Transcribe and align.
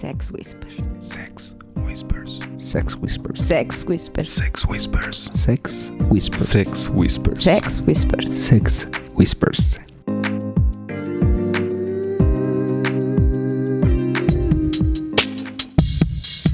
Sex 0.00 0.32
Whispers. 0.32 0.94
Sex 0.98 1.54
Whispers. 1.76 2.40
Sex 2.56 2.96
Whispers. 2.96 3.38
Sex 3.44 3.84
Whispers. 3.84 4.28
Sex 4.30 4.64
Whispers. 4.64 5.28
Sex 5.30 5.92
Whispers. 6.08 6.48
Sex 6.48 6.88
Whispers. 6.88 7.42
Sex 7.44 7.82
Whispers. 7.82 8.32
Sex 8.32 8.88
Whispers. 9.14 9.78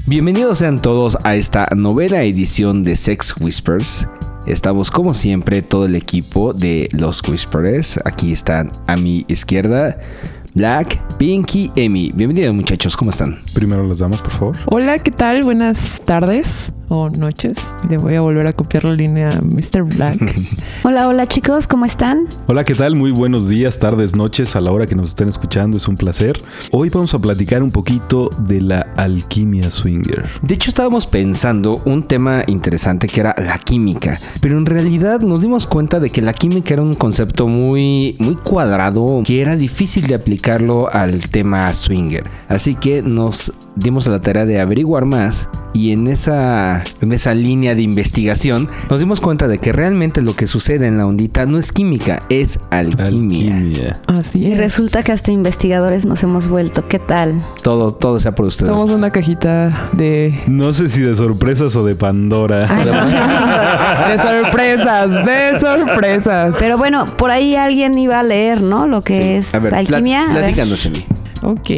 Bienvenidos 0.07 0.57
sean 0.57 0.81
todos 0.81 1.17
a 1.23 1.37
esta 1.37 1.69
novena 1.73 2.23
edición 2.23 2.83
de 2.83 2.97
Sex 2.97 3.33
Whispers. 3.39 4.09
Estamos 4.47 4.91
como 4.91 5.13
siempre 5.13 5.61
todo 5.61 5.85
el 5.85 5.95
equipo 5.95 6.53
de 6.53 6.87
los 6.97 7.21
Whisperers. 7.27 7.99
Aquí 8.05 8.31
están 8.31 8.71
a 8.87 8.95
mi 8.95 9.25
izquierda 9.27 9.99
Black, 10.57 10.99
Pinky, 11.19 11.71
Emi. 11.75 12.11
Bienvenidos 12.15 12.55
muchachos, 12.55 12.97
¿cómo 12.97 13.11
están? 13.11 13.43
Primero 13.53 13.87
las 13.87 13.99
damas, 13.99 14.23
por 14.23 14.31
favor. 14.31 14.57
Hola, 14.65 14.97
¿qué 14.97 15.11
tal? 15.11 15.43
Buenas 15.43 16.01
tardes 16.03 16.73
o 16.89 17.09
noches. 17.09 17.57
Le 17.89 17.97
voy 17.97 18.15
a 18.15 18.21
volver 18.21 18.47
a 18.47 18.53
copiar 18.53 18.85
la 18.85 18.93
línea 18.93 19.29
a 19.29 19.41
Mr. 19.41 19.83
Black. 19.83 20.35
Hola, 20.83 21.07
hola 21.07 21.27
chicos, 21.27 21.67
¿cómo 21.67 21.85
están? 21.85 22.27
Hola, 22.45 22.63
¿qué 22.63 22.73
tal? 22.73 22.95
Muy 22.95 23.11
buenos 23.11 23.49
días, 23.49 23.79
tardes, 23.79 24.15
noches, 24.15 24.55
a 24.55 24.61
la 24.61 24.71
hora 24.71 24.87
que 24.87 24.95
nos 24.95 25.09
estén 25.09 25.27
escuchando. 25.27 25.77
Es 25.77 25.87
un 25.87 25.97
placer. 25.97 26.41
Hoy 26.71 26.89
vamos 26.89 27.13
a 27.13 27.19
platicar 27.19 27.61
un 27.61 27.71
poquito 27.71 28.29
de 28.39 28.61
la 28.61 28.81
alquimia 28.95 29.69
swinger. 29.69 30.25
De 30.41 30.55
hecho, 30.55 30.69
estábamos 30.69 31.07
pensando 31.07 31.81
un 31.85 32.03
tema 32.03 32.43
interesante 32.47 33.07
que 33.07 33.19
era 33.19 33.35
la 33.37 33.57
química, 33.57 34.19
pero 34.39 34.57
en 34.57 34.65
realidad 34.65 35.21
nos 35.21 35.41
dimos 35.41 35.65
cuenta 35.65 35.99
de 35.99 36.09
que 36.09 36.21
la 36.21 36.33
química 36.33 36.73
era 36.73 36.83
un 36.83 36.93
concepto 36.93 37.47
muy, 37.47 38.15
muy 38.19 38.35
cuadrado, 38.35 39.23
que 39.25 39.41
era 39.41 39.55
difícil 39.55 40.07
de 40.07 40.15
aplicarlo 40.15 40.89
al 40.93 41.21
tema 41.29 41.73
swinger. 41.73 42.29
Así 42.47 42.75
que 42.75 43.01
nos 43.01 43.51
dimos 43.75 44.07
a 44.07 44.11
la 44.11 44.21
tarea 44.21 44.45
de 44.45 44.59
averiguar 44.59 45.05
más 45.05 45.49
y 45.77 45.91
en 45.91 46.07
esa, 46.07 46.83
en 47.01 47.11
esa 47.11 47.33
línea 47.35 47.75
de 47.75 47.81
investigación 47.83 48.67
nos 48.89 48.99
dimos 48.99 49.19
cuenta 49.21 49.47
de 49.47 49.59
que 49.59 49.71
realmente 49.71 50.21
lo 50.21 50.35
que 50.35 50.47
sucede 50.47 50.87
en 50.87 50.97
la 50.97 51.05
ondita 51.05 51.45
no 51.45 51.57
es 51.59 51.71
química, 51.71 52.23
es 52.29 52.59
alquimia. 52.71 53.55
Alquimia. 53.57 53.99
Así 54.07 54.39
Y 54.39 54.51
es. 54.53 54.57
resulta 54.57 55.03
que 55.03 55.11
hasta 55.11 55.31
investigadores 55.31 56.05
nos 56.05 56.23
hemos 56.23 56.47
vuelto. 56.47 56.87
¿Qué 56.87 56.99
tal? 56.99 57.43
Todo, 57.61 57.91
todo 57.93 58.17
sea 58.19 58.33
por 58.33 58.45
ustedes. 58.47 58.71
Somos 58.71 58.89
una 58.89 59.11
cajita 59.11 59.89
de, 59.93 60.39
No 60.47 60.73
sé 60.73 60.89
si 60.89 61.01
de 61.01 61.15
sorpresas 61.15 61.75
o 61.75 61.85
de 61.85 61.95
Pandora. 61.95 62.67
Ay, 62.69 62.85
no 62.85 64.07
de 64.09 64.17
sorpresas, 64.17 65.25
de 65.25 65.59
sorpresas. 65.59 66.55
Pero 66.57 66.77
bueno, 66.77 67.05
por 67.17 67.29
ahí 67.31 67.55
alguien 67.55 67.97
iba 67.97 68.19
a 68.19 68.23
leer, 68.23 68.61
¿no? 68.61 68.87
Lo 68.87 69.01
que 69.01 69.37
es 69.37 69.53
A 69.53 69.59
ver, 69.59 69.75
alquimia. 69.75 70.25
pla- 70.29 70.31
A 70.39 70.41
ver. 70.41 70.43
platícanos, 70.55 70.85
Emi. 70.85 71.05
Ok. 71.43 71.69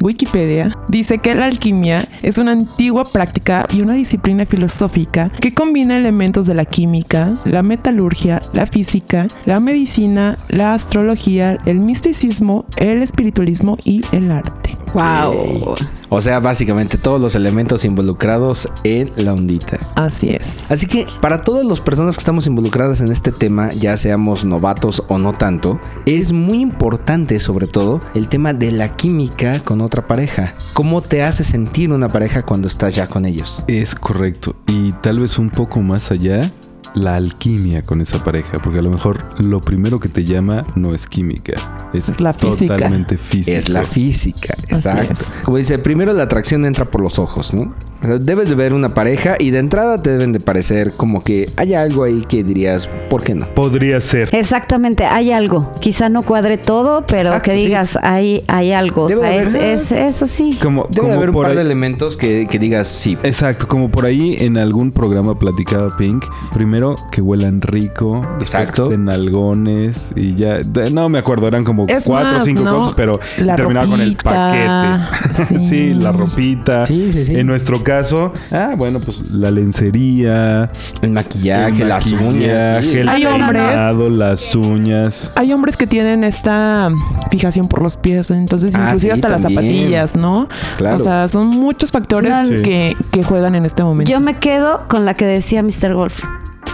Wikipedia 0.00 0.76
dice 0.88 1.18
que 1.18 1.34
la 1.34 1.46
alquimia 1.46 2.06
es 2.22 2.38
una 2.38 2.52
antigua 2.52 3.04
práctica 3.04 3.66
y 3.72 3.80
una 3.80 3.94
disciplina 3.94 4.46
filosófica 4.46 5.30
que 5.40 5.54
combina 5.54 5.96
elementos 5.96 6.46
de 6.46 6.54
la 6.54 6.64
química, 6.64 7.32
la 7.44 7.62
metalurgia, 7.62 8.42
la 8.52 8.66
física, 8.66 9.26
la 9.44 9.60
medicina, 9.60 10.38
la 10.48 10.74
astrología, 10.74 11.58
el 11.66 11.80
misticismo, 11.80 12.66
el 12.76 13.02
espiritualismo 13.02 13.76
y 13.84 14.02
el 14.12 14.30
arte. 14.30 14.76
Wow. 14.94 15.74
O 16.08 16.20
sea, 16.20 16.40
básicamente 16.40 16.96
todos 16.96 17.20
los 17.20 17.34
elementos 17.34 17.84
involucrados 17.84 18.68
en 18.84 19.12
la 19.16 19.34
ondita. 19.34 19.78
Así 19.96 20.30
es. 20.30 20.70
Así 20.70 20.86
que 20.86 21.06
para 21.20 21.42
todas 21.42 21.66
las 21.66 21.80
personas 21.80 22.16
que 22.16 22.20
estamos 22.20 22.46
involucradas 22.46 23.00
en 23.00 23.10
este 23.10 23.32
tema, 23.32 23.72
ya 23.72 23.96
seamos 23.96 24.44
novatos 24.44 25.02
o 25.08 25.18
no 25.18 25.32
tanto, 25.32 25.80
es 26.06 26.32
muy 26.32 26.60
importante 26.60 27.40
sobre 27.40 27.66
todo 27.66 28.00
el 28.14 28.28
tema 28.28 28.54
de 28.54 28.70
la 28.70 28.88
química 28.88 29.58
con 29.60 29.82
otra 29.86 30.06
pareja. 30.06 30.54
¿Cómo 30.72 31.00
te 31.00 31.22
hace 31.22 31.44
sentir 31.44 31.90
una 31.92 32.08
pareja 32.08 32.42
cuando 32.42 32.68
estás 32.68 32.94
ya 32.94 33.06
con 33.06 33.24
ellos? 33.24 33.64
Es 33.66 33.94
correcto. 33.94 34.56
Y 34.66 34.92
tal 34.92 35.20
vez 35.20 35.38
un 35.38 35.50
poco 35.50 35.80
más 35.80 36.10
allá, 36.10 36.50
la 36.94 37.16
alquimia 37.16 37.82
con 37.82 38.00
esa 38.00 38.22
pareja. 38.22 38.58
Porque 38.60 38.78
a 38.78 38.82
lo 38.82 38.90
mejor 38.90 39.24
lo 39.40 39.60
primero 39.60 40.00
que 40.00 40.08
te 40.08 40.24
llama 40.24 40.66
no 40.74 40.94
es 40.94 41.06
química. 41.06 41.54
Es, 41.92 42.08
Es 42.08 42.20
la 42.20 42.32
física. 42.34 42.74
totalmente 42.76 43.16
físico. 43.18 43.56
Es 43.56 43.68
la 43.68 43.84
física, 43.84 44.54
exacto. 44.68 45.12
es. 45.12 45.44
Como 45.44 45.56
dice, 45.56 45.78
primero 45.78 46.12
la 46.12 46.24
atracción 46.24 46.64
entra 46.66 46.90
por 46.90 47.00
los 47.00 47.18
ojos, 47.18 47.54
¿no? 47.54 47.74
O 48.02 48.06
sea, 48.06 48.18
debes 48.18 48.48
de 48.48 48.54
ver 48.54 48.72
una 48.74 48.90
pareja 48.94 49.36
y 49.38 49.50
de 49.50 49.58
entrada 49.58 50.00
te 50.02 50.10
deben 50.10 50.32
de 50.32 50.40
parecer 50.40 50.92
como 50.96 51.20
que 51.22 51.48
hay 51.56 51.74
algo 51.74 52.04
ahí 52.04 52.24
que 52.28 52.44
dirías, 52.44 52.88
¿por 53.08 53.22
qué 53.22 53.34
no? 53.34 53.46
Podría 53.54 54.00
ser. 54.00 54.28
Exactamente, 54.32 55.04
hay 55.04 55.32
algo. 55.32 55.72
Quizá 55.80 56.08
no 56.08 56.22
cuadre 56.22 56.58
todo, 56.58 57.04
pero 57.06 57.28
Exacto, 57.30 57.50
que 57.50 57.56
sí. 57.56 57.64
digas, 57.66 57.98
hay, 58.02 58.44
hay 58.48 58.72
algo. 58.72 59.04
O 59.04 59.08
sea, 59.08 59.18
de 59.30 59.74
es, 59.74 59.92
eso 59.92 60.26
sí. 60.26 60.58
Como, 60.62 60.84
Debe 60.90 60.96
como 60.98 61.08
de 61.10 61.16
haber 61.16 61.28
un 61.30 61.34
por 61.34 61.46
par 61.46 61.54
de 61.56 61.62
elementos 61.62 62.16
que, 62.16 62.46
que 62.48 62.58
digas 62.58 62.86
sí. 62.86 63.16
Exacto, 63.22 63.66
como 63.68 63.90
por 63.90 64.04
ahí 64.06 64.36
en 64.40 64.58
algún 64.58 64.92
programa 64.92 65.38
platicaba 65.38 65.96
Pink. 65.96 66.24
Primero 66.52 66.94
que 67.10 67.20
huelan 67.20 67.60
rico, 67.62 68.20
después 68.38 68.54
Exacto. 68.54 68.88
que 68.88 68.94
estén 68.94 69.08
algones 69.08 70.12
y 70.14 70.34
ya. 70.34 70.58
de- 70.58 70.90
no 70.90 71.08
me 71.08 71.18
acuerdo, 71.18 71.48
eran 71.48 71.64
como 71.64 71.86
Es 71.88 72.04
cuatro 72.04 72.38
o 72.38 72.44
cinco 72.44 72.62
¿no? 72.62 72.78
cosas, 72.78 72.92
pero 72.96 73.18
La 73.38 73.56
terminaba 73.56 73.86
con 73.86 74.00
el 74.00 74.16
paquete. 74.16 75.46
Sí. 75.58 75.66
sí. 75.66 75.94
la 75.94 76.12
ropita. 76.12 76.86
Sí, 76.86 77.10
sí, 77.10 77.24
sí. 77.24 77.36
En 77.36 77.46
nuestro 77.46 77.82
caso, 77.86 78.32
ah, 78.50 78.74
bueno, 78.76 78.98
pues 78.98 79.30
la 79.30 79.50
lencería, 79.52 80.70
El 81.02 81.10
maquillaje, 81.10 81.82
el 81.82 81.88
las 81.88 82.04
maquillaje, 82.12 82.26
uñas. 82.28 82.82
sí, 82.82 82.98
el 82.98 83.08
Hay 83.08 83.24
hombres- 83.26 83.62
peinado, 83.62 84.10
las 84.10 84.54
uñas. 84.56 85.32
Hay 85.36 85.52
hombres 85.52 85.76
que 85.76 85.86
tienen 85.86 86.24
esta 86.24 86.90
fijación 87.30 87.68
por 87.68 87.82
los 87.82 87.96
pies, 87.96 88.30
entonces 88.32 88.74
Ah, 88.74 88.80
inclusive 88.86 89.14
sí, 89.14 89.20
hasta 89.20 89.28
las 89.28 89.42
zapatillas, 89.42 90.16
¿no? 90.16 90.48
Claro. 90.78 90.96
O 90.96 90.98
sea, 90.98 91.28
son 91.28 91.46
muchos 91.48 91.92
factores 91.92 92.32
No, 92.36 92.46
Sí. 92.46 92.62
que, 92.62 92.96
que 93.12 93.22
juegan 93.22 93.54
en 93.54 93.64
este 93.64 93.84
momento. 93.84 94.10
Yo 94.10 94.20
me 94.20 94.38
quedo 94.38 94.82
con 94.88 95.04
la 95.04 95.14
que 95.14 95.24
decía 95.24 95.62
Mr. 95.62 95.94
Golf. 95.94 96.22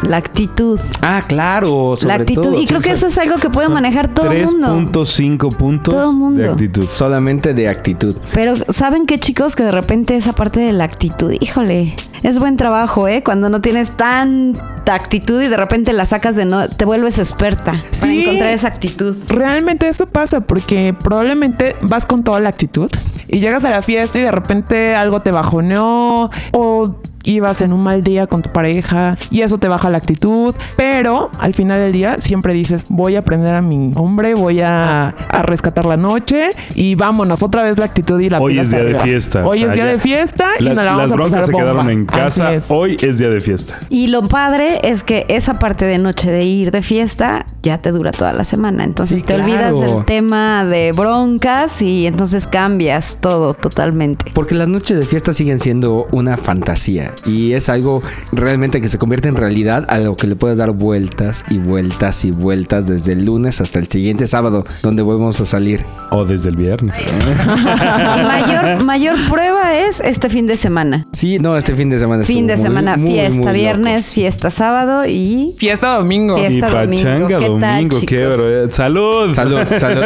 La 0.02 0.16
actitud. 0.16 0.80
Ah, 1.00 1.22
claro, 1.26 1.94
sobre 1.96 2.08
la 2.16 2.22
actitud. 2.22 2.42
todo. 2.42 2.60
y 2.60 2.66
creo 2.66 2.80
que 2.80 2.90
eso 2.92 3.06
es 3.06 3.18
algo 3.18 3.36
que 3.36 3.50
puede 3.50 3.68
manejar 3.68 4.12
todo 4.12 4.30
el 4.32 4.44
mundo. 4.46 5.04
3.5 5.04 5.56
puntos 5.56 5.94
Todo 5.94 6.12
mundo. 6.12 6.40
de 6.42 6.50
actitud. 6.50 6.86
Solamente 6.86 7.54
de 7.54 7.68
actitud. 7.68 8.16
Pero 8.34 8.54
¿saben 8.70 9.06
qué 9.06 9.20
chicos? 9.20 9.54
Que 9.54 9.62
de 9.62 9.72
repente 9.72 10.16
esa 10.16 10.32
parte 10.32 10.60
de 10.60 10.72
la 10.72 10.84
actitud, 10.84 11.32
híjole, 11.40 11.94
es 12.22 12.38
buen 12.38 12.56
trabajo, 12.56 13.08
¿eh? 13.08 13.22
Cuando 13.22 13.48
no 13.48 13.60
tienes 13.60 13.90
tanta 13.90 14.94
actitud 14.94 15.40
y 15.42 15.48
de 15.48 15.56
repente 15.56 15.92
la 15.92 16.04
sacas 16.06 16.36
de 16.36 16.44
no, 16.44 16.68
te 16.68 16.84
vuelves 16.84 17.18
experta 17.18 17.72
para 17.72 17.82
Sí. 17.90 18.22
encontrar 18.22 18.50
esa 18.50 18.68
actitud. 18.68 19.16
Realmente 19.28 19.88
eso 19.88 20.06
pasa 20.06 20.40
porque 20.40 20.94
probablemente 21.02 21.76
vas 21.82 22.06
con 22.06 22.24
toda 22.24 22.40
la 22.40 22.48
actitud 22.48 22.90
y 23.28 23.40
llegas 23.40 23.64
a 23.64 23.70
la 23.70 23.82
fiesta 23.82 24.18
y 24.18 24.22
de 24.22 24.30
repente 24.32 24.94
algo 24.94 25.20
te 25.22 25.30
bajoneó 25.30 26.30
o 26.52 26.96
ibas 27.24 27.60
en 27.60 27.72
un 27.72 27.80
mal 27.84 28.02
día 28.02 28.26
con 28.26 28.42
tu 28.42 28.50
pareja 28.50 29.16
y 29.30 29.42
eso 29.42 29.56
te 29.58 29.68
baja 29.68 29.88
la 29.90 29.98
actitud, 29.98 30.56
pero 30.76 31.30
al 31.38 31.54
final 31.54 31.78
del 31.78 31.92
día 31.92 32.16
siempre 32.18 32.52
dices, 32.52 32.86
voy 32.88 33.14
a 33.14 33.20
aprender 33.20 33.54
a 33.54 33.62
mi 33.62 33.92
hombre, 33.94 34.34
voy 34.34 34.60
a, 34.60 35.10
a 35.28 35.42
rescatar 35.44 35.86
la 35.86 35.96
noche 35.96 36.48
y 36.74 36.96
vámonos, 36.96 37.44
otra 37.44 37.62
vez 37.62 37.78
la 37.78 37.84
actitud 37.84 38.18
y 38.18 38.28
la 38.28 38.40
Hoy 38.40 38.58
es 38.58 38.70
día 38.72 38.82
de 38.82 38.96
fiesta. 38.96 39.46
Hoy 39.46 39.58
o 39.58 39.66
sea, 39.66 39.68
es 39.68 39.74
día 39.76 39.84
ya- 39.84 39.92
de 39.92 39.98
fiesta 40.00 40.46
y 40.58 40.64
Las, 40.64 40.74
nos 40.74 40.84
la 40.84 40.90
las 40.90 40.96
vamos 40.96 41.12
a 41.12 41.14
broncas 41.14 41.32
pasar 41.32 41.46
se 41.46 41.52
quedaron 41.52 41.76
bomba. 41.76 41.92
en 41.92 42.06
casa. 42.12 42.52
Es. 42.52 42.66
Hoy 42.68 42.96
es 43.00 43.18
día 43.18 43.28
de 43.28 43.40
fiesta. 43.40 43.78
Y 43.88 44.08
lo 44.08 44.28
padre 44.28 44.80
es 44.82 45.02
que 45.02 45.26
esa 45.28 45.58
parte 45.58 45.84
de 45.84 45.98
noche 45.98 46.30
de 46.30 46.44
ir 46.44 46.70
de 46.70 46.82
fiesta 46.82 47.46
ya 47.62 47.78
te 47.78 47.90
dura 47.90 48.10
toda 48.12 48.32
la 48.32 48.44
semana. 48.44 48.84
Entonces 48.84 49.20
Sí, 49.20 49.26
te 49.26 49.34
olvidas 49.34 49.72
del 49.78 50.04
tema 50.04 50.64
de 50.64 50.92
broncas 50.92 51.82
y 51.82 52.06
entonces 52.06 52.46
cambias 52.46 53.18
todo 53.20 53.54
totalmente. 53.54 54.30
Porque 54.34 54.54
las 54.54 54.68
noches 54.68 54.98
de 54.98 55.06
fiesta 55.06 55.32
siguen 55.32 55.60
siendo 55.60 56.06
una 56.12 56.36
fantasía 56.36 57.12
y 57.24 57.52
es 57.52 57.68
algo 57.68 58.02
realmente 58.32 58.80
que 58.80 58.88
se 58.88 58.98
convierte 58.98 59.28
en 59.28 59.36
realidad 59.36 59.86
a 59.88 59.98
lo 59.98 60.16
que 60.16 60.26
le 60.26 60.36
puedes 60.36 60.58
dar 60.58 60.70
vueltas 60.72 61.44
y 61.50 61.58
vueltas 61.58 62.24
y 62.24 62.30
vueltas 62.30 62.86
desde 62.86 63.12
el 63.12 63.24
lunes 63.24 63.60
hasta 63.60 63.78
el 63.78 63.86
siguiente 63.88 64.26
sábado 64.26 64.64
donde 64.82 65.02
volvemos 65.02 65.40
a 65.40 65.46
salir. 65.46 65.84
O 66.10 66.24
desde 66.24 66.50
el 66.50 66.56
viernes. 66.56 66.96
¿eh? 66.98 67.04
Y 68.12 68.22
mayor, 68.22 68.84
mayor 68.84 69.16
prueba 69.30 69.74
es 69.74 70.00
este 70.00 70.28
fin 70.28 70.46
de 70.46 70.56
semana. 70.56 71.06
Sí, 71.12 71.38
no, 71.38 71.56
este 71.56 71.74
fin 71.74 71.88
de 71.88 71.98
semana 71.98 72.01
Fin 72.24 72.46
de 72.46 72.56
muy, 72.56 72.62
semana, 72.64 72.96
muy, 72.96 73.10
fiesta 73.12 73.34
muy 73.36 73.52
viernes, 73.52 74.12
fiesta 74.12 74.50
sábado 74.50 75.04
y 75.06 75.54
Fiesta 75.58 75.96
domingo. 75.96 76.36
Fiesta. 76.36 76.52
y 76.54 76.56
Esta 76.58 76.80
domingo. 76.80 77.02
pachanga 77.02 77.26
¿Qué 77.26 77.34
tal, 77.34 77.60
domingo, 77.60 77.96
qué 78.06 78.26
bro- 78.26 78.70
¡Salud! 78.70 79.34
Salud, 79.34 79.58
salud, 79.78 80.04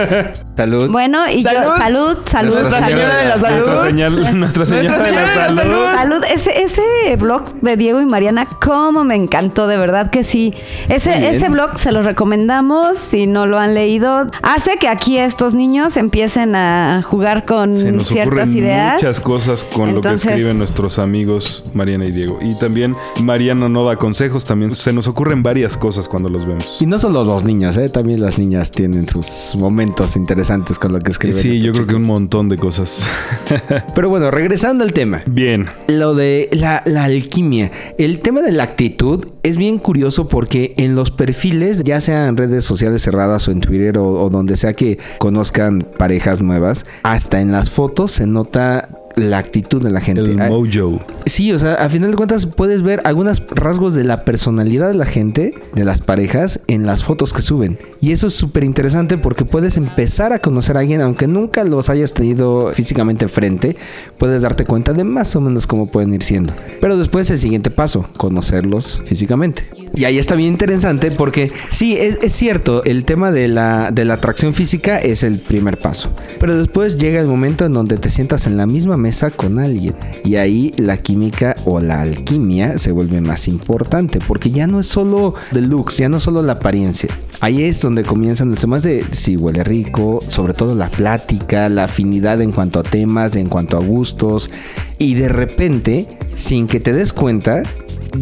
salud. 0.56 0.90
bueno, 0.90 1.20
y 1.30 1.42
yo, 1.42 1.50
Salud. 1.50 1.76
salud, 1.78 2.18
salud, 2.26 2.52
Nuestra 2.54 2.80
salud. 2.80 2.86
Señora 2.96 3.16
de 3.16 3.24
la 3.24 3.40
Salud. 3.40 3.64
Nuestra, 3.66 3.90
señal- 3.90 4.34
nuestra 4.38 4.64
señora 4.64 5.02
de 5.02 5.10
la 5.12 5.26
Señora 5.26 5.30
de 5.30 5.36
la 5.36 5.44
salud. 5.46 5.56
Salud. 5.60 5.84
Salud, 5.96 6.24
ese, 6.34 6.62
ese 6.62 7.16
blog 7.18 7.52
de 7.60 7.76
Diego 7.76 8.00
y 8.00 8.06
Mariana, 8.06 8.46
cómo 8.64 9.04
me 9.04 9.14
encantó, 9.14 9.66
de 9.66 9.76
verdad 9.76 10.10
que 10.10 10.24
sí. 10.24 10.54
Ese, 10.88 11.30
ese 11.30 11.48
blog 11.48 11.78
se 11.78 11.92
lo 11.92 12.02
recomendamos, 12.02 12.98
si 12.98 13.26
no 13.26 13.46
lo 13.46 13.58
han 13.58 13.74
leído. 13.74 14.26
Hace 14.42 14.76
que 14.76 14.88
aquí 14.88 15.18
estos 15.18 15.54
niños 15.54 15.96
empiecen 15.96 16.54
a 16.54 17.02
jugar 17.02 17.44
con 17.44 17.72
Se 17.74 17.92
nos 17.92 18.08
ciertas 18.08 18.44
ocurren 18.44 18.56
ideas. 18.58 18.94
muchas 18.94 19.20
cosas 19.20 19.64
con 19.64 19.94
lo 19.94 20.00
que 20.00 20.14
escriben 20.14 20.58
nuestros 20.58 20.98
amigos 20.98 21.64
Mariana 21.86 22.06
y 22.06 22.10
Diego. 22.10 22.38
Y 22.42 22.54
también 22.56 22.96
Mariana 23.22 23.68
no 23.68 23.84
da 23.84 23.94
consejos, 23.94 24.44
también 24.44 24.72
se 24.72 24.92
nos 24.92 25.06
ocurren 25.06 25.44
varias 25.44 25.76
cosas 25.76 26.08
cuando 26.08 26.28
los 26.28 26.44
vemos. 26.44 26.78
Y 26.80 26.86
no 26.86 26.98
solo 26.98 27.22
los 27.22 27.44
niños, 27.44 27.76
¿eh? 27.76 27.88
también 27.88 28.20
las 28.20 28.40
niñas 28.40 28.72
tienen 28.72 29.08
sus 29.08 29.54
momentos 29.56 30.16
interesantes 30.16 30.80
con 30.80 30.92
lo 30.92 30.98
que 30.98 31.12
escriben. 31.12 31.40
Sí, 31.40 31.60
yo 31.60 31.72
creo 31.72 31.86
que 31.86 31.94
un 31.94 32.04
montón 32.04 32.48
de 32.48 32.58
cosas. 32.58 33.08
Pero 33.94 34.08
bueno, 34.08 34.32
regresando 34.32 34.82
al 34.82 34.92
tema. 34.92 35.22
Bien. 35.26 35.66
Lo 35.86 36.16
de 36.16 36.48
la, 36.52 36.82
la 36.86 37.04
alquimia. 37.04 37.70
El 37.98 38.18
tema 38.18 38.42
de 38.42 38.50
la 38.50 38.64
actitud 38.64 39.24
es 39.44 39.56
bien 39.56 39.78
curioso 39.78 40.26
porque 40.26 40.74
en 40.78 40.96
los 40.96 41.12
perfiles, 41.12 41.84
ya 41.84 42.00
sea 42.00 42.26
en 42.26 42.36
redes 42.36 42.64
sociales 42.64 43.02
cerradas 43.02 43.46
o 43.46 43.52
en 43.52 43.60
Twitter 43.60 43.96
o, 43.98 44.08
o 44.08 44.28
donde 44.28 44.56
sea 44.56 44.74
que 44.74 44.98
conozcan 45.18 45.86
parejas 45.96 46.42
nuevas, 46.42 46.84
hasta 47.04 47.40
en 47.40 47.52
las 47.52 47.70
fotos 47.70 48.10
se 48.10 48.26
nota 48.26 48.88
la 49.16 49.38
actitud 49.38 49.82
de 49.82 49.90
la 49.90 50.00
gente. 50.00 50.20
El 50.20 50.40
Ah, 50.40 50.48
mojo. 50.48 51.00
Sí, 51.24 51.50
o 51.52 51.58
sea, 51.58 51.74
a 51.74 51.88
final 51.88 52.10
de 52.10 52.16
cuentas 52.18 52.44
puedes 52.46 52.82
ver 52.82 53.00
algunos 53.04 53.42
rasgos 53.50 53.94
de 53.94 54.04
la 54.04 54.18
personalidad 54.18 54.88
de 54.88 54.94
la 54.94 55.06
gente, 55.06 55.54
de 55.74 55.84
las 55.84 56.00
parejas, 56.00 56.60
en 56.66 56.86
las 56.86 57.02
fotos 57.02 57.32
que 57.32 57.40
suben. 57.40 57.78
Y 58.00 58.12
eso 58.12 58.26
es 58.26 58.34
súper 58.34 58.62
interesante 58.62 59.16
porque 59.16 59.46
puedes 59.46 59.78
empezar 59.78 60.34
a 60.34 60.38
conocer 60.38 60.76
a 60.76 60.80
alguien, 60.80 61.00
aunque 61.00 61.26
nunca 61.26 61.64
los 61.64 61.88
hayas 61.88 62.12
tenido 62.12 62.70
físicamente 62.74 63.26
frente, 63.28 63.74
puedes 64.18 64.42
darte 64.42 64.66
cuenta 64.66 64.92
de 64.92 65.02
más 65.02 65.34
o 65.34 65.40
menos 65.40 65.66
cómo 65.66 65.90
pueden 65.90 66.12
ir 66.12 66.22
siendo. 66.22 66.52
Pero 66.80 66.98
después 66.98 67.30
el 67.30 67.38
siguiente 67.38 67.70
paso, 67.70 68.06
conocerlos 68.18 69.00
físicamente. 69.06 69.66
Y 69.94 70.04
ahí 70.04 70.18
está 70.18 70.34
bien 70.34 70.52
interesante 70.52 71.10
porque 71.10 71.52
sí, 71.70 71.96
es, 71.96 72.18
es 72.22 72.34
cierto, 72.34 72.84
el 72.84 73.06
tema 73.06 73.32
de 73.32 73.48
la, 73.48 73.90
de 73.92 74.04
la 74.04 74.14
atracción 74.14 74.52
física 74.52 74.98
es 74.98 75.22
el 75.22 75.38
primer 75.38 75.78
paso. 75.78 76.12
Pero 76.38 76.58
después 76.58 76.98
llega 76.98 77.18
el 77.20 77.26
momento 77.26 77.64
en 77.64 77.72
donde 77.72 77.96
te 77.96 78.10
sientas 78.10 78.46
en 78.46 78.58
la 78.58 78.66
misma 78.66 78.98
mesa 78.98 79.05
con 79.36 79.58
alguien. 79.58 79.94
Y 80.24 80.36
ahí 80.36 80.72
la 80.76 80.96
química 80.96 81.54
o 81.64 81.80
la 81.80 82.00
alquimia 82.02 82.78
se 82.78 82.92
vuelve 82.92 83.20
más 83.20 83.48
importante 83.48 84.18
porque 84.26 84.50
ya 84.50 84.66
no 84.66 84.80
es 84.80 84.86
solo 84.86 85.34
the 85.52 85.60
looks, 85.60 85.98
ya 85.98 86.08
no 86.08 86.16
es 86.16 86.22
solo 86.22 86.42
la 86.42 86.54
apariencia. 86.54 87.08
Ahí 87.40 87.62
es 87.64 87.80
donde 87.82 88.02
comienzan 88.02 88.50
los 88.50 88.60
temas 88.60 88.82
de 88.82 89.04
si 89.12 89.36
huele 89.36 89.62
rico, 89.62 90.20
sobre 90.26 90.54
todo 90.54 90.74
la 90.74 90.90
plática, 90.90 91.68
la 91.68 91.84
afinidad 91.84 92.40
en 92.40 92.50
cuanto 92.50 92.80
a 92.80 92.82
temas, 92.82 93.36
en 93.36 93.48
cuanto 93.48 93.76
a 93.76 93.80
gustos. 93.80 94.50
Y 94.98 95.14
de 95.14 95.28
repente, 95.28 96.06
sin 96.34 96.66
que 96.66 96.80
te 96.80 96.92
des 96.92 97.12
cuenta, 97.12 97.62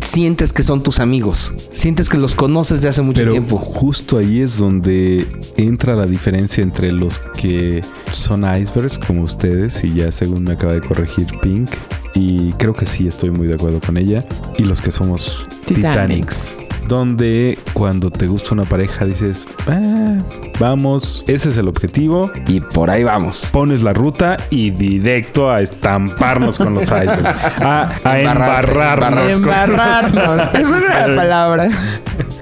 sientes 0.02 0.52
que 0.52 0.62
son 0.62 0.82
tus 0.82 1.00
amigos. 1.00 1.52
Sientes 1.72 2.08
que 2.08 2.18
los 2.18 2.34
conoces 2.34 2.82
de 2.82 2.88
hace 2.88 3.02
mucho 3.02 3.20
Pero 3.20 3.32
tiempo. 3.32 3.56
justo 3.58 4.18
ahí 4.18 4.40
es 4.40 4.58
donde 4.58 5.26
entra 5.56 5.94
la 5.96 6.06
diferencia 6.06 6.62
entre 6.62 6.92
los 6.92 7.18
que 7.18 7.82
son 8.12 8.44
icebergs 8.44 8.98
como 8.98 9.22
ustedes 9.22 9.82
y 9.84 9.92
ya 9.94 10.10
según 10.12 10.44
me 10.44 10.52
acaba 10.52 10.74
de 10.74 10.80
corregir 10.80 11.26
Pink 11.42 11.70
y 12.14 12.52
creo 12.52 12.72
que 12.72 12.86
sí 12.86 13.08
estoy 13.08 13.30
muy 13.30 13.46
de 13.46 13.54
acuerdo 13.54 13.80
con 13.80 13.96
ella 13.96 14.24
y 14.56 14.62
los 14.62 14.80
que 14.80 14.90
somos 14.90 15.48
Titanics. 15.66 16.54
Titanics. 16.54 16.73
Donde 16.88 17.58
cuando 17.72 18.10
te 18.10 18.26
gusta 18.26 18.54
una 18.54 18.64
pareja 18.64 19.04
dices, 19.04 19.46
"Ah, 19.66 20.18
vamos, 20.60 21.24
ese 21.26 21.50
es 21.50 21.56
el 21.56 21.68
objetivo, 21.68 22.30
Y 22.46 22.60
por 22.60 22.90
ahí 22.90 23.04
vamos. 23.04 23.48
pones 23.52 23.82
la 23.82 23.92
ruta 23.92 24.36
y 24.50 24.70
directo 24.70 25.50
a 25.50 25.60
estamparnos 25.62 26.58
con 26.58 26.74
los 26.74 26.84
icebergs. 26.84 27.60
A, 27.60 27.90
a 28.04 28.20
embarrarnos. 28.20 29.08
con 29.08 29.26
los 29.26 29.36
Embarrarnos. 29.36 30.48
Esa 30.54 30.78
es 30.78 30.88
la 31.10 31.16
palabra. 31.16 31.68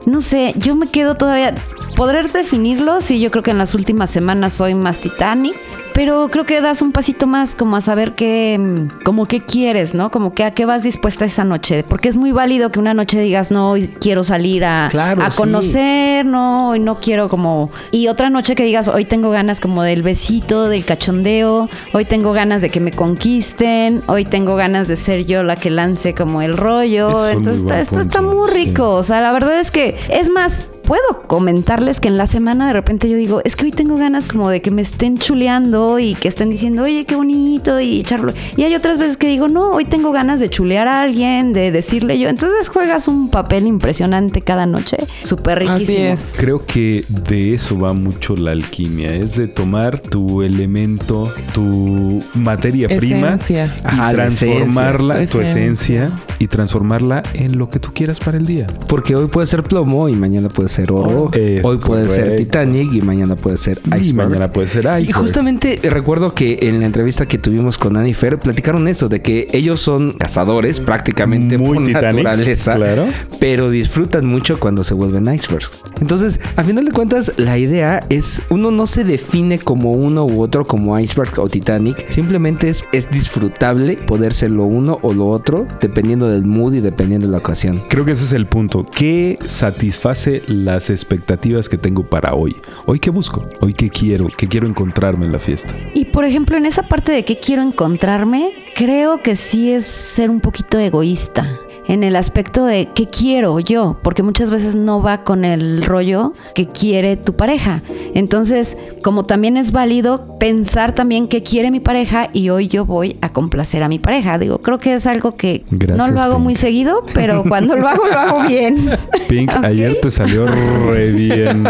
No 0.07 0.21
sé, 0.21 0.55
yo 0.57 0.75
me 0.75 0.89
quedo 0.91 1.15
todavía. 1.15 1.55
Poder 1.97 2.33
definirlo, 2.33 3.01
sí, 3.01 3.21
yo 3.21 3.31
creo 3.31 3.43
que 3.43 3.51
en 3.53 3.59
las 3.59 3.75
últimas 3.75 4.11
semanas 4.11 4.55
soy 4.55 4.75
más 4.75 4.99
Titanic. 4.99 5.55
Pero 5.95 6.29
creo 6.31 6.45
que 6.45 6.61
das 6.61 6.81
un 6.83 6.93
pasito 6.93 7.27
más 7.27 7.55
como 7.55 7.77
a 7.77 7.81
saber 7.81 8.15
qué, 8.15 8.59
mm, 8.59 9.05
como 9.05 9.27
qué 9.27 9.45
quieres, 9.45 9.95
¿no? 9.95 10.11
Como 10.11 10.33
que 10.35 10.45
a 10.45 10.53
qué 10.53 10.65
vas 10.65 10.83
dispuesta 10.83 11.25
esa 11.25 11.45
noche. 11.45 11.85
Porque 11.87 12.09
es 12.09 12.17
muy 12.17 12.33
válido 12.33 12.71
que 12.71 12.79
una 12.79 12.95
noche 12.95 13.21
digas, 13.21 13.51
no, 13.51 13.71
hoy 13.71 13.89
quiero 14.01 14.25
salir 14.25 14.65
a, 14.65 14.89
Claro, 14.91 15.23
a 15.23 15.31
sí. 15.31 15.39
conocer, 15.39 16.25
no, 16.25 16.71
hoy 16.71 16.81
no 16.81 16.99
quiero 17.01 17.29
como... 17.29 17.71
Y 17.91 18.09
otra 18.09 18.31
noche 18.31 18.55
que 18.55 18.65
digas, 18.65 18.89
hoy 18.89 19.05
tengo 19.05 19.31
ganas 19.31 19.61
como 19.61 19.83
del 19.83 20.03
besito, 20.03 20.69
del 20.69 20.85
cachondeo, 20.85 21.69
hoy 21.93 22.05
tengo 22.05 22.33
ganas 22.33 22.63
de 22.63 22.71
que 22.71 22.81
me 22.81 22.91
conquisten, 22.93 24.03
hoy 24.07 24.25
tengo 24.25 24.57
ganas 24.57 24.89
de 24.89 24.97
ser 24.97 25.25
yo 25.27 25.43
la 25.43 25.57
que 25.57 25.71
lance 25.71 26.15
como 26.15 26.43
el 26.43 26.57
rollo. 26.57 27.11
Eso 27.11 27.29
Entonces 27.29 27.63
está, 27.63 27.81
esto 27.81 28.01
está 28.01 28.21
muy 28.21 28.49
sí. 28.51 28.55
rico. 28.55 28.91
O 28.91 29.03
sea, 29.03 29.21
la 29.21 29.33
verdad 29.33 29.61
es 29.61 29.71
que, 29.71 29.97
es 30.09 30.31
más, 30.31 30.71
puedo 30.83 31.23
comentarles 31.27 32.01
que 32.01 32.09
en 32.09 32.17
la 32.19 32.27
semana 32.27 32.67
de 32.67 32.73
repente 32.73 33.09
yo 33.09 33.17
digo, 33.17 33.41
es 33.45 33.57
que 33.57 33.65
hoy 33.67 33.71
tengo 33.73 33.97
ganas 33.97 34.27
como 34.27 34.49
de 34.51 34.61
que 34.63 34.71
me 34.71 34.83
estén 34.83 35.19
chuleando 35.19 35.99
y 35.99 36.15
que 36.15 36.29
estén 36.29 36.51
diciendo, 36.51 36.83
oye, 36.83 37.05
qué 37.05 37.15
bonito 37.17 37.81
y 37.81 38.01
echarlo. 38.01 38.33
Y 38.57 38.63
hay 38.65 38.75
otras 38.75 38.99
veces 38.99 39.17
que 39.17 39.29
digo, 39.29 39.49
no, 39.49 39.71
hoy 39.71 39.85
tengo 39.85 40.13
ganas 40.13 40.41
de 40.41 40.51
chulear 40.51 40.89
a 40.89 41.03
alguien, 41.03 41.53
de 41.53 41.71
decirle 41.73 42.19
yo. 42.19 42.29
Entonces 42.29 42.69
juegas 42.69 43.09
un 43.09 43.31
papel 43.31 43.67
impresionante 43.67 44.43
cada 44.43 44.67
noche, 44.67 44.99
súper 45.23 45.61
riquísimo. 45.61 45.83
Así 45.83 45.97
es. 46.03 46.21
Creo 46.37 46.65
que 46.65 47.05
de 47.09 47.55
eso 47.55 47.79
va 47.79 47.93
mucho 47.93 48.35
la 48.37 48.51
alquimia, 48.53 49.15
es 49.15 49.37
de 49.37 49.49
tomar 49.49 50.01
tu 50.01 50.43
elemento, 50.43 51.31
tu 51.55 52.23
materia 52.35 52.89
prima 52.89 53.35
Esencia. 53.35 53.67
y 53.67 53.87
Ajá, 53.87 54.13
la 54.13 54.29
transformarla, 54.29 55.15
esencia. 55.23 55.33
tu 55.33 55.39
Tu 55.39 55.45
esencia, 55.45 56.03
esencia. 56.05 56.25
y 56.39 56.47
transformarla 56.49 57.23
en 57.35 57.59
lo 57.59 57.69
que 57.71 57.79
tú 57.79 57.91
quieras 57.95 58.19
para 58.21 58.39
el 58.39 58.47
día. 58.47 58.67
Porque 58.89 59.15
hoy 59.17 59.27
puede 59.27 59.47
ser 59.47 59.63
plomo 59.63 60.09
y 60.09 60.15
mañana 60.15 60.49
puede 60.49 60.69
ser 60.69 60.82
oro. 60.91 61.31
Es 61.33 61.65
hoy 61.65 61.79
puede 61.79 62.09
ser. 62.09 62.37
Titanic 62.37 62.93
y 62.93 63.01
mañana 63.03 63.37
puede 63.37 63.57
ser 63.57 63.81
Y 63.85 64.01
Iceberg. 64.01 64.29
mañana 64.31 64.53
puede 64.53 64.69
ser 64.69 64.85
Y 64.85 65.03
iceberg. 65.05 65.15
justamente 65.17 65.79
recuerdo 65.83 66.35
que 66.35 66.59
en 66.63 66.81
la 66.81 66.87
entrevista 66.87 67.27
que 67.27 67.39
tuvimos 67.39 67.79
con 67.79 67.97
Annie 67.97 68.15
Fer 68.15 68.39
platicaron 68.39 68.89
eso, 68.89 69.09
de 69.09 69.21
que 69.23 69.47
ellos 69.53 69.81
son 69.81 70.13
cazadores 70.13 70.81
prácticamente 70.81 71.59
Muy 71.59 71.77
por 71.77 71.87
Titanics, 71.87 72.25
naturaleza, 72.25 72.77
claro. 72.77 73.07
pero 73.41 73.71
disfrutan 73.71 74.27
mucho 74.27 74.59
cuando 74.59 74.85
se 74.85 74.95
vuelven 74.95 75.33
icebergs. 75.33 75.83
Entonces, 76.01 76.41
a 76.57 76.65
final 76.65 76.85
de 76.85 76.93
cuentas, 76.93 77.33
la 77.37 77.59
idea 77.59 78.05
es, 78.09 78.43
uno 78.51 78.71
no 78.71 78.87
se 78.87 79.05
define 79.05 79.59
como 79.59 79.93
uno 79.93 80.25
u 80.27 80.41
otro, 80.43 80.65
como 80.65 80.99
iceberg 80.99 81.39
o 81.39 81.49
Titanic, 81.49 82.09
simplemente 82.11 82.69
es, 82.69 82.85
es 82.93 83.11
disfrutable 83.11 83.95
poder 83.97 84.35
ser 84.35 84.51
lo 84.51 84.65
uno 84.65 84.99
o 85.03 85.13
lo 85.13 85.29
otro, 85.29 85.67
dependiendo 85.81 86.29
del 86.29 86.45
mood 86.45 86.75
y 86.75 86.81
dependiendo 86.81 87.27
de 87.27 87.33
la 87.33 87.39
ocasión. 87.39 87.83
Creo 87.89 88.05
que 88.05 88.13
ese 88.13 88.25
es 88.25 88.33
el 88.33 88.47
punto. 88.47 88.85
¿Qué 88.85 89.39
satisface 89.47 90.43
las 90.65 90.91
expectativas 90.91 91.69
que 91.69 91.79
tengo 91.79 92.05
para 92.05 92.35
hoy? 92.35 92.57
¿Hoy 92.87 92.99
qué 92.99 93.11
busco? 93.11 93.43
¿Hoy 93.61 93.75
qué 93.75 93.91
quiero? 93.91 94.29
¿Qué 94.37 94.49
quiero 94.49 94.67
encontrarme 94.67 95.27
en 95.27 95.33
la 95.33 95.39
fiesta? 95.39 95.75
Y 95.95 96.07
por 96.07 96.25
ejemplo, 96.25 96.57
en 96.57 96.67
esa 96.67 96.85
parte 96.85 97.13
de 97.13 97.25
qué 97.25 97.39
quiero 97.39 97.63
encontrarme, 97.63 98.53
creo 98.75 99.23
que 99.23 99.37
sí 99.37 99.73
es 99.73 99.87
ser 99.87 100.31
un 100.31 100.41
poquito 100.41 100.79
egoísta. 100.79 101.47
En 101.89 102.05
el 102.05 102.17
aspecto 102.17 102.65
de 102.65 102.89
qué 102.95 103.09
quiero 103.09 103.59
yo, 103.61 103.99
porque 104.03 104.23
muchas 104.23 104.51
veces 104.51 104.75
no 104.75 105.03
va 105.03 105.25
con 105.25 105.45
el 105.45 105.85
rollo 105.85 106.33
que 106.55 106.69
quiere 106.69 107.17
tu 107.17 107.35
pareja. 107.35 107.83
Entonces, 108.15 108.77
como 109.03 109.25
también 109.25 109.57
es 109.57 109.73
válido 109.73 110.39
pensar 110.39 110.95
también 110.95 111.29
qué 111.29 111.43
quiere 111.43 111.71
mi 111.71 111.81
pareja 111.81 112.29
y 112.33 112.51
hoy 112.51 112.69
yo 112.69 112.85
voy 112.85 113.17
a 113.21 113.31
complacer 113.31 113.83
a 113.83 113.89
mi 113.89 113.99
pareja. 113.99 114.39
Digo, 114.39 114.59
creo 114.59 114.79
que 114.79 114.95
es 114.95 115.07
algo 115.07 115.37
que 115.37 115.65
Gracias, 115.71 115.99
no 115.99 116.13
lo 116.13 116.21
hago 116.21 116.35
Pink. 116.35 116.45
muy 116.45 116.55
seguido, 116.55 117.05
pero 117.15 117.45
cuando 117.49 117.77
lo 117.77 117.89
hago, 117.89 118.07
lo 118.07 118.19
hago 118.19 118.49
bien. 118.49 118.91
Pink, 119.29 119.51
ayer 119.63 119.99
te 120.01 120.11
salió 120.11 120.47
re 120.47 121.13
bien. 121.13 121.65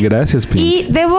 Gracias, 0.00 0.46
Pink. 0.46 0.60
Y 0.60 0.86
debo 0.90 1.18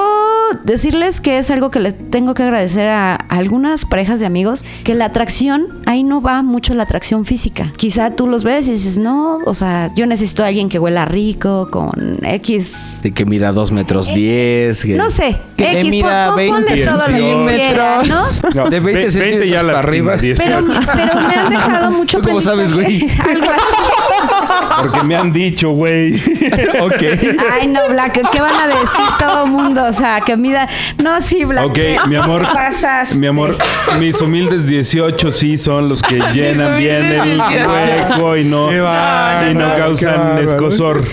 decirles 0.63 1.21
que 1.21 1.37
es 1.37 1.49
algo 1.49 1.71
que 1.71 1.79
le 1.79 1.91
tengo 1.91 2.33
que 2.33 2.43
agradecer 2.43 2.87
a 2.87 3.15
algunas 3.15 3.85
parejas 3.85 4.19
de 4.19 4.25
amigos, 4.25 4.65
que 4.83 4.95
la 4.95 5.05
atracción, 5.05 5.81
ahí 5.85 6.03
no 6.03 6.21
va 6.21 6.41
mucho 6.41 6.73
la 6.73 6.83
atracción 6.83 7.25
física. 7.25 7.71
Quizá 8.03 8.15
tú 8.17 8.27
los 8.27 8.43
ves 8.43 8.67
y 8.67 8.71
dices, 8.71 8.97
no, 8.97 9.37
o 9.45 9.53
sea, 9.53 9.89
yo 9.95 10.05
necesito 10.05 10.43
a 10.43 10.47
alguien 10.47 10.67
que 10.67 10.77
huela 10.77 11.05
rico, 11.05 11.69
con 11.71 11.89
X... 12.21 12.99
De 13.01 13.13
que 13.13 13.23
mida 13.25 13.53
2 13.53 13.71
metros 13.71 14.13
10. 14.13 14.83
que- 14.83 14.95
No 14.95 15.09
sé, 15.09 15.37
Que 15.55 15.71
X, 15.79 15.89
mida 15.89 16.27
pon- 16.27 16.35
pon- 16.35 16.47
ponle 16.49 16.69
20 16.71 16.85
todo 16.91 17.07
lo 17.07 17.47
que 17.47 17.55
quiera, 17.55 18.03
¿no? 18.03 18.23
No, 18.55 18.69
de 18.69 18.79
20 18.81 19.03
ve- 19.05 19.09
centímetros 19.11 19.49
ya 19.49 19.61
para 19.61 19.79
arriba. 19.79 20.17
18. 20.17 20.43
Pero, 20.43 20.65
pero 20.85 21.21
me 21.21 21.33
han 21.33 21.49
dejado 21.49 21.91
mucho 21.91 22.17
¿Tú 22.17 22.25
cómo 22.25 22.41
sabes, 22.41 22.73
güey? 22.73 23.07
Algo 23.19 23.45
así. 23.51 24.32
Porque 24.79 25.03
me 25.03 25.15
han 25.15 25.31
dicho, 25.31 25.71
güey. 25.71 26.15
ok. 26.81 27.03
Ay, 27.51 27.67
no, 27.67 27.87
Black, 27.89 28.21
¿qué 28.31 28.41
van 28.41 28.55
a 28.55 28.67
decir 28.67 29.05
todo 29.19 29.45
mundo? 29.45 29.85
O 29.85 29.91
sea, 29.91 30.21
que 30.21 30.37
mida... 30.37 30.67
No, 30.97 31.21
sí, 31.21 31.43
Black. 31.45 31.65
Ok, 31.65 31.79
mi 32.07 32.15
amor, 32.15 32.43
Pasaste. 32.51 33.15
mi 33.15 33.27
amor, 33.27 33.57
mis 33.99 34.19
humildes 34.21 34.65
18 34.67 35.31
sí 35.31 35.57
son 35.57 35.89
los 35.89 36.01
que 36.01 36.19
llenan 36.33 36.77
bien 36.77 37.03
el 37.03 37.39
hueco 37.39 38.37
y 38.37 38.43
no, 38.43 38.71
y 38.71 39.53
no 39.53 39.75
causan 39.75 40.39
escosor. 40.39 41.03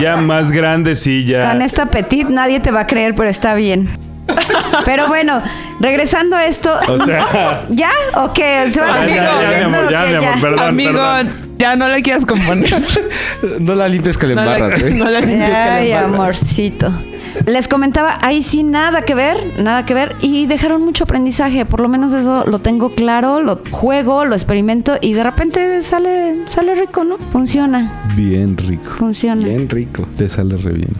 Ya 0.00 0.16
más 0.16 0.50
grandes 0.52 1.00
sí, 1.00 1.24
ya. 1.24 1.50
Con 1.50 1.62
esta 1.62 1.86
petit 1.86 2.28
nadie 2.28 2.60
te 2.60 2.70
va 2.70 2.80
a 2.80 2.86
creer, 2.86 3.14
pero 3.14 3.28
está 3.28 3.54
bien. 3.54 3.88
Pero 4.84 5.08
bueno, 5.08 5.42
regresando 5.80 6.36
a 6.36 6.46
esto. 6.46 6.74
O 6.88 7.04
sea, 7.04 7.60
¿Ya? 7.70 7.90
¿O 8.16 8.32
qué? 8.32 8.70
¿Se 8.72 8.80
van 8.80 8.90
a 8.90 9.06
ya, 9.06 9.14
ya, 9.14 9.24
ya, 9.24 9.58
mi 9.58 9.64
amor, 9.64 9.90
ya, 9.90 10.04
mi 10.06 10.14
amor, 10.14 10.40
perdón, 10.40 10.68
Amigo, 10.68 10.92
perdón. 10.92 11.43
Ya 11.58 11.76
no 11.76 11.88
le 11.88 12.02
quieras 12.02 12.26
componer. 12.26 12.74
No 13.60 13.74
la 13.74 13.88
limpies 13.88 14.16
que 14.16 14.26
le 14.26 14.34
No 14.34 14.42
embarras, 14.42 14.70
la, 14.70 14.78
güey. 14.78 14.94
no 14.94 15.10
la 15.10 15.20
limpies 15.20 15.44
que 15.44 15.50
le 15.50 15.54
Ay, 15.56 15.92
amorcito. 15.92 16.90
Les 17.46 17.66
comentaba, 17.68 18.18
ahí 18.22 18.42
sí 18.42 18.62
nada 18.62 19.02
que 19.02 19.14
ver, 19.14 19.36
nada 19.58 19.84
que 19.84 19.92
ver. 19.92 20.14
Y 20.20 20.46
dejaron 20.46 20.82
mucho 20.82 21.04
aprendizaje. 21.04 21.64
Por 21.66 21.80
lo 21.80 21.88
menos 21.88 22.12
eso 22.12 22.44
lo 22.46 22.60
tengo 22.60 22.90
claro, 22.90 23.40
lo 23.40 23.60
juego, 23.70 24.24
lo 24.24 24.34
experimento 24.34 24.96
y 25.00 25.14
de 25.14 25.24
repente 25.24 25.82
sale, 25.82 26.46
sale 26.46 26.74
rico, 26.74 27.02
¿no? 27.04 27.18
Funciona, 27.32 28.04
bien 28.16 28.56
rico. 28.56 28.90
funciona. 28.98 29.44
Bien 29.44 29.68
rico. 29.68 30.06
Te 30.16 30.28
sale 30.28 30.56
re 30.56 30.72
bien. 30.72 30.92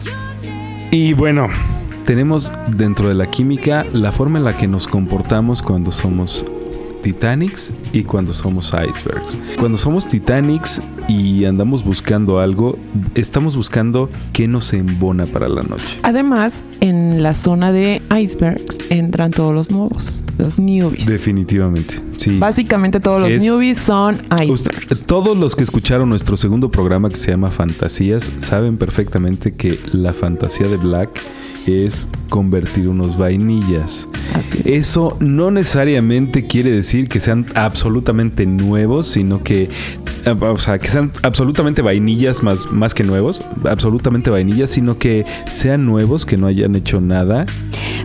Y 0.91 1.13
bueno, 1.13 1.49
tenemos 2.05 2.53
dentro 2.69 3.09
de 3.09 3.15
la 3.15 3.27
química 3.27 3.87
la 3.93 4.13
forma 4.13 4.39
en 4.39 4.45
la 4.45 4.57
que 4.57 4.67
nos 4.67 4.87
comportamos 4.89 5.63
cuando 5.63 5.93
somos 5.93 6.45
Titanics 7.05 7.73
y 7.93 8.03
cuando 8.03 8.33
somos 8.33 8.69
icebergs. 8.69 9.39
Cuando 9.59 9.77
somos 9.77 10.09
Titanics 10.09 10.81
y 11.07 11.45
andamos 11.45 11.85
buscando 11.85 12.41
algo, 12.41 12.79
estamos 13.15 13.57
buscando 13.57 14.09
qué 14.33 14.49
nos 14.49 14.73
embona 14.73 15.27
para 15.27 15.47
la 15.49 15.61
noche. 15.61 15.99
Además, 16.03 16.65
en 16.81 17.23
la 17.23 17.35
zona 17.35 17.73
de 17.73 18.01
icebergs 18.19 18.79
entran 18.89 19.31
todos 19.33 19.55
los 19.55 19.71
nuevos, 19.71 20.25
los 20.39 20.59
newbies. 20.59 21.05
Definitivamente, 21.05 21.97
sí. 22.17 22.39
Básicamente 22.39 23.01
todos 23.01 23.21
los 23.21 23.31
Es- 23.31 23.43
newbies 23.43 23.79
son 23.79 24.15
icebergs. 24.43 25.05
Todos 25.07 25.37
los 25.37 25.55
que 25.55 25.63
escucharon 25.65 26.09
nuestro 26.09 26.39
segundo 26.39 26.71
programa 26.71 27.11
que 27.11 27.17
se 27.17 27.31
llama 27.33 27.49
Fantasías 27.49 28.31
saben 28.39 28.79
perfectamente 28.79 29.53
que 29.53 29.79
la 29.93 30.15
fantasía 30.15 30.69
de 30.69 30.79
Black 30.79 31.11
es 31.67 32.09
convertir 32.29 32.89
unos 32.89 33.17
vainillas. 33.17 34.09
Es. 34.65 34.67
Eso 34.67 35.17
no 35.21 35.51
necesariamente 35.51 36.47
quiere 36.47 36.71
decir 36.71 37.09
que 37.09 37.21
sean 37.21 37.47
absolutamente 37.55 38.47
nuevos, 38.47 39.09
sino 39.09 39.43
que, 39.43 39.69
eh, 40.25 40.37
o 40.41 40.59
sea, 40.59 40.79
que 40.79 40.89
sean 40.89 41.13
absolutamente 41.23 41.83
vainillas 41.83 42.43
más, 42.43 42.71
más 42.73 42.95
que 42.95 43.05
nuevos, 43.05 43.41
absolutamente 43.69 44.31
vainillas, 44.31 44.71
sino 44.71 44.99
que 44.99 45.25
sean 45.51 45.85
nuevos, 45.85 46.27
que 46.27 46.37
no 46.37 46.47
hayan 46.47 46.75
hecho 46.75 47.01
nada. 47.01 47.47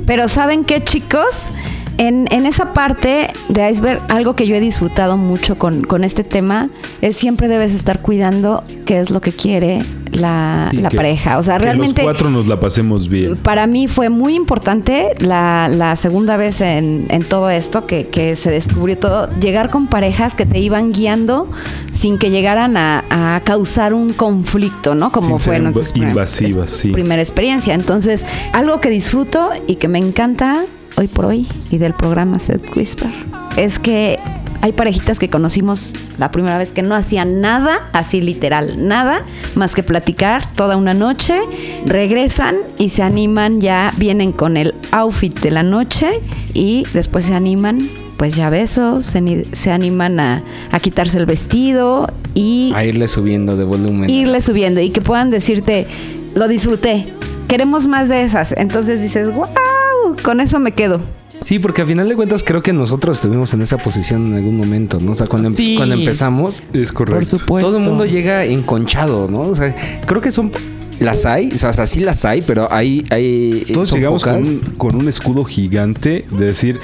Pero 0.05 0.27
¿saben 0.27 0.65
qué, 0.65 0.83
chicos? 0.83 1.49
En, 1.97 2.27
en 2.31 2.45
esa 2.45 2.73
parte 2.73 3.29
de 3.49 3.69
iceberg, 3.69 4.01
algo 4.07 4.33
que 4.33 4.47
yo 4.47 4.55
he 4.55 4.61
disfrutado 4.61 5.17
mucho 5.17 5.57
con, 5.57 5.83
con 5.83 6.05
este 6.05 6.23
tema 6.23 6.69
es 7.01 7.17
siempre 7.17 7.49
debes 7.49 7.73
estar 7.73 8.01
cuidando 8.01 8.63
qué 8.85 9.01
es 9.01 9.09
lo 9.09 9.19
que 9.19 9.33
quiere 9.33 9.83
la, 10.19 10.69
Y 10.71 10.77
la 10.77 10.89
que- 10.89 10.97
pareja. 10.97 11.38
O 11.39 11.43
sea, 11.43 11.57
que 11.57 11.63
realmente... 11.65 12.01
los 12.03 12.11
cuatro 12.11 12.29
nos 12.29 12.47
la 12.47 12.59
pasemos 12.59 13.07
bien. 13.09 13.38
Para 13.38 13.65
mí 13.67 13.88
fue 13.88 14.09
muy 14.09 14.35
importante 14.35 15.13
la, 15.19 15.67
la 15.69 15.95
segunda 15.95 16.38
vez 16.38 16.61
en, 16.61 17.07
en 17.09 17.23
todo 17.23 17.49
esto 17.49 17.85
que, 17.88 18.07
que 18.07 18.35
se 18.35 18.51
descubrió 18.51 18.97
todo, 18.97 19.29
llegar 19.39 19.69
con 19.69 19.88
parejas 19.88 20.33
que 20.33 20.45
te 20.45 20.59
iban 20.59 20.91
guiando 20.91 21.49
sin 21.91 22.17
que 22.17 22.29
llegaran 22.29 22.77
a, 22.77 23.03
a 23.09 23.41
causar 23.41 23.93
un 23.93 24.13
conflicto, 24.13 24.95
¿no? 24.95 25.11
Como 25.11 25.39
Sin 25.39 25.39
fue 25.39 25.55
en 25.57 25.65
inv- 25.67 25.73
nuestra 25.73 25.93
prim- 25.93 26.09
invasivas, 26.09 26.69
sí. 26.71 26.91
primera 26.91 27.21
experiencia. 27.21 27.73
Entonces, 27.73 28.25
algo 28.53 28.79
que 28.81 28.89
disfruto 28.89 29.49
y 29.67 29.75
que 29.75 29.88
me 29.88 29.99
encanta 29.99 30.63
hoy 30.97 31.07
por 31.07 31.25
hoy 31.25 31.47
y 31.71 31.77
del 31.77 31.93
programa 31.93 32.39
Set 32.39 32.61
Whisper 32.75 33.09
es 33.57 33.79
que 33.79 34.19
hay 34.61 34.73
parejitas 34.73 35.19
que 35.19 35.29
conocimos 35.29 35.93
la 36.17 36.31
primera 36.31 36.57
vez 36.57 36.71
que 36.71 36.81
no 36.81 36.95
hacían 36.95 37.41
nada, 37.41 37.89
así 37.93 38.21
literal, 38.21 38.87
nada, 38.87 39.23
más 39.55 39.75
que 39.75 39.83
platicar 39.83 40.45
toda 40.53 40.75
una 40.77 40.93
noche, 40.93 41.39
regresan 41.85 42.57
y 42.77 42.89
se 42.89 43.03
animan, 43.03 43.61
ya 43.61 43.93
vienen 43.97 44.31
con 44.31 44.57
el 44.57 44.75
outfit 44.91 45.37
de 45.39 45.51
la 45.51 45.63
noche 45.63 46.19
y 46.53 46.85
después 46.93 47.25
se 47.25 47.33
animan, 47.33 47.89
pues 48.17 48.35
ya 48.35 48.49
besos, 48.49 49.05
se, 49.05 49.45
se 49.53 49.71
animan 49.71 50.19
a, 50.19 50.43
a 50.71 50.79
quitarse 50.79 51.17
el 51.17 51.25
vestido 51.25 52.11
y 52.33 52.73
A 52.75 52.83
irle 52.85 53.07
subiendo 53.07 53.55
de 53.55 53.63
volumen. 53.63 54.09
irle 54.09 54.41
subiendo 54.41 54.81
y 54.81 54.89
que 54.89 55.01
puedan 55.01 55.29
decirte, 55.31 55.87
lo 56.35 56.47
disfruté, 56.47 57.05
queremos 57.47 57.87
más 57.87 58.09
de 58.09 58.23
esas. 58.23 58.53
Entonces 58.57 59.01
dices, 59.01 59.33
wow, 59.33 60.15
con 60.21 60.41
eso 60.41 60.59
me 60.59 60.73
quedo. 60.73 61.01
Sí, 61.43 61.60
porque 61.60 61.81
al 61.81 61.88
final 61.88 62.10
de 62.10 62.15
cuentas 62.15 62.43
creo 62.43 62.62
que 62.62 62.74
nosotros 62.74 63.17
estuvimos 63.17 63.53
en 63.53 63.62
esa 63.62 63.77
posición 63.77 64.27
en 64.27 64.34
algún 64.36 64.58
momento, 64.58 65.00
¿no? 65.00 65.13
O 65.13 65.15
sea, 65.15 65.27
cuando, 65.27 65.50
em- 65.50 65.75
cuando 65.77 65.96
empezamos, 65.96 66.62
Es 66.74 66.91
Por 66.91 67.08
correcto. 67.08 67.38
supuesto. 67.38 67.67
todo 67.67 67.77
el 67.77 67.84
mundo 67.84 68.05
llega 68.05 68.46
enconchado, 68.46 69.27
¿no? 69.29 69.41
O 69.41 69.55
sea, 69.55 69.75
creo 70.05 70.22
que 70.22 70.31
son... 70.31 70.51
Las 71.00 71.25
hay, 71.25 71.50
o 71.53 71.58
sea, 71.58 71.70
hasta 71.70 71.86
sí 71.86 72.00
las 72.01 72.25
hay, 72.25 72.41
pero 72.41 72.68
hay... 72.72 73.06
hay 73.10 73.63
Todos 73.74 73.89
son 73.89 74.00
llegamos 74.00 74.24
con 74.24 74.36
un, 74.36 74.60
con 74.77 74.96
un 74.96 75.08
escudo 75.08 75.46
gigante 75.46 76.25
de 76.32 76.46
decir, 76.48 76.79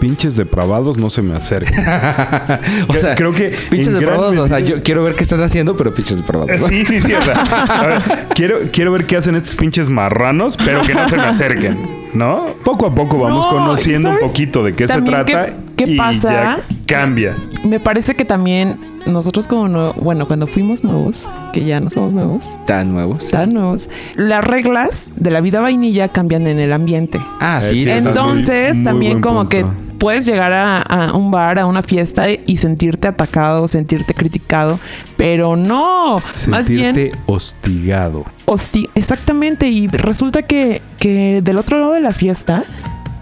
pinches 0.00 0.36
depravados 0.36 0.98
no 0.98 1.08
se 1.10 1.22
me 1.22 1.34
acerquen. 1.36 1.78
o 2.88 2.94
sea, 2.98 3.14
creo 3.14 3.32
que 3.32 3.54
Pinches 3.70 3.92
depravados, 3.94 4.36
o 4.38 4.46
sea, 4.46 4.60
yo 4.60 4.82
quiero 4.82 5.02
ver 5.02 5.14
qué 5.14 5.22
están 5.22 5.42
haciendo, 5.42 5.76
pero 5.76 5.94
pinches 5.94 6.16
depravados. 6.18 6.60
¿no? 6.60 6.68
Sí, 6.68 6.84
sí, 6.84 7.00
sí. 7.00 7.12
o 7.12 7.22
sea, 7.22 7.40
a 7.42 7.86
ver, 7.86 8.02
quiero, 8.34 8.58
quiero 8.72 8.92
ver 8.92 9.04
qué 9.06 9.16
hacen 9.16 9.34
estos 9.34 9.54
pinches 9.54 9.88
marranos, 9.90 10.56
pero 10.56 10.82
que 10.82 10.94
no 10.94 11.08
se 11.08 11.16
me 11.16 11.22
acerquen, 11.24 11.78
¿no? 12.12 12.46
Poco 12.64 12.86
a 12.86 12.94
poco 12.94 13.18
vamos 13.18 13.44
No, 13.44 13.50
conociendo 13.50 14.10
¿y 14.10 14.12
un 14.12 14.18
poquito 14.20 14.62
de 14.64 14.74
qué 14.74 14.86
se 14.88 15.00
trata. 15.02 15.46
qué- 15.46 15.52
qué 15.86 15.90
y 15.92 15.96
pasa? 15.96 16.30
ya 16.32 16.58
cambia. 16.86 17.36
Me 17.64 17.80
parece 17.80 18.14
que 18.14 18.24
también 18.24 18.76
nosotros 19.06 19.46
como 19.46 19.68
nuevo- 19.68 19.92
bueno, 20.00 20.26
cuando 20.26 20.46
fuimos 20.46 20.84
nuevos, 20.84 21.26
que 21.52 21.64
ya 21.64 21.80
no 21.80 21.90
somos 21.90 22.12
nuevos, 22.12 22.44
Tan 22.66 22.92
nuevos. 22.92 23.28
tan 23.30 23.52
nuevos, 23.52 23.88
las 24.16 24.44
reglas 24.44 25.02
de 25.16 25.30
la 25.30 25.40
vida 25.40 25.60
vainilla 25.60 26.08
cambian 26.08 26.46
en 26.46 26.58
el 26.58 26.72
ambiente. 26.72 27.20
Ah, 27.40 27.58
Eh, 27.62 27.66
sí. 27.66 27.74
sí, 27.80 27.84
muy- 27.86 27.92
Entonces, 27.92 28.74
muy 28.76 28.84
también 28.84 29.20
como 29.20 29.40
punto. 29.40 29.48
que 29.50 29.64
puedes 29.98 30.26
llegar 30.26 30.52
a, 30.52 30.82
a 30.82 31.14
un 31.16 31.30
bar, 31.30 31.58
a 31.58 31.66
una 31.66 31.82
fiesta 31.82 32.26
y 32.30 32.56
sentirte 32.56 33.08
atacado, 33.08 33.68
sentirte 33.68 34.12
criticado, 34.12 34.78
pero 35.16 35.56
no, 35.56 36.16
más 36.48 36.68
bien 36.68 36.94
Sentirte 36.94 37.18
hostigado. 37.26 38.24
hosti- 38.46 38.88
exactamente 38.94 39.68
y 39.68 39.86
resulta 39.86 40.42
que, 40.42 40.82
que 40.98 41.40
del 41.42 41.56
otro 41.58 41.78
lado 41.78 41.92
de 41.92 42.00
la 42.00 42.12
fiesta 42.12 42.64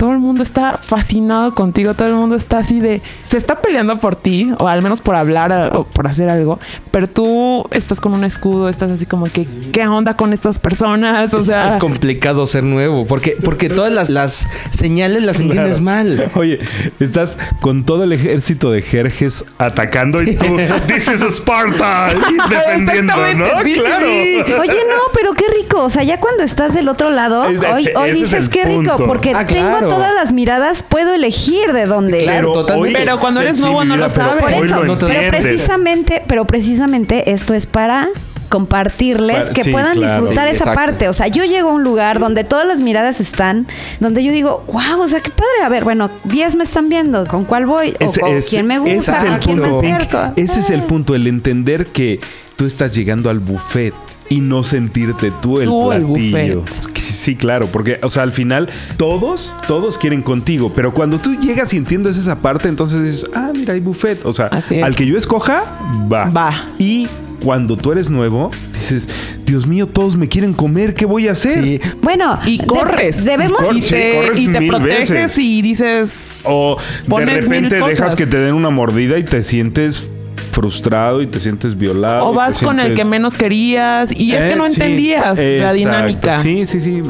todo 0.02 0.10
el 0.10 0.18
mundo 0.18 0.42
está 0.42 0.72
fascinado 0.82 1.54
contigo, 1.54 1.94
todo 1.94 2.08
el 2.08 2.14
mundo 2.14 2.34
está 2.34 2.58
así 2.58 2.80
de, 2.80 3.00
se 3.24 3.36
está 3.36 3.60
peleando 3.60 4.00
por 4.00 4.16
ti, 4.16 4.52
o 4.58 4.66
al 4.66 4.82
menos 4.82 5.00
por 5.00 5.14
hablar 5.14 5.70
o 5.76 5.84
por 5.84 6.08
hacer 6.08 6.28
algo, 6.28 6.58
pero 6.90 7.06
tú 7.06 7.64
estás 7.70 8.00
con 8.00 8.12
un 8.12 8.24
escudo, 8.24 8.68
estás 8.68 8.90
así 8.90 9.06
como 9.06 9.26
que, 9.26 9.46
¿qué 9.70 9.86
onda 9.86 10.16
con 10.16 10.32
estas 10.32 10.58
personas? 10.58 11.32
O 11.34 11.38
es, 11.38 11.46
sea, 11.46 11.68
es 11.68 11.76
complicado 11.76 12.48
ser 12.48 12.64
nuevo, 12.64 13.06
porque, 13.06 13.36
porque 13.44 13.68
todas 13.68 13.92
las, 13.92 14.10
las 14.10 14.48
señales 14.72 15.22
las 15.22 15.38
entiendes 15.38 15.80
mal. 15.80 16.32
Oye, 16.34 16.58
estás 16.98 17.38
con 17.60 17.84
todo 17.84 18.02
el 18.02 18.12
ejército 18.12 18.72
de 18.72 18.82
Jerjes 18.82 19.44
atacando 19.58 20.20
y 20.20 20.34
tú, 20.34 20.56
this 20.88 21.06
is 21.12 21.20
Sparta, 21.20 22.10
y 22.12 22.50
defendiendo, 22.50 23.14
¿no? 23.14 23.24
Exactamente, 23.24 23.72
sí, 23.72 23.80
claro. 23.80 24.06
sí. 24.46 24.52
Oye, 24.54 24.78
no, 24.88 25.02
pero 25.14 25.32
qué 25.34 25.44
rico. 25.60 25.84
O 25.84 25.90
sea, 25.90 26.02
ya 26.02 26.18
cuando 26.18 26.42
estás 26.42 26.74
del 26.74 26.88
otro 26.88 27.10
lado, 27.10 27.42
hoy, 27.42 27.54
ese 27.54 27.96
hoy 27.96 28.10
es 28.10 28.18
dices 28.18 28.48
qué 28.48 28.64
rico, 28.64 28.96
porque 29.06 29.32
Ah, 29.32 29.46
tengo 29.46 29.78
claro. 29.78 29.91
Todas 29.94 30.14
las 30.14 30.32
miradas, 30.32 30.82
puedo 30.82 31.12
elegir 31.14 31.72
de 31.72 31.86
dónde. 31.86 32.24
Claro, 32.24 32.52
totalmente. 32.52 32.98
Pero 32.98 33.20
cuando 33.20 33.40
eres 33.40 33.60
nuevo 33.60 33.84
no 33.84 33.96
lo 33.96 34.08
sabes. 34.08 34.42
pero 34.44 34.56
Por 34.56 34.66
eso, 34.66 34.84
no 34.84 34.98
precisamente, 34.98 36.22
pero 36.26 36.46
precisamente 36.46 37.30
esto 37.32 37.54
es 37.54 37.66
para 37.66 38.08
compartirles 38.48 39.38
Para- 39.38 39.54
que 39.54 39.64
sí, 39.64 39.72
puedan 39.72 39.96
claro. 39.96 40.20
disfrutar 40.20 40.48
Sí, 40.48 40.54
esa 40.56 40.64
exacto. 40.64 40.74
parte. 40.80 41.08
O 41.08 41.12
sea, 41.14 41.26
yo 41.28 41.44
llego 41.44 41.70
a 41.70 41.72
un 41.72 41.82
lugar 41.84 42.18
donde 42.20 42.44
todas 42.44 42.66
las 42.66 42.80
miradas 42.80 43.18
están, 43.20 43.66
donde 43.98 44.22
yo 44.22 44.30
digo, 44.30 44.62
wow, 44.66 45.00
o 45.00 45.08
sea, 45.08 45.20
qué 45.20 45.30
padre. 45.30 45.62
A 45.64 45.68
ver, 45.70 45.84
bueno, 45.84 46.10
10 46.24 46.56
me 46.56 46.64
están 46.64 46.88
viendo, 46.90 47.26
¿con 47.26 47.44
cuál 47.46 47.64
voy? 47.66 47.94
O 48.00 48.10
Ese- 48.10 48.20
con 48.20 48.30
ese- 48.30 48.50
quién 48.50 48.66
me 48.66 48.74
ese 48.76 48.94
gusta, 48.94 49.16
es 49.16 49.22
el 49.32 49.38
quién 49.40 49.58
me 49.58 49.68
punto, 49.68 49.80
Pink. 49.80 49.94
acerco. 49.96 50.32
Ese 50.36 50.60
es 50.60 50.70
el 50.70 50.80
Ah. 50.80 50.86
punto, 50.86 51.14
el 51.14 51.26
entender 51.26 51.86
que 51.86 52.20
tú 52.56 52.66
estás 52.66 52.94
llegando 52.94 53.30
al 53.30 53.38
buffet 53.38 53.94
y 54.32 54.40
no 54.40 54.62
sentirte 54.62 55.30
tú 55.42 55.60
el 55.60 55.66
Tú 55.66 55.88
platillo. 55.88 56.64
Sí, 57.00 57.36
claro, 57.36 57.66
porque, 57.66 57.98
o 58.02 58.08
sea, 58.08 58.22
al 58.22 58.32
final 58.32 58.68
todos, 58.96 59.54
todos 59.66 59.98
quieren 59.98 60.22
contigo, 60.22 60.72
pero 60.74 60.94
cuando 60.94 61.18
tú 61.18 61.34
llegas 61.38 61.72
y 61.74 61.76
entiendes 61.76 62.16
esa 62.16 62.36
parte, 62.40 62.68
entonces 62.68 63.02
dices, 63.02 63.26
ah, 63.34 63.52
mira, 63.54 63.74
hay 63.74 63.80
buffet. 63.80 64.24
O 64.24 64.32
sea, 64.32 64.46
al 64.82 64.94
que 64.96 65.06
yo 65.06 65.16
escoja, 65.18 65.62
va. 66.10 66.30
Va. 66.30 66.54
Y 66.78 67.06
cuando 67.44 67.76
tú 67.76 67.92
eres 67.92 68.08
nuevo, 68.08 68.50
dices, 68.80 69.06
Dios 69.44 69.66
mío, 69.66 69.86
todos 69.86 70.16
me 70.16 70.28
quieren 70.28 70.54
comer, 70.54 70.94
¿qué 70.94 71.04
voy 71.06 71.28
a 71.28 71.32
hacer? 71.32 71.62
Sí. 71.62 71.80
Bueno, 72.00 72.38
Y 72.46 72.58
corres. 72.64 73.24
debemos 73.24 73.60
Y 73.60 73.64
cor- 73.64 73.76
y 73.76 73.82
sí, 73.82 73.90
te, 73.90 74.14
corres 74.14 74.40
y 74.40 74.46
te 74.48 74.60
mil 74.60 74.68
proteges 74.70 75.10
veces. 75.10 75.38
y 75.38 75.60
dices, 75.62 76.40
O 76.44 76.76
de 77.08 77.24
repente 77.26 77.76
dejas 77.76 78.14
que 78.16 78.26
te 78.26 78.38
den 78.38 78.54
una 78.54 78.70
mordida 78.70 79.18
y 79.18 79.24
te 79.24 79.42
sientes 79.42 80.08
frustrado 80.52 81.22
y 81.22 81.26
te 81.26 81.40
sientes 81.40 81.76
violado. 81.76 82.28
o 82.28 82.32
vas 82.34 82.58
con 82.58 82.78
el 82.78 82.94
que 82.94 83.04
menos 83.04 83.36
querías 83.36 84.12
y 84.14 84.32
es 84.32 84.42
Eh, 84.42 84.48
que 84.50 84.56
no 84.56 84.66
sí, 84.66 84.74
entendías 84.74 85.38
la 85.38 85.72
dinámica. 85.72 86.42
Sí, 86.42 86.66
sí, 86.66 86.80
sí. 86.80 87.02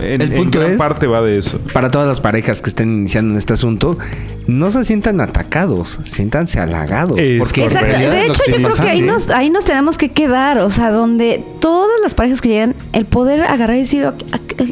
El 0.00 0.22
en 0.22 0.34
punto 0.34 0.60
gran 0.60 0.72
es- 0.72 0.78
parte 0.78 1.06
va 1.06 1.20
de 1.20 1.36
eso. 1.38 1.58
Para 1.72 1.90
todas 1.90 2.06
las 2.08 2.20
parejas 2.20 2.62
que 2.62 2.70
estén 2.70 2.90
iniciando 3.00 3.32
en 3.32 3.38
este 3.38 3.52
asunto, 3.54 3.98
no 4.46 4.70
se 4.70 4.84
sientan 4.84 5.20
atacados, 5.20 5.98
siéntanse 6.04 6.60
halagados. 6.60 7.18
Es 7.18 7.40
porque 7.40 7.62
en 7.62 7.66
Exacto. 7.66 7.86
realidad 7.88 8.10
De 8.12 8.26
hecho, 8.26 8.42
yo 8.48 8.54
creo 8.56 8.74
que 8.76 8.88
ahí 8.88 9.02
nos, 9.02 9.28
ahí 9.30 9.50
nos 9.50 9.64
tenemos 9.64 9.98
que 9.98 10.10
quedar. 10.12 10.58
O 10.58 10.70
sea, 10.70 10.90
donde 10.90 11.42
todas 11.60 12.00
las 12.02 12.14
parejas 12.14 12.40
que 12.40 12.48
llegan, 12.50 12.74
el 12.92 13.06
poder 13.06 13.42
agarrar 13.42 13.76
y 13.76 13.80
decir, 13.80 14.04
"Ok, 14.06 14.22
ok, 14.32 14.68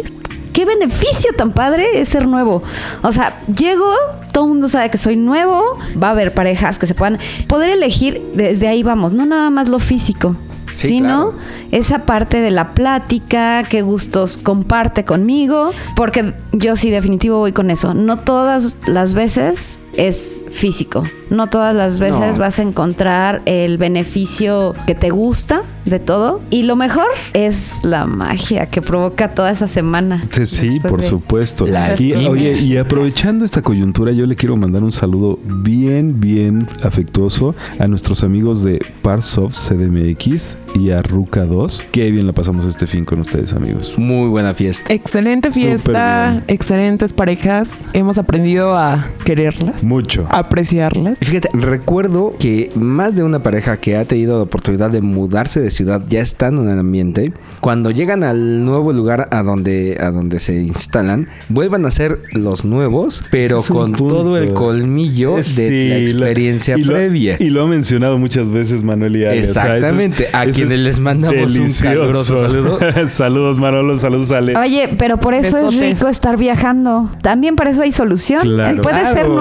qué 0.52 0.64
beneficio 0.64 1.32
tan 1.36 1.50
padre 1.50 2.00
es 2.00 2.08
ser 2.10 2.26
nuevo. 2.26 2.62
O 3.02 3.12
sea, 3.12 3.40
llego, 3.46 3.92
todo 4.32 4.44
el 4.44 4.50
mundo 4.50 4.68
sabe 4.68 4.90
que 4.90 4.98
soy 4.98 5.16
nuevo, 5.16 5.78
va 6.02 6.08
a 6.08 6.10
haber 6.12 6.34
parejas 6.34 6.78
que 6.78 6.86
se 6.86 6.94
puedan 6.94 7.18
poder 7.48 7.70
elegir, 7.70 8.22
desde 8.34 8.68
ahí 8.68 8.82
vamos, 8.82 9.12
no 9.12 9.26
nada 9.26 9.50
más 9.50 9.68
lo 9.68 9.78
físico. 9.78 10.36
Sí, 10.74 10.88
sino 10.88 11.32
claro. 11.32 11.34
esa 11.70 12.06
parte 12.06 12.40
de 12.40 12.50
la 12.50 12.72
plática, 12.72 13.62
qué 13.64 13.82
gustos 13.82 14.38
comparte 14.38 15.04
conmigo, 15.04 15.72
porque 15.96 16.32
yo 16.52 16.76
sí 16.76 16.90
definitivo 16.90 17.38
voy 17.38 17.52
con 17.52 17.70
eso. 17.70 17.92
No 17.92 18.20
todas 18.20 18.76
las 18.86 19.12
veces 19.12 19.78
es 19.96 20.44
físico, 20.50 21.04
no 21.30 21.48
todas 21.48 21.74
las 21.74 21.98
veces 21.98 22.36
No. 22.36 22.38
vas 22.38 22.58
a 22.58 22.62
encontrar 22.62 23.42
el 23.46 23.78
beneficio 23.78 24.74
que 24.86 24.94
te 24.94 25.10
gusta 25.10 25.62
de 25.84 25.98
todo. 25.98 26.40
Y 26.50 26.62
lo 26.62 26.76
mejor 26.76 27.06
es 27.32 27.74
la 27.82 28.06
magia 28.06 28.66
que 28.66 28.80
provoca 28.82 29.34
toda 29.34 29.50
esa 29.50 29.68
semana. 29.68 30.24
Sí, 30.44 30.78
por 30.80 31.00
de- 31.00 31.06
supuesto. 31.08 31.66
La 31.66 31.94
Y, 32.00 32.12
oye, 32.14 32.58
y 32.58 32.76
aprovechando 32.76 33.44
esta 33.44 33.62
coyuntura, 33.62 34.12
yo 34.12 34.26
le 34.26 34.36
quiero 34.36 34.56
mandar 34.56 34.82
un 34.82 34.92
saludo 34.92 35.38
bien, 35.44 36.20
bien 36.20 36.66
afectuoso 36.82 37.54
a 37.78 37.86
nuestros 37.88 38.22
amigos 38.24 38.62
de 38.62 38.84
Parsoft 39.02 39.54
CDMX 39.54 40.56
y 40.74 40.90
a 40.90 41.02
Ruca 41.02 41.44
2. 41.44 41.86
Qué 41.92 42.10
bien 42.10 42.26
la 42.26 42.32
pasamos 42.32 42.64
este 42.66 42.86
fin 42.86 43.04
con 43.04 43.20
ustedes, 43.20 43.52
amigos. 43.52 43.94
Muy 43.98 44.28
buena 44.28 44.54
fiesta. 44.54 44.92
Excelente 44.92 45.50
fiesta, 45.50 46.42
excelentes 46.48 47.12
parejas. 47.12 47.68
Hemos 47.92 48.18
aprendido 48.18 48.76
a 48.76 49.08
quererlas, 49.24 49.81
Mucho. 49.82 50.26
apreciarlas. 50.30 51.18
Y 51.20 51.24
Fíjate, 51.24 51.48
recuerdo 51.54 52.32
que 52.38 52.70
más 52.74 53.14
de 53.14 53.22
una 53.22 53.42
pareja 53.42 53.76
que 53.76 53.96
ha 53.96 54.04
tenido 54.04 54.36
la 54.36 54.42
oportunidad 54.44 54.90
de 54.90 55.00
mudarse 55.00 55.60
de 55.60 55.70
ciudad 55.70 56.02
ya 56.08 56.20
estando 56.20 56.62
en 56.62 56.70
el 56.70 56.78
ambiente, 56.78 57.32
cuando 57.60 57.90
llegan 57.90 58.22
al 58.24 58.64
nuevo 58.64 58.92
lugar 58.92 59.28
a 59.30 59.42
donde, 59.42 59.96
a 60.00 60.10
donde 60.10 60.38
se 60.40 60.54
instalan, 60.56 61.28
vuelvan 61.48 61.84
a 61.86 61.90
ser 61.90 62.18
los 62.32 62.64
nuevos, 62.64 63.24
pero 63.30 63.60
es 63.60 63.66
con 63.66 63.92
todo 63.92 64.36
el 64.36 64.52
colmillo 64.52 65.36
de 65.36 65.44
Sí, 65.44 65.88
la 65.88 65.98
experiencia 65.98 66.76
y 66.78 66.84
lo- 66.84 66.92
previa. 66.92 67.36
y 67.38 67.50
lo 67.50 67.62
ha 67.62 67.66
mencionado 67.66 68.18
muchas 68.18 68.50
veces 68.50 68.82
Manuel 68.82 69.16
y 69.16 69.24
Ale. 69.24 69.40
o 69.40 69.44
sea, 69.44 69.48
eso 69.48 69.60
es- 69.60 69.66
Exactamente. 69.76 70.28
A 70.32 70.44
quienes 70.44 70.72
es 70.72 70.78
les 70.80 70.98
mandamos 71.00 71.56
un 71.56 71.70
caluroso 71.72 72.40
saludo. 72.40 72.78
saludos, 73.08 73.58
Manolo. 73.58 73.98
Saludos, 73.98 74.30
Ale. 74.30 74.56
Oye, 74.56 74.88
pero 74.98 75.16
por 75.18 75.34
eso 75.34 75.58
es 75.68 75.76
rico 75.76 76.08
estar 76.08 76.36
viajando. 76.36 77.10
También 77.22 77.56
para 77.56 77.70
eso 77.70 77.82
hay 77.82 77.92
solución. 77.92 78.40
Claro. 78.42 78.74
Sí, 78.74 78.80
puede 78.80 79.00
ser 79.06 79.12
Claro. 79.26 79.34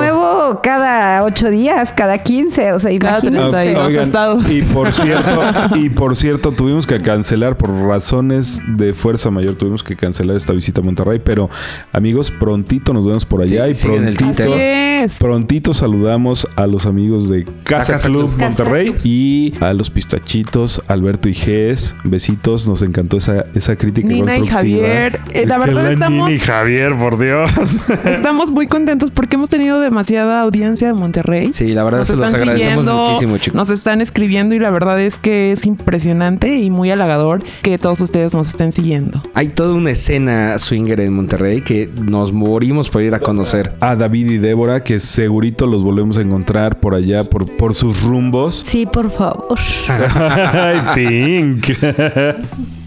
Cada 0.63 1.23
ocho 1.23 1.50
días, 1.50 1.91
cada 1.91 2.17
quince, 2.19 2.73
o 2.73 2.79
sea, 2.79 2.91
Cada 3.00 3.19
imagínate. 3.19 3.50
treinta 3.51 3.65
y 3.65 3.73
dos. 3.73 3.88
Oigan, 3.88 4.03
estados. 4.05 4.50
y 4.51 4.61
por 4.61 4.91
cierto, 4.93 5.41
y 5.75 5.89
por 5.89 6.15
cierto, 6.15 6.51
tuvimos 6.51 6.88
que 6.88 7.00
cancelar 7.01 7.57
por 7.57 7.69
razones 7.71 8.61
de 8.67 8.93
fuerza 8.93 9.29
mayor, 9.31 9.55
tuvimos 9.55 9.83
que 9.83 9.95
cancelar 9.95 10.35
esta 10.38 10.53
visita 10.53 10.81
a 10.81 10.83
Monterrey, 10.83 11.19
pero 11.23 11.50
amigos, 11.93 12.31
prontito 12.31 12.93
nos 12.93 13.05
vemos 13.05 13.25
por 13.25 13.41
allá 13.41 13.65
Sí, 13.65 13.71
y 13.71 13.73
sigue 13.73 13.95
en 13.97 14.07
el 14.07 14.15
prontito, 14.15 14.51
prontito 15.19 15.73
saludamos 15.73 16.47
a 16.55 16.67
los 16.67 16.85
amigos 16.85 17.29
de 17.29 17.45
Casa, 17.63 17.93
Casa 17.93 18.09
Club 18.09 18.29
Club. 18.29 18.39
Monterrey 18.41 18.91
Casa 18.93 19.07
y 19.07 19.53
a 19.61 19.73
los 19.73 19.89
pistachitos, 19.89 20.81
Alberto 20.88 21.29
y 21.29 21.33
Gés, 21.33 21.95
besitos, 22.03 22.67
nos 22.67 22.81
encantó 22.81 23.17
esa, 23.17 23.45
esa 23.55 23.75
crítica 23.75 24.07
Nina 24.07 24.35
y 24.35 24.39
constructiva. 24.39 24.88
Javier, 24.88 25.19
eh, 25.33 25.45
la 25.47 25.57
verdad 25.57 25.91
estamos- 25.91 26.29
Nina 26.29 26.31
y 26.31 26.39
Javier, 26.39 26.95
por 26.97 27.17
Dios. 27.19 27.51
Estamos 28.05 28.51
muy 28.51 28.67
contentos 28.67 29.11
porque 29.11 29.35
hemos 29.35 29.50
tenido 29.50 29.79
audiencia 30.30 30.88
de 30.88 30.94
Monterrey. 30.94 31.51
Sí, 31.54 31.70
la 31.70 31.84
verdad 31.84 32.00
Nos 32.00 32.08
se 32.08 32.16
los 32.16 32.34
agradecemos 32.34 32.86
muchísimo, 32.86 33.38
chicos. 33.38 33.56
Nos 33.56 33.70
están 33.70 34.01
escribiendo 34.01 34.56
y 34.56 34.60
la 34.60 34.70
verdad 34.72 35.00
es 35.00 35.18
que 35.18 35.51
es 35.51 35.66
impresionante 35.66 36.58
y 36.58 36.70
muy 36.70 36.92
halagador 36.92 37.44
que 37.62 37.78
todos 37.78 38.01
ustedes 38.01 38.34
nos 38.34 38.50
estén 38.50 38.72
siguiendo. 38.72 39.22
Hay 39.34 39.48
toda 39.50 39.74
una 39.74 39.92
escena 39.92 40.58
swinger 40.60 41.00
en 41.01 41.13
Monterrey 41.13 41.62
que 41.62 41.90
nos 41.96 42.32
morimos 42.32 42.90
por 42.90 43.01
ir 43.01 43.16
a 43.16 43.20
conocer. 43.20 43.74
a 43.80 43.96
David 43.96 44.30
y 44.32 44.38
Débora, 44.38 44.84
que 44.84 45.00
segurito 45.00 45.68
los 45.68 45.84
volvemos 45.84 46.18
a 46.18 46.22
encontrar 46.22 46.80
por 46.80 46.96
allá, 46.96 47.24
por, 47.24 47.50
por 47.58 47.74
sus 47.74 48.01
rumbos. 48.04 48.62
Sí, 48.66 48.86
por 48.86 49.12
favor. 49.12 49.58
Ay, 49.88 50.82
Pink. 50.96 51.68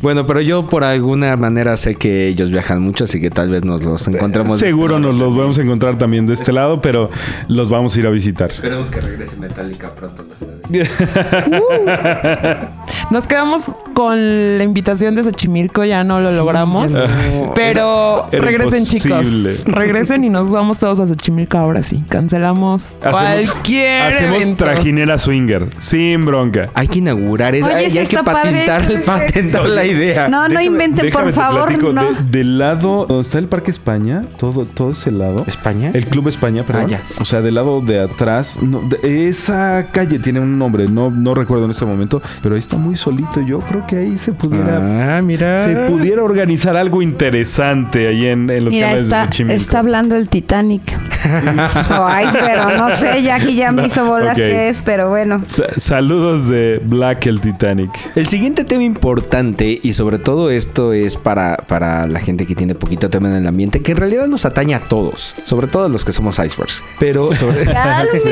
Bueno, 0.05 0.27
pero 0.27 0.43
yo 0.43 0.67
por 0.67 0.85
alguna 0.85 1.35
manera 1.39 1.79
sé 1.79 1.95
que 1.95 2.29
ellos 2.29 2.51
viajan 2.51 2.83
mucho, 2.83 3.05
así 3.05 3.23
que 3.23 3.31
tal 3.31 3.49
vez 3.49 3.65
nos 3.65 3.83
los 3.85 4.07
encontremos. 4.07 4.61
de 4.61 4.69
Seguro 4.69 4.97
este 4.97 5.09
nos 5.09 5.17
los 5.19 5.35
vamos 5.35 5.59
a 5.59 5.63
encontrar 5.63 5.97
también 5.97 6.27
de 6.27 6.35
este 6.35 6.53
lado, 6.53 6.83
pero 6.83 7.09
los 7.49 7.71
vamos 7.71 7.97
a 7.97 8.01
ir 8.01 8.07
a 8.07 8.11
visitar. 8.11 8.51
Esperemos 8.51 8.91
que 8.91 9.01
regrese 9.01 9.37
Metallica 9.37 9.89
pronto. 9.91 10.25
Nos 13.11 13.27
quedamos 13.27 13.65
con 13.93 14.59
la 14.59 14.65
invitación 14.65 15.15
de 15.15 15.23
Xochimilco, 15.23 15.85
ya 15.85 16.03
no 16.05 16.21
lo 16.21 16.33
logramos. 16.33 16.93
no. 16.93 17.53
Pero 17.55 18.27
Era 18.33 18.45
regresen, 18.45 18.81
imposible. 18.81 19.57
chicos. 19.57 19.75
Regresen 19.75 20.25
y 20.25 20.31
nos 20.31 20.51
vamos 20.51 20.79
todos 20.79 20.99
a 21.01 21.07
Xochimilco 21.07 21.59
ahora 21.59 21.83
sí. 21.83 22.03
Cancelamos 22.09 22.97
cualquier 23.01 24.03
hacemos 24.03 24.43
evento. 24.43 24.65
trajinera 24.65 25.19
swinger, 25.19 25.69
sin 25.79 26.25
bronca. 26.25 26.67
Hay 26.75 26.89
que 26.89 26.99
inaugurar 26.99 27.55
eso. 27.55 27.67
Oye, 27.67 27.99
hay, 28.01 28.07
que 28.07 28.17
padre 28.23 28.65
patentar, 29.05 29.69
la 29.69 29.85
idea. 29.85 30.29
No, 30.29 30.49
no 30.49 30.61
inventen, 30.61 31.11
por 31.11 31.33
favor, 31.33 31.67
platico. 31.69 31.93
no. 31.93 32.13
De- 32.13 32.25
del 32.45 32.59
lado 32.59 33.07
donde 33.07 33.23
está 33.23 33.39
el 33.39 33.47
Parque 33.47 33.71
España, 33.71 34.23
todo, 34.39 34.65
todo 34.67 34.91
ese 34.91 35.11
lado. 35.13 35.45
¿España? 35.47 35.91
El 35.95 36.07
Club 36.07 36.29
España, 36.29 36.65
perdón. 36.65 36.85
Ah, 36.87 36.89
ya. 36.89 37.03
O 37.21 37.25
sea, 37.25 37.41
del 37.43 37.55
lado 37.55 37.81
de 37.81 38.01
atrás. 38.01 38.59
no, 38.61 38.81
de- 38.81 39.29
esa 39.29 39.87
calle 39.93 40.19
tiene 40.19 40.41
un 40.41 40.54
nombre, 40.59 40.89
no, 40.89 41.11
no 41.11 41.35
recuerdo 41.35 41.65
en 41.65 41.71
este 41.73 41.85
momento, 41.85 42.23
pero 42.43 42.55
ahí 42.55 42.61
está 42.61 42.77
muy 42.77 42.97
solito. 42.97 43.41
Yo 43.41 43.59
creo 43.61 43.87
que 43.87 43.97
ahí 43.97 44.17
se 44.19 44.33
pudiera. 44.33 45.17
Ah, 45.19 45.23
mira. 45.23 45.59
Se 45.59 45.75
pudiera 45.91 46.23
organizar 46.23 46.77
algo 46.77 47.03
interesante 47.03 48.09
ahí 48.09 48.27
en, 48.27 48.49
en 48.51 48.65
los 48.65 48.73
Mira, 48.75 48.87
canales 48.89 49.09
de 49.09 49.15
está, 49.17 49.25
Xochimilco. 49.27 49.61
está 49.63 49.79
hablando 49.81 50.17
el 50.17 50.29
Titanic. 50.29 50.83
o 51.25 52.09
iceberg, 52.29 52.67
o 52.67 52.77
no 52.77 52.97
sé, 52.97 53.23
ya 53.23 53.39
que 53.41 53.55
ya 53.55 53.73
me 53.73 53.87
hizo 53.87 54.05
bolas 54.05 54.37
Ok. 54.39 54.45
que 54.45 54.69
es, 54.69 54.83
pero 54.83 55.09
bueno. 55.09 55.43
Sa- 55.47 55.79
saludos 55.79 56.49
de 56.49 56.81
Black 56.85 57.27
el 57.27 57.41
Titanic. 57.41 57.91
El 58.15 58.27
siguiente 58.27 58.65
tema 58.65 58.83
importante, 58.83 59.79
y 59.83 59.93
sobre 59.95 60.19
todo 60.19 60.51
esto 60.51 60.93
es 60.93 61.17
para, 61.17 61.57
para 61.57 62.07
la 62.07 62.21
gente 62.21 62.47
que 62.47 62.55
tiene 62.55 62.75
poquito 62.75 63.09
tema 63.11 63.29
en 63.29 63.37
el 63.37 63.47
ambiente, 63.47 63.81
que 63.81 63.93
en 63.93 63.99
realidad 63.99 64.27
nos 64.27 64.45
atañe 64.45 64.75
a 64.75 64.81
todos, 64.81 65.35
sobre 65.45 65.67
todo 65.67 65.85
a 65.87 65.89
los 65.89 66.05
que 66.05 66.13
somos 66.13 66.39
icebergs. 66.39 66.85
Pero 66.99 67.35
sobre... 67.37 67.65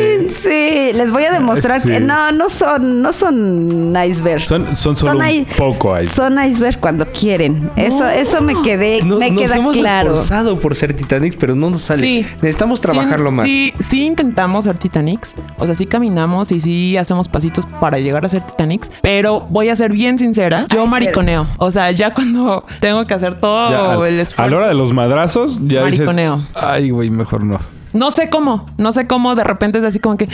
Cálmense. 0.02 0.92
Les 0.94 1.10
voy 1.10 1.24
a 1.24 1.32
demostrar 1.32 1.80
Sí. 1.82 1.88
que 1.88 2.00
no, 2.00 2.11
no 2.32 2.48
son, 2.48 3.02
no 3.02 3.12
son 3.12 3.94
iceberg. 4.08 4.42
Son, 4.42 4.74
son 4.74 4.96
solo 4.96 5.18
un 5.20 5.28
i- 5.28 5.46
poco 5.56 5.94
ahí. 5.94 6.06
Son 6.06 6.42
iceberg 6.42 6.78
cuando 6.80 7.06
quieren. 7.06 7.70
Eso, 7.76 8.08
eso 8.08 8.40
me 8.40 8.60
quedé, 8.62 9.02
No- 9.02 9.18
me 9.18 9.30
nos 9.30 9.42
queda 9.42 9.56
hemos 9.56 9.76
claro. 9.76 10.08
esforzado 10.10 10.58
por 10.58 10.74
ser 10.76 10.94
Titanic, 10.94 11.36
pero 11.38 11.54
no 11.54 11.70
nos 11.70 11.82
sale. 11.82 12.02
Sí. 12.02 12.26
Necesitamos 12.42 12.80
trabajarlo 12.80 13.30
sí, 13.30 13.36
más. 13.36 13.46
Sí, 13.46 13.74
sí 13.78 14.04
intentamos 14.06 14.64
ser 14.64 14.76
Titanics. 14.76 15.34
O 15.58 15.66
sea, 15.66 15.74
sí 15.74 15.86
caminamos 15.86 16.52
y 16.52 16.60
sí 16.60 16.96
hacemos 16.96 17.28
pasitos 17.28 17.66
para 17.66 17.98
llegar 17.98 18.24
a 18.24 18.28
ser 18.28 18.42
Titanics. 18.42 18.90
Pero 19.02 19.40
voy 19.50 19.68
a 19.68 19.76
ser 19.76 19.92
bien 19.92 20.18
sincera. 20.18 20.66
Yo 20.72 20.82
Ay, 20.82 20.88
mariconeo. 20.88 21.46
O 21.58 21.70
sea, 21.70 21.90
ya 21.92 22.12
cuando 22.14 22.64
tengo 22.80 23.06
que 23.06 23.14
hacer 23.14 23.38
todo 23.40 23.70
Ya, 23.70 23.92
al- 23.92 24.06
el 24.06 24.18
a 24.18 24.22
esfuerzo. 24.22 24.50
la 24.50 24.56
hora 24.56 24.68
de 24.68 24.74
los 24.74 24.92
madrazos, 24.92 25.60
ya 25.64 25.84
dices, 25.84 26.00
Mariconeo. 26.00 26.46
ay, 26.54 26.90
güey, 26.90 27.10
mejor 27.10 27.44
no. 27.44 27.58
No 27.92 28.10
sé 28.10 28.28
cómo. 28.30 28.66
No 28.78 28.92
sé 28.92 29.06
cómo 29.06 29.34
de 29.34 29.44
repente 29.44 29.78
es 29.78 29.84
así 29.84 29.98
como 29.98 30.16
que... 30.16 30.28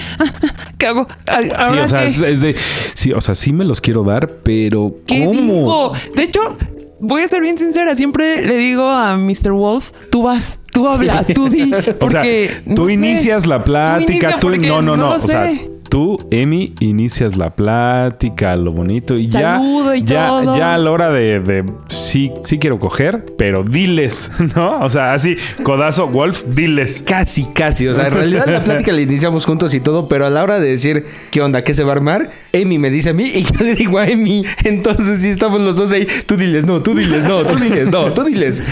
¿Qué 0.78 0.86
hago? 0.86 1.06
Sí, 1.26 1.50
¿ahora 1.56 1.84
o 1.84 1.88
sea, 1.88 2.00
qué? 2.00 2.06
es, 2.06 2.20
es 2.22 2.40
de, 2.40 2.56
sí, 2.94 3.12
o 3.12 3.20
sea, 3.20 3.34
sí 3.34 3.52
me 3.52 3.64
los 3.64 3.80
quiero 3.80 4.04
dar, 4.04 4.28
pero 4.42 4.94
¿Qué 5.06 5.24
¿cómo? 5.24 5.32
digo? 5.32 5.92
De 6.14 6.22
hecho, 6.22 6.56
voy 7.00 7.22
a 7.22 7.28
ser 7.28 7.40
bien 7.40 7.58
sincera. 7.58 7.94
Siempre 7.94 8.44
le 8.44 8.56
digo 8.56 8.88
a 8.88 9.16
Mr. 9.16 9.52
Wolf, 9.52 9.90
tú 10.10 10.22
vas, 10.22 10.58
tú 10.72 10.88
habla, 10.88 11.24
tú 11.24 11.48
di. 11.48 11.70
Porque, 11.70 11.96
o 12.00 12.10
sea, 12.10 12.24
no 12.66 12.74
tú 12.74 12.86
sé. 12.86 12.92
inicias 12.92 13.46
la 13.46 13.64
plática, 13.64 14.38
tú, 14.38 14.50
no, 14.50 14.82
no, 14.82 14.96
no, 14.96 15.08
lo 15.08 15.14
o 15.14 15.18
sea. 15.18 15.50
Tú, 15.88 16.18
Emi, 16.30 16.74
inicias 16.80 17.36
la 17.36 17.50
plática, 17.50 18.56
lo 18.56 18.72
bonito 18.72 19.14
y 19.14 19.28
Saludo 19.28 19.94
ya, 19.94 19.96
y 19.96 20.02
ya, 20.02 20.28
todo. 20.28 20.56
ya 20.56 20.74
a 20.74 20.78
la 20.78 20.90
hora 20.90 21.10
de, 21.10 21.40
de 21.40 21.64
sí, 21.88 22.32
sí 22.44 22.58
quiero 22.58 22.78
coger, 22.78 23.24
pero 23.36 23.64
diles, 23.64 24.30
¿no? 24.54 24.80
O 24.80 24.90
sea, 24.90 25.12
así, 25.14 25.36
codazo, 25.62 26.06
Wolf, 26.08 26.44
diles. 26.46 27.02
Casi, 27.06 27.46
casi. 27.46 27.88
O 27.88 27.94
sea, 27.94 28.08
en 28.08 28.14
realidad 28.14 28.46
la 28.46 28.64
plática 28.64 28.92
la 28.92 29.00
iniciamos 29.00 29.44
juntos 29.44 29.74
y 29.74 29.80
todo, 29.80 30.08
pero 30.08 30.26
a 30.26 30.30
la 30.30 30.42
hora 30.42 30.60
de 30.60 30.68
decir 30.70 31.04
qué 31.30 31.40
onda, 31.42 31.62
qué 31.62 31.74
se 31.74 31.84
va 31.84 31.92
a 31.92 31.96
armar, 31.96 32.30
Emi 32.52 32.78
me 32.78 32.90
dice 32.90 33.10
a 33.10 33.12
mí 33.14 33.24
y 33.24 33.42
yo 33.42 33.64
le 33.64 33.74
digo 33.74 33.98
a 33.98 34.06
Emi. 34.06 34.44
Entonces, 34.64 35.20
sí 35.20 35.28
estamos 35.28 35.60
los 35.60 35.76
dos 35.76 35.92
ahí. 35.92 36.06
Tú 36.26 36.36
diles, 36.36 36.66
no, 36.66 36.82
tú 36.82 36.94
diles, 36.94 37.24
no, 37.24 37.44
tú 37.44 37.56
diles, 37.56 37.90
no, 37.90 38.12
tú 38.12 38.24
diles. 38.24 38.62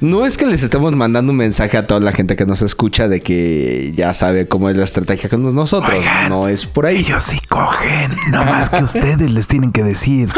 No 0.00 0.26
es 0.26 0.36
que 0.36 0.46
les 0.46 0.62
estemos 0.62 0.94
mandando 0.94 1.32
un 1.32 1.38
mensaje 1.38 1.76
a 1.78 1.86
toda 1.86 2.00
la 2.00 2.12
gente 2.12 2.36
que 2.36 2.44
nos 2.44 2.62
escucha 2.62 3.08
de 3.08 3.20
que 3.20 3.92
ya 3.96 4.12
sabe 4.12 4.46
cómo 4.46 4.68
es 4.68 4.76
la 4.76 4.84
estrategia 4.84 5.28
con 5.30 5.42
nosotros. 5.54 5.98
No 6.28 6.48
es 6.48 6.65
por 6.72 6.86
ahí. 6.86 6.98
Ellos 6.98 7.24
sí 7.24 7.38
cogen, 7.48 8.12
no 8.30 8.44
más 8.44 8.70
que 8.70 8.82
ustedes 8.82 9.30
les 9.30 9.48
tienen 9.48 9.72
que 9.72 9.82
decir. 9.82 10.30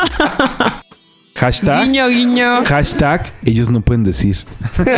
Hashtag. 1.36 1.84
Guiño, 1.84 2.08
guiño. 2.08 2.64
Hashtag, 2.64 3.32
ellos 3.44 3.70
no 3.70 3.80
pueden 3.80 4.02
decir. 4.02 4.44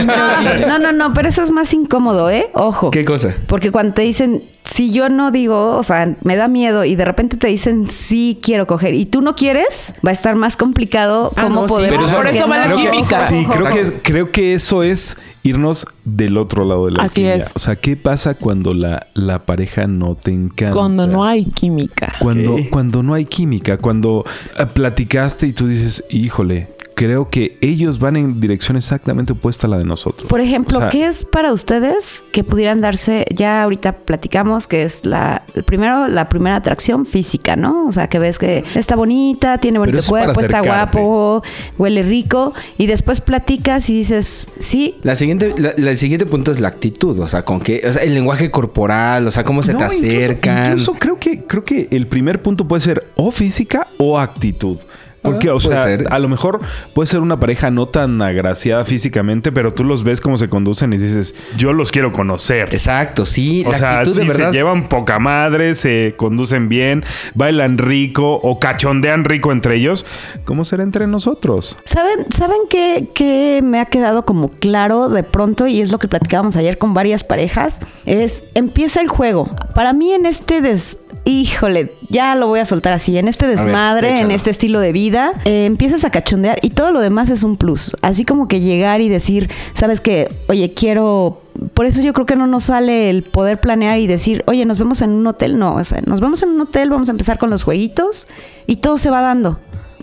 No, 0.07 0.79
no, 0.79 0.93
no, 0.93 1.13
pero 1.13 1.29
eso 1.29 1.43
es 1.43 1.51
más 1.51 1.75
incómodo, 1.75 2.31
¿eh? 2.31 2.49
Ojo. 2.55 2.91
¿Qué 2.91 3.05
cosa? 3.05 3.35
Porque 3.47 3.71
cuando 3.71 3.93
te 3.93 4.03
dicen, 4.03 4.45
si 4.73 4.93
yo 4.93 5.09
no 5.09 5.31
digo, 5.33 5.77
o 5.77 5.83
sea, 5.83 6.15
me 6.23 6.37
da 6.37 6.47
miedo 6.47 6.85
y 6.85 6.95
de 6.95 7.05
repente 7.05 7.37
te 7.37 7.49
dicen, 7.49 7.89
sí 7.89 8.39
quiero 8.41 8.67
coger 8.69 8.95
y 8.95 9.05
tú 9.05 9.21
no 9.21 9.35
quieres, 9.35 9.95
va 10.07 10.11
a 10.11 10.13
estar 10.13 10.37
más 10.37 10.57
complicado 10.57 11.33
Ah, 11.37 11.43
cómo 11.45 11.63
no, 11.63 11.69
sí, 11.69 11.75
poder. 11.75 11.91
pero 11.91 12.07
por 12.07 12.27
eso 12.29 12.47
va 12.49 12.59
la 12.59 12.67
no- 12.69 12.77
Creo 12.77 12.85
que- 12.91 12.97
química. 12.99 13.25
sí, 13.25 13.47
creo 13.51 13.69
que, 13.69 13.93
creo 14.03 14.31
que 14.31 14.55
eso 14.55 14.83
es 14.85 15.17
irnos 15.43 15.87
del 16.05 16.37
otro 16.39 16.65
lado 16.65 16.87
de 16.87 16.93
la 16.93 17.03
Así 17.03 17.25
es. 17.27 17.47
O 17.55 17.59
sea, 17.59 17.75
¿qué 17.77 17.97
pasa 17.97 18.35
cuando 18.35 18.73
la, 18.75 19.09
la 19.15 19.41
pareja 19.41 19.87
no 19.89 20.15
te 20.15 20.31
encanta? 20.31 20.73
Cuando 20.77 21.07
no 21.07 21.25
hay 21.25 21.47
química. 21.47 22.15
Cuando, 22.21 22.57
cuando 22.71 23.03
no 23.03 23.15
hay 23.15 23.25
química, 23.25 23.77
cuando 23.79 24.25
eh, 24.59 24.67
platicaste 24.67 25.47
y 25.49 25.53
tú 25.53 25.67
dices, 25.67 26.05
híjole, 26.11 26.69
creo 27.01 27.31
que 27.31 27.57
ellos 27.63 27.99
van 27.99 28.17
en 28.17 28.43
dirección 28.43 28.77
exactamente 28.77 29.33
opuesta 29.33 29.67
a 29.67 29.71
la 29.71 29.79
de 29.79 29.85
nosotros. 29.85 30.29
Por 30.29 30.43
ejemplo, 30.43 30.77
O 30.77 30.81
sea, 30.83 30.91
¿qué 30.91 31.07
es 31.07 31.25
para 31.25 31.51
ustedes 31.51 32.23
que 32.31 32.45
pudieran 32.45 32.83
darse, 32.83 33.25
ya 33.35 33.63
ahorita 33.63 33.93
platicamos 33.93 34.67
que 34.67 34.83
es 34.83 35.07
la, 35.07 35.43
primero, 35.65 36.09
la 36.09 36.29
primera 36.29 36.57
atracción 36.57 37.07
física, 37.07 37.57
¿no? 37.57 37.87
O 37.87 37.93
sea, 37.93 38.09
que 38.09 38.19
ves 38.19 38.39
que 38.39 38.65
está 38.75 38.97
bonita, 38.97 39.57
tiene 39.57 39.79
bonito 39.79 40.03
cuerpo, 40.07 40.43
está 40.43 40.61
guapo, 40.61 41.43
huele 41.79 42.03
rico, 42.03 42.53
y 42.77 42.87
después 42.87 43.23
platicas 43.23 43.89
y 43.89 43.95
dices, 43.95 44.49
sí, 44.59 44.97
La 45.03 45.17
siguiente, 45.17 45.55
la- 45.57 45.73
la- 45.79 45.91
el 45.93 45.97
siguiente 45.99 46.27
punto 46.27 46.53
es 46.53 46.61
la 46.61 46.69
actitud, 46.69 47.19
o 47.19 47.29
sea, 47.29 47.45
con 47.47 47.61
qué, 47.61 47.81
o 47.89 47.93
sea, 47.95 48.03
el 48.03 48.13
lenguaje 48.13 48.51
corporal, 48.51 49.27
o 49.27 49.31
sea, 49.31 49.43
cómo 49.43 49.63
se 49.63 49.73
No, 49.73 49.79
te 49.79 49.85
incluso- 49.97 50.05
acercan. 50.07 50.67
Incluso, 50.73 50.93
creo 50.99 51.19
que 51.19 51.45
creo 51.45 51.65
que 51.65 51.89
el 51.91 52.07
primer 52.09 52.43
punto 52.43 52.69
puede 52.69 52.83
ser 52.83 53.07
o 53.17 53.31
física 53.31 53.87
o 53.97 54.19
actitud. 54.21 54.77
Porque, 55.23 55.49
Ah, 55.51 55.55
o 55.55 55.61
sea, 55.61 55.83
ser. 55.83 56.07
a 56.11 56.19
lo 56.19 56.29
mejor 56.29 56.61
puede 56.95 57.07
ser 57.07 57.21
una 57.21 57.39
pareja 57.39 57.71
no 57.71 57.87
tan 57.87 58.21
agraciada 58.23 58.85
físicamente, 58.85 59.53
pero 59.53 59.73
tú 59.75 59.85
los 59.85 60.03
ves 60.03 60.21
cómo 60.21 60.39
se 60.39 60.49
conducen 60.49 60.93
y 60.93 60.99
dices, 60.99 61.35
yo 61.57 61.73
los 61.73 61.91
quiero 61.91 62.11
conocer. 62.13 62.69
Exacto, 62.73 63.27
sí, 63.27 63.63
O 63.67 63.73
la 63.73 63.79
sea, 63.79 63.99
actitud 63.99 64.15
si 64.17 64.23
de 64.23 64.29
verdad. 64.29 64.51
se 64.51 64.57
llevan 64.57 64.89
poca 64.89 65.19
madre, 65.19 65.75
se 65.75 66.15
conducen 66.17 66.69
bien, 66.69 67.05
bailan 67.35 67.77
rico 67.79 68.35
o 68.43 68.59
cachondean 68.59 69.25
rico 69.25 69.53
entre 69.53 69.77
ellos, 69.77 70.07
¿cómo 70.45 70.65
será 70.65 70.83
entre 70.85 71.07
nosotros? 71.07 71.77
¿Saben, 71.85 72.27
¿saben 72.35 72.59
qué, 72.71 73.09
qué 73.15 73.61
me 73.63 73.79
ha 73.81 73.87
quedado 73.87 74.25
como 74.25 74.49
claro 74.49 75.09
de 75.11 75.23
pronto? 75.23 75.67
Y 75.67 75.81
es 75.83 75.93
lo 75.93 75.99
que 75.99 76.09
platicábamos 76.09 76.57
ayer 76.57 76.79
con 76.79 76.95
varias 76.95 77.25
parejas. 77.25 77.81
Es, 78.07 78.45
empieza 78.55 79.01
el 79.03 79.09
juego. 79.09 79.45
Para 79.75 79.93
mí 79.93 80.13
en 80.13 80.25
este 80.27 80.61
des... 80.63 80.97
Híjole, 81.31 81.95
ya 82.09 82.35
lo 82.35 82.49
voy 82.49 82.59
a 82.59 82.67
soltar 82.67 82.93
así. 82.93 83.17
En 83.17 83.29
este 83.29 83.47
desmadre, 83.47 84.19
en 84.19 84.33
este 84.33 84.51
estilo 84.51 84.81
de 84.81 84.91
vida, 84.91 85.31
eh, 85.45 85.65
empiezas 85.65 86.05
a 86.05 86.11
cachondear 86.11 86.59
y 86.61 86.71
todo 86.71 86.91
lo 86.91 86.99
demás 86.99 87.31
es 87.31 87.45
un 87.45 87.57
plus. 87.57 87.97
Así 88.03 88.25
como 88.25 88.49
que 88.49 88.59
llegar 88.59 89.01
y 89.01 89.09
decir, 89.09 89.49
sabes 89.75 90.01
que, 90.01 90.29
oye, 90.49 90.75
quiero... 90.75 91.41
Por 91.73 91.87
eso 91.87 92.03
yo 92.03 92.13
creo 92.15 92.27
que 92.27 92.35
no 92.35 92.49
nos 92.49 92.65
sale 92.65 93.11
el 93.11 93.23
poder 93.23 93.61
planear 93.61 93.99
y 94.01 94.09
decir, 94.09 94.43
oye, 94.49 94.65
nos 94.65 94.81
vemos 94.81 95.03
en 95.03 95.11
un 95.11 95.25
hotel. 95.25 95.57
No, 95.57 95.75
o 95.75 95.85
sea, 95.85 96.01
nos 96.05 96.21
vemos 96.21 96.43
en 96.43 96.49
un 96.49 96.63
hotel, 96.63 96.91
vamos 96.91 97.09
a 97.09 97.13
empezar 97.13 97.39
con 97.39 97.49
los 97.49 97.63
jueguitos 97.63 98.27
y 98.67 98.77
todo 98.77 98.99
se 98.99 99.09
va 99.11 99.21
dando 99.21 99.61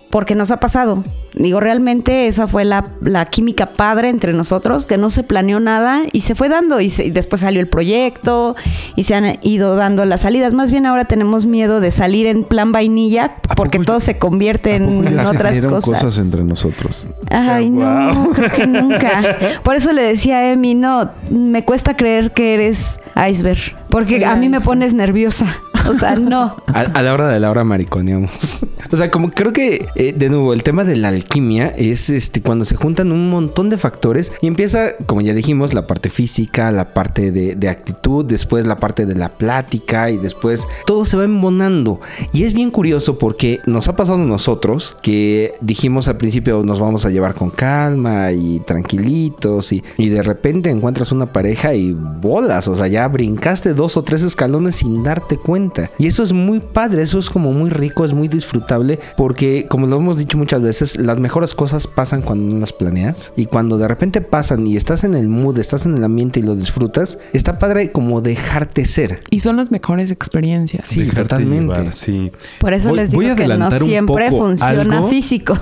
porque 0.10 0.36
nos 0.36 0.52
ha 0.52 0.58
pasado. 0.58 1.04
Digo, 1.34 1.60
realmente 1.60 2.28
esa 2.28 2.48
fue 2.48 2.66
la, 2.66 2.86
la 3.02 3.26
química 3.26 3.68
padre 3.74 4.10
entre 4.10 4.34
nosotros, 4.34 4.88
que 4.88 4.98
no 4.98 5.12
se 5.12 5.22
planeó 5.24 5.60
nada 5.60 6.02
y 6.12 6.22
se 6.22 6.34
fue 6.34 6.50
dando. 6.50 6.82
Y, 6.82 6.90
se- 6.90 7.06
y 7.06 7.10
después 7.12 7.42
salió 7.42 7.62
el 7.62 7.68
proyecto 7.68 8.56
y 8.96 9.04
se 9.04 9.14
han 9.14 9.38
ido 9.44 9.76
dando 9.76 10.04
las 10.06 10.22
salidas. 10.22 10.56
Más 10.56 10.72
bien 10.72 10.88
ahora 10.88 11.06
tenemos 11.06 11.46
miedo 11.46 11.80
de 11.80 11.92
salir 11.92 12.26
en 12.26 12.44
plan 12.44 12.72
vainilla 12.72 13.36
porque 13.56 13.78
todo 13.80 14.00
ya- 14.00 14.06
se 14.06 14.18
convierte 14.18 14.76
¿A 14.78 14.80
poco 14.80 14.90
en 15.08 15.20
otras 15.20 15.62
cosas. 15.62 16.02
cosas 16.02 16.18
entre 16.18 16.44
nosotros. 16.44 17.08
Ay, 17.30 17.70
no, 17.70 18.14
Wow. 18.14 18.32
creo 18.34 18.52
que 18.52 18.66
nunca. 18.66 19.38
Por 19.64 19.76
eso 19.76 19.92
le 19.94 20.02
decía 20.02 20.38
a 20.38 20.52
Emi, 20.52 20.74
no, 20.74 21.12
me 21.30 21.64
cuesta 21.66 21.96
creer 21.96 22.32
que 22.32 22.56
eres 22.56 23.00
iceberg, 23.30 23.60
porque 23.90 24.26
a 24.26 24.36
mí 24.36 24.50
me 24.50 24.60
pones 24.62 24.94
nerviosa. 24.96 25.46
O 25.88 25.94
sea, 25.94 26.16
no. 26.16 26.56
A, 26.68 27.02
la 27.02 27.14
hora 27.14 27.28
de 27.30 27.40
la 27.40 27.50
hora 27.50 27.64
mariconeamos. 27.64 28.66
O 28.92 28.96
sea, 28.96 29.12
como 29.12 29.32
creo 29.32 29.52
que, 29.52 29.88
eh, 29.96 30.14
de 30.16 30.30
nuevo, 30.30 30.54
el 30.54 30.64
tema 30.64 30.86
de 30.86 30.96
la 30.96 31.10
alquimia 31.10 31.74
es 31.78 32.10
este 32.10 32.42
cuando 32.42 32.64
se 32.64 32.76
juntan 32.76 33.12
un 33.12 33.30
montón 33.30 33.68
de 33.70 33.78
factores 33.78 34.32
y 34.40 34.48
empieza, 34.48 34.96
como 35.06 35.20
ya 35.20 35.34
dijimos, 35.34 35.74
la 35.74 35.88
parte 35.88 36.10
física, 36.10 36.72
la 36.72 36.94
parte 36.94 37.32
de, 37.32 37.56
de 37.56 37.68
actitud, 37.68 38.24
después 38.24 38.66
la 38.66 38.78
parte 38.78 39.06
de 39.06 39.16
la 39.16 39.38
plática 39.38 40.10
y 40.10 40.18
después 40.18 40.68
todo 40.86 41.04
se 41.04 41.18
va 41.18 41.26
embonando. 41.26 42.00
Y 42.32 42.44
es 42.44 42.54
bien 42.54 42.72
curioso 42.72 43.18
porque 43.18 43.60
nos 43.66 43.90
ha 43.90 43.96
pasado 43.96 44.22
a 44.22 44.26
nosotros 44.26 44.98
que 45.02 45.54
dijimos 45.60 46.08
al 46.08 46.18
principio 46.18 46.64
nos 46.64 46.80
vamos 46.80 47.06
a 47.06 47.10
llevar 47.10 47.34
con 47.34 47.50
calma 47.50 48.32
y 48.32 48.60
tranquilitos 48.62 49.72
y, 49.72 49.84
y 49.98 50.10
de 50.10 50.24
repente 50.24 50.70
encuentras 50.70 51.12
una 51.12 51.32
pareja 51.32 51.74
y 51.74 51.94
bolas, 51.94 52.68
o 52.68 52.76
sea, 52.76 52.88
ya 52.88 53.08
brincaste 53.08 53.74
dos 53.74 53.98
o 53.98 54.04
tres 54.04 54.24
escalones 54.24 54.78
sin 54.78 55.04
darte 55.04 55.38
cuenta. 55.38 55.77
Y 55.98 56.08
eso 56.08 56.24
es 56.24 56.34
muy 56.34 56.60
padre, 56.60 57.02
eso 57.02 57.20
es 57.20 57.30
como 57.30 57.52
muy 57.52 57.70
rico, 57.70 58.06
es 58.06 58.14
muy 58.14 58.28
disfrutable 58.28 59.00
porque 59.16 59.66
como 59.70 59.88
lo 59.88 59.98
hemos 59.98 60.18
dicho 60.18 60.38
muchas 60.38 60.62
veces, 60.62 60.98
las 60.98 61.20
mejores 61.20 61.54
cosas 61.54 61.88
pasan 61.88 62.22
cuando 62.22 62.54
no 62.56 62.60
las 62.60 62.74
planeas 62.74 63.34
y 63.36 63.46
cuando 63.46 63.78
de 63.78 63.88
repente 63.88 64.22
pasan 64.22 64.66
y 64.68 64.76
estás 64.76 65.04
en 65.04 65.14
el 65.16 65.28
mood, 65.28 65.58
estás 65.60 65.86
en 65.86 65.98
el 65.98 66.04
ambiente 66.04 66.40
y 66.40 66.44
lo 66.44 66.56
disfrutas, 66.56 67.20
está 67.34 67.60
padre 67.60 67.92
como 67.92 68.22
dejarte 68.22 68.86
ser. 68.86 69.20
Y 69.30 69.40
son 69.42 69.58
las 69.58 69.72
mejores 69.72 70.12
experiencias. 70.12 70.88
Sí, 70.88 71.02
Dejarte 71.02 71.22
totalmente. 71.24 71.76
llevar, 71.76 71.94
sí. 71.94 72.32
Por 72.60 72.74
eso 72.74 72.90
Voy- 72.90 72.98
les 73.00 73.10
digo 73.10 73.22
voy 73.22 73.32
a 73.32 73.36
que 73.36 73.48
no 73.48 73.72
siempre 73.72 74.30
funciona 74.32 74.98
algo. 74.98 75.10
físico. 75.10 75.54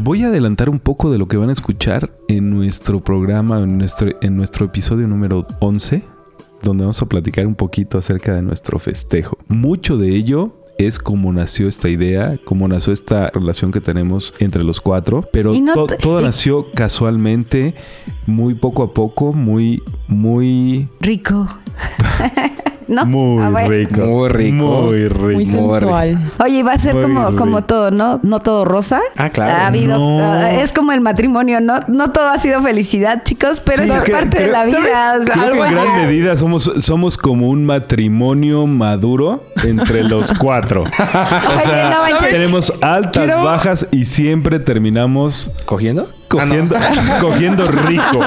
Voy 0.00 0.22
a 0.24 0.28
adelantar 0.28 0.68
un 0.68 0.78
poco 0.78 1.10
de 1.10 1.18
lo 1.18 1.28
que 1.28 1.36
van 1.36 1.50
a 1.50 1.52
escuchar 1.52 2.10
en 2.28 2.50
nuestro 2.50 3.00
programa, 3.00 3.60
en 3.60 3.78
nuestro, 3.78 4.10
en 4.20 4.36
nuestro 4.36 4.66
episodio 4.66 5.06
número 5.08 5.46
11, 5.60 6.02
donde 6.62 6.84
vamos 6.84 7.00
a 7.02 7.06
platicar 7.06 7.46
un 7.46 7.54
poquito 7.54 7.98
acerca 7.98 8.34
de 8.34 8.42
nuestro 8.42 8.78
festejo. 8.78 9.38
Mucho 9.48 9.96
de 9.98 10.08
ello 10.10 10.52
es 10.78 10.98
cómo 10.98 11.32
nació 11.32 11.68
esta 11.68 11.88
idea, 11.88 12.38
cómo 12.44 12.68
nació 12.68 12.92
esta 12.92 13.28
relación 13.30 13.72
que 13.72 13.80
tenemos 13.80 14.34
entre 14.40 14.62
los 14.62 14.80
cuatro, 14.80 15.26
pero 15.32 15.54
no 15.54 15.72
to- 15.74 15.86
todo 15.96 16.20
nació 16.20 16.70
casualmente, 16.72 17.74
muy 18.26 18.54
poco 18.54 18.82
a 18.82 18.92
poco, 18.92 19.32
muy, 19.32 19.82
muy, 20.06 20.88
Rico. 21.00 21.48
¿No? 22.88 23.04
muy 23.06 23.42
Ah, 23.42 23.50
bueno. 23.50 23.68
rico. 23.68 24.00
Muy 24.06 24.28
rico. 24.28 24.64
Muy 24.82 25.08
rico. 25.08 25.32
Muy 25.32 25.46
sensual. 25.46 26.18
Oye, 26.38 26.58
y 26.58 26.62
va 26.62 26.72
a 26.72 26.78
ser 26.78 26.94
Muy 26.94 27.02
como, 27.02 27.26
rico. 27.30 27.36
como 27.38 27.62
todo, 27.64 27.90
¿no? 27.90 28.20
No 28.22 28.40
todo 28.40 28.64
rosa. 28.64 29.00
Ah, 29.16 29.30
claro. 29.30 29.52
Ha 29.52 29.66
habido, 29.66 29.98
No. 29.98 30.20
ah, 30.22 30.52
es 30.54 30.72
como 30.72 30.92
el 30.92 31.00
matrimonio, 31.00 31.60
¿no? 31.60 31.80
No 31.88 32.10
todo 32.12 32.28
ha 32.28 32.38
sido 32.38 32.62
felicidad, 32.62 33.22
chicos, 33.24 33.60
pero 33.60 33.82
Sí, 33.84 33.90
es 33.90 34.02
que- 34.04 34.12
parte 34.12 34.42
de 34.44 34.52
la 34.52 34.64
vida. 34.64 35.18
o 35.20 35.24
sea, 35.24 35.34
Creo 35.34 35.52
que 35.52 35.68
en 35.68 35.74
gran 35.74 35.96
medida 36.06 36.36
somos, 36.36 36.70
somos 36.78 37.16
como 37.16 37.48
un 37.48 37.64
matrimonio 37.66 38.66
maduro 38.66 39.42
entre 39.64 40.04
los 40.04 40.32
cuatro. 40.34 40.84
O 41.56 41.60
sea, 41.68 41.98
no 42.10 42.16
tenemos 42.18 42.72
altas, 42.82 43.24
Quiero- 43.24 43.42
bajas 43.42 43.86
y 43.90 44.04
siempre 44.04 44.58
terminamos 44.60 45.50
¿Cogiendo? 45.64 46.08
Cogiendo, 46.28 46.76
cogiendo 47.20 47.68
rico. 47.68 48.20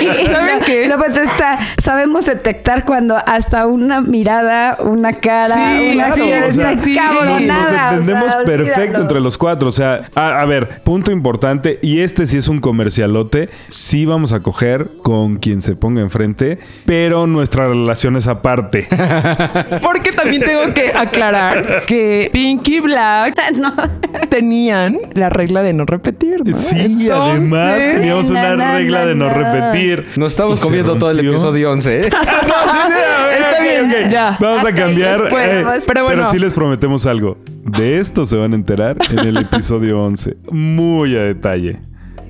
Y- 0.00 0.04
y 0.22 0.26
¿Saben 0.26 0.58
lo- 0.60 0.64
qué? 0.66 0.88
lo 0.88 0.98
peor 0.98 1.18
está, 1.18 1.58
sabemos 1.78 2.26
detectar 2.26 2.84
cuando 2.84 3.16
hasta 3.16 3.66
una 3.66 4.00
mirada, 4.00 4.76
una 4.80 5.12
cara, 5.12 5.54
Sí, 5.78 5.90
una 5.94 6.04
claro, 6.10 6.48
o 6.48 6.52
sea, 6.52 6.72
es 6.72 6.80
sí. 6.82 6.94
cabronada, 6.94 7.40
Nos 7.40 7.66
o 7.66 7.70
sea, 7.70 7.90
entendemos 7.90 8.34
perfecto 8.44 8.80
olvídalo. 8.80 9.00
entre 9.02 9.20
los 9.20 9.38
cuatro. 9.38 9.68
O 9.68 9.72
sea, 9.72 10.02
a, 10.14 10.40
a 10.40 10.44
ver, 10.46 10.80
punto 10.84 11.10
importante. 11.12 11.78
Y 11.82 12.00
este 12.00 12.26
sí 12.26 12.38
es 12.38 12.48
un 12.48 12.60
comercialote. 12.60 13.48
Sí 13.68 14.04
vamos 14.06 14.32
a 14.32 14.40
coger 14.40 14.88
con 15.02 15.36
quien 15.36 15.62
se 15.62 15.76
ponga 15.76 16.00
enfrente, 16.00 16.58
pero 16.86 17.26
nuestra 17.26 17.68
relación 17.68 18.16
es 18.16 18.26
aparte. 18.26 18.86
Porque 19.82 20.12
también 20.12 20.42
tengo 20.42 20.72
que 20.74 20.92
aclarar 20.94 21.82
que 21.86 22.28
Pinky 22.32 22.80
Black 22.80 23.34
No. 23.56 23.74
tenían 24.28 24.98
la 25.14 25.28
regla 25.30 25.62
de 25.62 25.72
no 25.72 25.84
repetir, 25.84 25.99
¿no? 26.04 26.56
Sí, 26.56 26.76
Entonces, 26.78 27.10
además 27.10 27.78
teníamos 27.94 28.30
na, 28.30 28.40
una 28.40 28.56
na, 28.56 28.78
regla 28.78 29.00
na, 29.00 29.06
de 29.06 29.14
no 29.14 29.26
na. 29.26 29.34
repetir. 29.34 30.06
Nos 30.16 30.32
estamos 30.32 30.60
comiendo 30.60 30.96
todo 30.96 31.10
el 31.10 31.20
episodio 31.20 31.70
11, 31.72 32.06
¿eh? 32.06 32.10
Está 32.10 33.62
bien, 33.62 34.10
ya. 34.10 34.36
Vamos 34.40 34.64
a 34.64 34.72
cambiar. 34.74 35.20
después, 35.22 35.48
eh, 35.48 35.62
pues. 35.64 35.84
pero, 35.86 35.86
Pero 35.86 36.04
bueno. 36.04 36.30
sí 36.30 36.38
les 36.38 36.52
prometemos 36.52 37.06
algo. 37.06 37.38
De 37.46 37.98
esto 37.98 38.26
se 38.26 38.36
van 38.36 38.52
a 38.52 38.56
enterar 38.56 38.96
en 39.10 39.18
el 39.18 39.36
episodio 39.36 40.00
11. 40.00 40.36
Muy 40.50 41.16
a 41.16 41.22
detalle. 41.22 41.78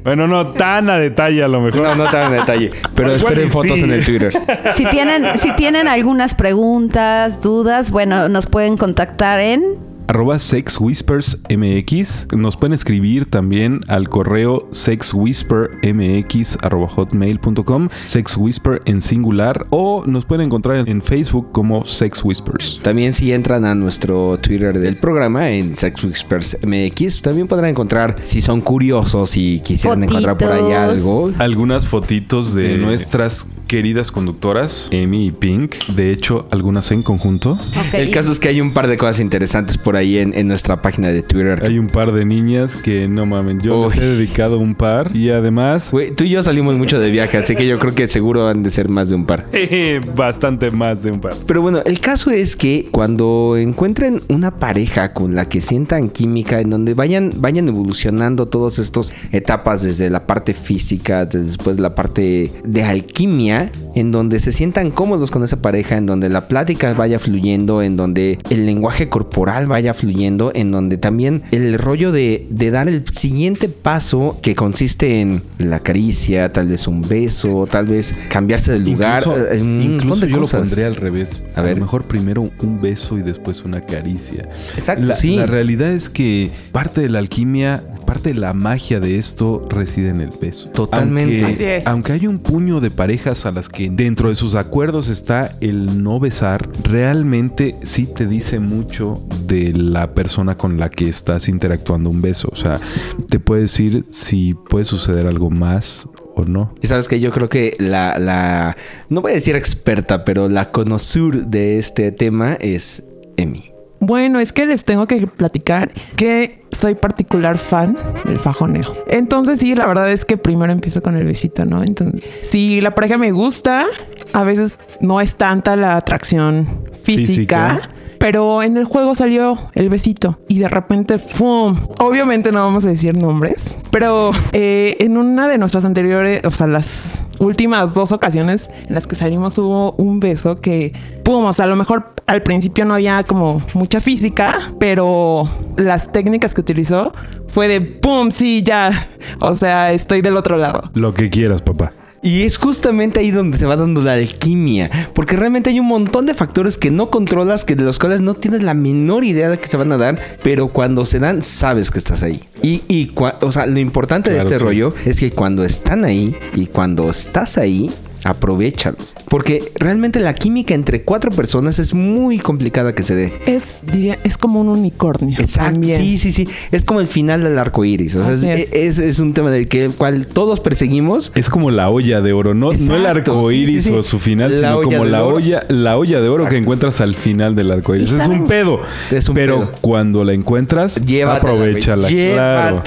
Bueno, 0.05 0.27
no 0.27 0.49
tan 0.49 0.89
a 0.89 0.99
detalle 0.99 1.45
a 1.45 1.49
lo 1.49 1.61
mejor. 1.61 1.83
No, 1.83 1.95
no 1.95 2.11
tan 2.11 2.33
en 2.33 2.41
detalle. 2.41 2.71
Pero 2.95 3.13
esperen 3.13 3.51
fotos 3.51 3.79
sí. 3.79 3.85
en 3.85 3.93
el 3.93 4.05
Twitter. 4.05 4.33
Si 4.75 4.85
tienen, 4.87 5.39
si 5.39 5.53
tienen 5.53 5.89
algunas 5.89 6.35
preguntas, 6.35 7.41
dudas, 7.41 7.91
bueno, 7.91 8.29
nos 8.29 8.47
pueden 8.47 8.77
contactar 8.77 9.41
en 9.41 9.77
Arroba 10.11 10.41
Sex 10.41 10.81
Whispers 10.81 11.39
MX. 11.57 12.27
Nos 12.37 12.57
pueden 12.57 12.73
escribir 12.75 13.27
también 13.27 13.83
al 13.87 14.09
correo 14.09 14.69
sexwhispermx 14.73 16.59
arroba 16.63 16.89
hotmail.com. 16.89 17.89
Sex 18.03 18.37
Whisper 18.37 18.83
en 18.87 19.03
singular. 19.03 19.69
O 19.71 20.03
nos 20.07 20.25
pueden 20.25 20.47
encontrar 20.47 20.89
en 20.89 21.01
Facebook 21.01 21.53
como 21.53 21.85
Sex 21.85 22.25
Whispers. 22.25 22.81
También 22.83 23.13
si 23.13 23.33
entran 23.33 23.65
a 23.65 23.77
nuestro 23.77 24.37
Twitter 24.43 24.81
del 24.81 24.97
programa 24.97 25.49
en 25.53 25.77
Sex 25.77 26.03
Whispers 26.03 26.59
MX, 26.67 27.23
también 27.23 27.47
podrán 27.47 27.71
encontrar 27.71 28.17
si 28.21 28.41
son 28.41 28.63
curiosos 28.63 29.37
y 29.37 29.61
quisieran 29.61 30.03
encontrar 30.03 30.37
por 30.37 30.51
ahí 30.51 30.73
algo. 30.73 31.31
Algunas 31.39 31.87
fotitos 31.87 32.53
de 32.53 32.63
De- 32.71 32.79
nuestras 32.79 33.47
queridas 33.69 34.11
conductoras, 34.11 34.91
Amy 34.93 35.27
y 35.27 35.31
Pink. 35.31 35.77
De 35.95 36.11
hecho, 36.11 36.49
algunas 36.51 36.91
en 36.91 37.05
conjunto. 37.05 37.57
El 37.93 38.11
caso 38.11 38.33
es 38.33 38.41
que 38.41 38.49
hay 38.49 38.61
un 38.61 38.73
par 38.73 38.89
de 38.89 38.97
cosas 38.97 39.21
interesantes 39.21 39.79
por 39.79 40.00
ahí 40.01 40.19
en, 40.19 40.35
en 40.35 40.49
nuestra 40.49 40.83
página 40.83 41.09
de 41.09 41.23
Twitter. 41.23 41.63
Hay 41.65 41.79
un 41.79 41.89
par 41.89 42.13
de 42.13 42.25
niñas 42.25 42.77
que 42.77 43.09
no 43.09 43.27
mamen, 43.27 43.61
yo 43.61 43.87
les 43.87 43.97
he 43.97 44.01
dedicado 44.01 44.59
un 44.59 44.75
par 44.75 45.15
y 45.15 45.31
además 45.31 45.93
tú 46.17 46.25
y 46.25 46.31
yo 46.31 46.43
salimos 46.43 46.77
mucho 46.77 46.99
de 46.99 47.11
viaje, 47.11 47.39
así 47.39 47.55
que 47.55 47.67
yo 47.67 47.79
creo 47.79 47.95
que 47.95 48.09
seguro 48.09 48.49
han 48.49 48.63
de 48.63 48.71
ser 48.71 48.89
más 48.89 49.11
de 49.11 49.17
un 49.17 49.27
par. 49.27 49.47
bastante 50.17 50.71
más 50.71 51.03
de 51.03 51.13
un 51.13 51.21
par. 51.21 51.35
Pero 51.47 51.63
bueno, 51.63 51.81
el 51.85 52.01
caso 52.01 52.31
es 52.31 52.57
que 52.57 52.89
cuando 52.91 53.57
encuentren 53.57 54.23
una 54.29 54.59
pareja 54.59 55.13
con 55.13 55.35
la 55.35 55.49
que 55.49 55.61
sientan 55.61 56.09
química, 56.09 56.61
en 56.61 56.71
donde 56.71 56.95
vayan, 56.95 57.33
vayan 57.37 57.69
evolucionando 57.69 58.49
todas 58.49 58.79
estas 58.79 59.13
etapas 59.33 59.83
desde 59.83 60.11
la 60.11 60.27
parte 60.27 60.55
física, 60.55 61.25
desde 61.25 61.45
después 61.45 61.79
la 61.79 61.95
parte 61.95 62.53
de 62.65 62.83
alquimia, 62.83 63.71
en 63.95 64.13
donde 64.13 64.39
se 64.39 64.53
sientan 64.53 64.91
cómodos 64.91 65.31
con 65.31 65.43
esa 65.45 65.61
pareja, 65.61 65.97
en 65.97 66.07
donde 66.07 66.29
la 66.29 66.49
plática 66.49 66.93
vaya 66.93 67.19
fluyendo, 67.19 67.83
en 67.83 67.97
donde 67.97 68.39
el 68.51 68.67
lenguaje 68.67 69.09
corporal 69.09 69.67
vaya 69.67 69.90
fluyendo, 69.95 70.53
en 70.55 70.71
donde 70.71 70.97
también 70.99 71.43
el 71.51 71.79
rollo 71.79 72.13
de, 72.13 72.47
de 72.51 72.71
dar 72.71 72.89
el 72.89 73.05
siguiente 73.13 73.69
paso 73.69 74.39
que 74.43 74.55
consiste 74.55 75.21
en 75.21 75.43
la 75.59 75.81
caricia, 75.81 76.53
tal 76.53 76.69
vez 76.69 76.87
un 76.87 77.03
beso, 77.03 77.67
tal 77.71 77.87
vez 77.87 78.15
cambiarse 78.29 78.73
de 78.73 78.79
lugar, 78.81 79.23
Incluso, 79.25 79.53
eh, 79.53 79.61
un 79.61 79.79
montón 79.79 79.95
incluso 79.95 80.21
de 80.27 80.31
yo 80.33 80.41
cosas. 80.41 80.61
lo 80.61 80.67
pondría 80.67 80.87
al 80.87 80.97
revés. 80.97 81.41
A 81.55 81.61
A, 81.61 81.63
ver. 81.63 81.75
lo 81.77 81.85
mejor 81.85 82.05
primero 82.05 82.43
un 82.61 82.81
beso 82.81 83.19
y 83.19 83.23
después 83.23 83.65
una 83.65 83.81
caricia. 83.81 84.49
Exacto, 84.77 85.05
la, 85.07 85.15
sí. 85.15 85.37
La 85.37 85.47
realidad 85.47 85.93
es 85.93 86.09
que 86.11 86.51
parte 86.73 87.01
de 87.01 87.09
la 87.11 87.19
alquimia, 87.19 87.83
parte 88.01 88.33
de 88.33 88.41
la 88.41 88.53
magia 88.53 89.01
de 89.01 89.19
esto 89.19 89.67
reside 89.69 90.09
en 90.09 90.21
el 90.21 90.31
beso. 90.31 90.69
Totalmente. 90.71 91.45
Aunque, 91.45 91.53
Así 91.53 91.65
es. 91.65 91.87
aunque 91.87 92.13
hay 92.13 92.27
un 92.27 92.39
puño 92.39 92.81
de 92.81 92.91
parejas 92.91 93.47
a 93.47 93.53
las 93.53 93.69
que 93.69 93.91
dentro 93.91 94.29
de 94.29 94.35
sus 94.35 94.55
acuerdos 94.55 95.09
está 95.09 95.57
el 95.61 96.03
no 96.03 96.19
besar, 96.19 96.69
realmente 96.83 97.77
sí 97.83 98.07
te 98.07 98.27
dice 98.27 98.59
mucho 98.61 99.15
de 99.47 99.73
la 99.73 100.15
persona 100.15 100.57
con 100.57 100.79
la 100.79 100.91
que 100.91 101.09
estás 101.09 101.49
interactuando 101.49 102.11
un 102.11 102.23
beso. 102.23 102.49
O 102.53 102.57
sea, 102.57 102.81
te 103.29 103.39
puede 103.39 103.63
decir 103.63 104.05
si 104.11 104.55
puede 104.55 104.85
suceder 104.85 105.27
algo 105.27 105.51
más 105.51 106.09
o 106.35 106.45
no. 106.45 106.75
Y 106.83 106.87
sabes 106.87 107.09
que 107.09 107.21
yo 107.21 107.31
creo 107.31 107.49
que 107.49 107.75
la, 107.79 108.19
la, 108.19 108.77
no 109.09 109.21
voy 109.21 109.33
a 109.33 109.35
decir 109.35 109.57
experta, 109.57 110.25
pero 110.25 110.49
la 110.49 110.71
conocur 110.71 111.47
de 111.47 111.79
este 111.79 112.13
tema 112.13 112.55
es 112.55 113.05
Emi. 113.37 113.70
Bueno, 114.01 114.41
es 114.41 114.53
que 114.53 114.67
les 114.67 114.85
tengo 114.85 115.07
que 115.07 115.27
platicar 115.27 115.91
que 116.17 116.65
soy 116.73 116.95
particular 116.95 117.59
fan 117.59 117.97
del 118.25 118.39
fajoneo. 118.39 118.97
Entonces 119.09 119.61
sí, 119.61 119.75
la 119.75 119.87
verdad 119.87 120.11
es 120.11 120.25
que 120.25 120.37
primero 120.37 120.73
empiezo 120.73 121.03
con 121.03 121.17
el 121.17 121.25
besito, 121.25 121.65
¿no? 121.67 121.83
Entonces, 121.83 122.23
si 122.43 122.81
la 122.81 122.95
pareja 122.95 123.19
me 123.19 123.31
gusta, 123.31 123.87
a 124.33 124.45
veces 124.45 124.79
no 125.01 125.21
es 125.21 125.37
tanta 125.37 125.77
la 125.77 125.97
atracción 125.97 126.67
física. 127.03 127.77
Física. 127.77 128.00
Pero 128.21 128.63
en 128.63 128.77
el 128.77 128.85
juego 128.85 129.15
salió 129.15 129.71
el 129.73 129.89
besito 129.89 130.39
y 130.47 130.59
de 130.59 130.69
repente, 130.69 131.19
¡fum! 131.19 131.75
Obviamente 131.99 132.53
no 132.53 132.63
vamos 132.63 132.85
a 132.85 132.91
decir 132.91 133.17
nombres, 133.17 133.79
pero 133.91 134.33
eh, 134.53 134.99
en 135.01 135.17
una 135.17 135.49
de 135.49 135.57
nuestras 135.57 135.87
anteriores, 135.87 136.43
o 136.45 136.51
sea, 136.51 136.67
las 136.67 137.25
últimas 137.39 137.95
dos 137.95 138.13
ocasiones 138.13 138.69
en 138.87 138.95
las 138.95 139.07
que 139.07 139.17
salimos 139.17 139.57
hubo 139.57 139.93
un 139.93 140.21
beso 140.21 140.57
que, 140.57 140.93
¡pum! 141.25 141.47
O 141.47 141.53
sea, 141.55 141.65
a 141.65 141.69
lo 141.69 141.77
mejor 141.77 142.13
al 142.27 142.43
principio 142.43 142.85
no 142.85 142.93
había 142.93 143.23
como 143.23 143.63
mucha 143.73 144.03
física, 144.03 144.71
pero 144.79 145.49
las 145.79 146.13
técnicas 146.13 146.55
que 146.55 146.61
utilizó 146.61 147.13
fue 147.49 147.69
de, 147.69 147.81
¡pum! 147.81 148.31
Sí, 148.33 148.63
ya. 148.63 149.09
O 149.41 149.55
sea, 149.55 149.93
estoy 149.93 150.21
del 150.21 150.37
otro 150.37 150.59
lado. 150.59 150.91
Lo 150.93 151.15
que 151.15 151.31
quieras, 151.31 151.63
papá. 151.63 151.95
Y 152.23 152.43
es 152.43 152.59
justamente 152.59 153.21
ahí 153.21 153.31
donde 153.31 153.57
se 153.57 153.65
va 153.65 153.77
dando 153.77 154.03
la 154.03 154.13
alquimia, 154.13 154.91
porque 155.15 155.37
realmente 155.37 155.71
hay 155.71 155.81
un 155.81 155.87
montón 155.87 156.27
de 156.27 156.35
factores 156.35 156.77
que 156.77 156.91
no 156.91 157.09
controlas, 157.09 157.65
que 157.65 157.77
de 157.77 157.85
los 157.85 157.99
cuales 157.99 158.21
no 158.21 158.35
tienes 158.35 158.63
la 158.63 158.75
menor 158.75 159.25
idea 159.25 159.49
de 159.49 159.59
que 159.59 159.69
se 159.69 159.79
van 159.79 159.91
a 159.91 159.97
dar, 159.97 160.21
pero 160.43 160.69
cuando 160.69 161.07
se 161.07 161.19
dan 161.19 161.43
sabes 161.43 161.91
que 161.91 161.99
estás 161.99 162.23
ahí. 162.23 162.43
Y, 162.63 162.83
y 162.89 163.13
o 163.17 163.53
sea, 163.53 163.65
lo 163.65 163.79
importante 163.79 164.31
de 164.31 164.37
este 164.37 164.59
sí. 164.59 164.65
rollo 164.65 164.95
es 165.07 165.19
que 165.19 165.31
cuando 165.31 165.65
están 165.65 166.05
ahí 166.05 166.37
y 166.55 166.67
cuando 166.67 167.09
estás 167.09 167.57
ahí, 167.57 167.91
aprovechalos. 168.25 169.15
Porque 169.29 169.73
realmente 169.77 170.21
la 170.21 170.35
química 170.35 170.75
entre 170.75 171.03
cuatro 171.03 171.31
personas 171.31 171.79
es 171.79 171.95
muy 171.95 172.39
complicada 172.39 172.95
que 172.95 173.03
se 173.03 173.15
dé. 173.15 173.33
Es, 173.47 173.81
diría, 173.93 174.19
es 174.25 174.37
como 174.37 174.61
un 174.61 174.69
unicornio. 174.69 175.39
Exacto. 175.41 175.73
también. 175.73 176.01
Sí, 176.01 176.19
sí, 176.19 176.33
sí. 176.33 176.49
Es 176.71 176.85
como 176.85 177.01
el 177.01 177.07
final 177.07 177.43
del 177.43 177.59
arco 177.59 177.85
iris. 177.85 178.17
O 178.17 178.25
sea, 178.25 178.55
es, 178.55 178.69
es- 178.73 178.99
es 178.99 179.19
un 179.19 179.33
tema 179.35 179.51
del 179.51 179.69
que 179.69 179.89
cual 179.89 180.27
todos 180.27 180.61
perseguimos. 180.61 181.33
Es 181.35 181.49
como 181.49 181.71
la 181.71 181.91
olla 181.91 182.21
de 182.21 182.33
oro, 182.33 182.55
no, 182.55 182.73
no 182.73 182.97
el 182.97 183.07
arco 183.07 183.51
iris 183.53 183.85
sí, 183.85 183.91
sí. 183.91 183.97
o 183.97 184.03
su 184.03 184.19
final, 184.19 184.51
La 184.53 184.57
sino 184.73 184.83
como 184.83 185.05
la 185.05 185.25
oro. 185.25 185.37
olla, 185.37 185.65
la 185.69 185.97
olla 185.97 186.21
de 186.21 186.29
oro 186.29 186.49
que 186.49 186.57
encuentras 186.57 187.01
al 187.01 187.15
final 187.15 187.55
del 187.55 187.71
arco 187.71 187.95
iris. 187.95 188.11
¿Y 188.13 188.17
Es 188.21 188.27
un 188.27 188.47
pedo. 188.47 188.81
Es 189.11 189.29
un 189.29 189.35
pero 189.35 189.57
pedo. 189.61 189.73
cuando 189.81 190.25
la 190.25 190.33
encuentras, 190.33 190.97
Llévatela. 191.05 191.53
aprovechala. 191.53 192.09
güey. 192.09 192.33
Claro. 192.33 192.83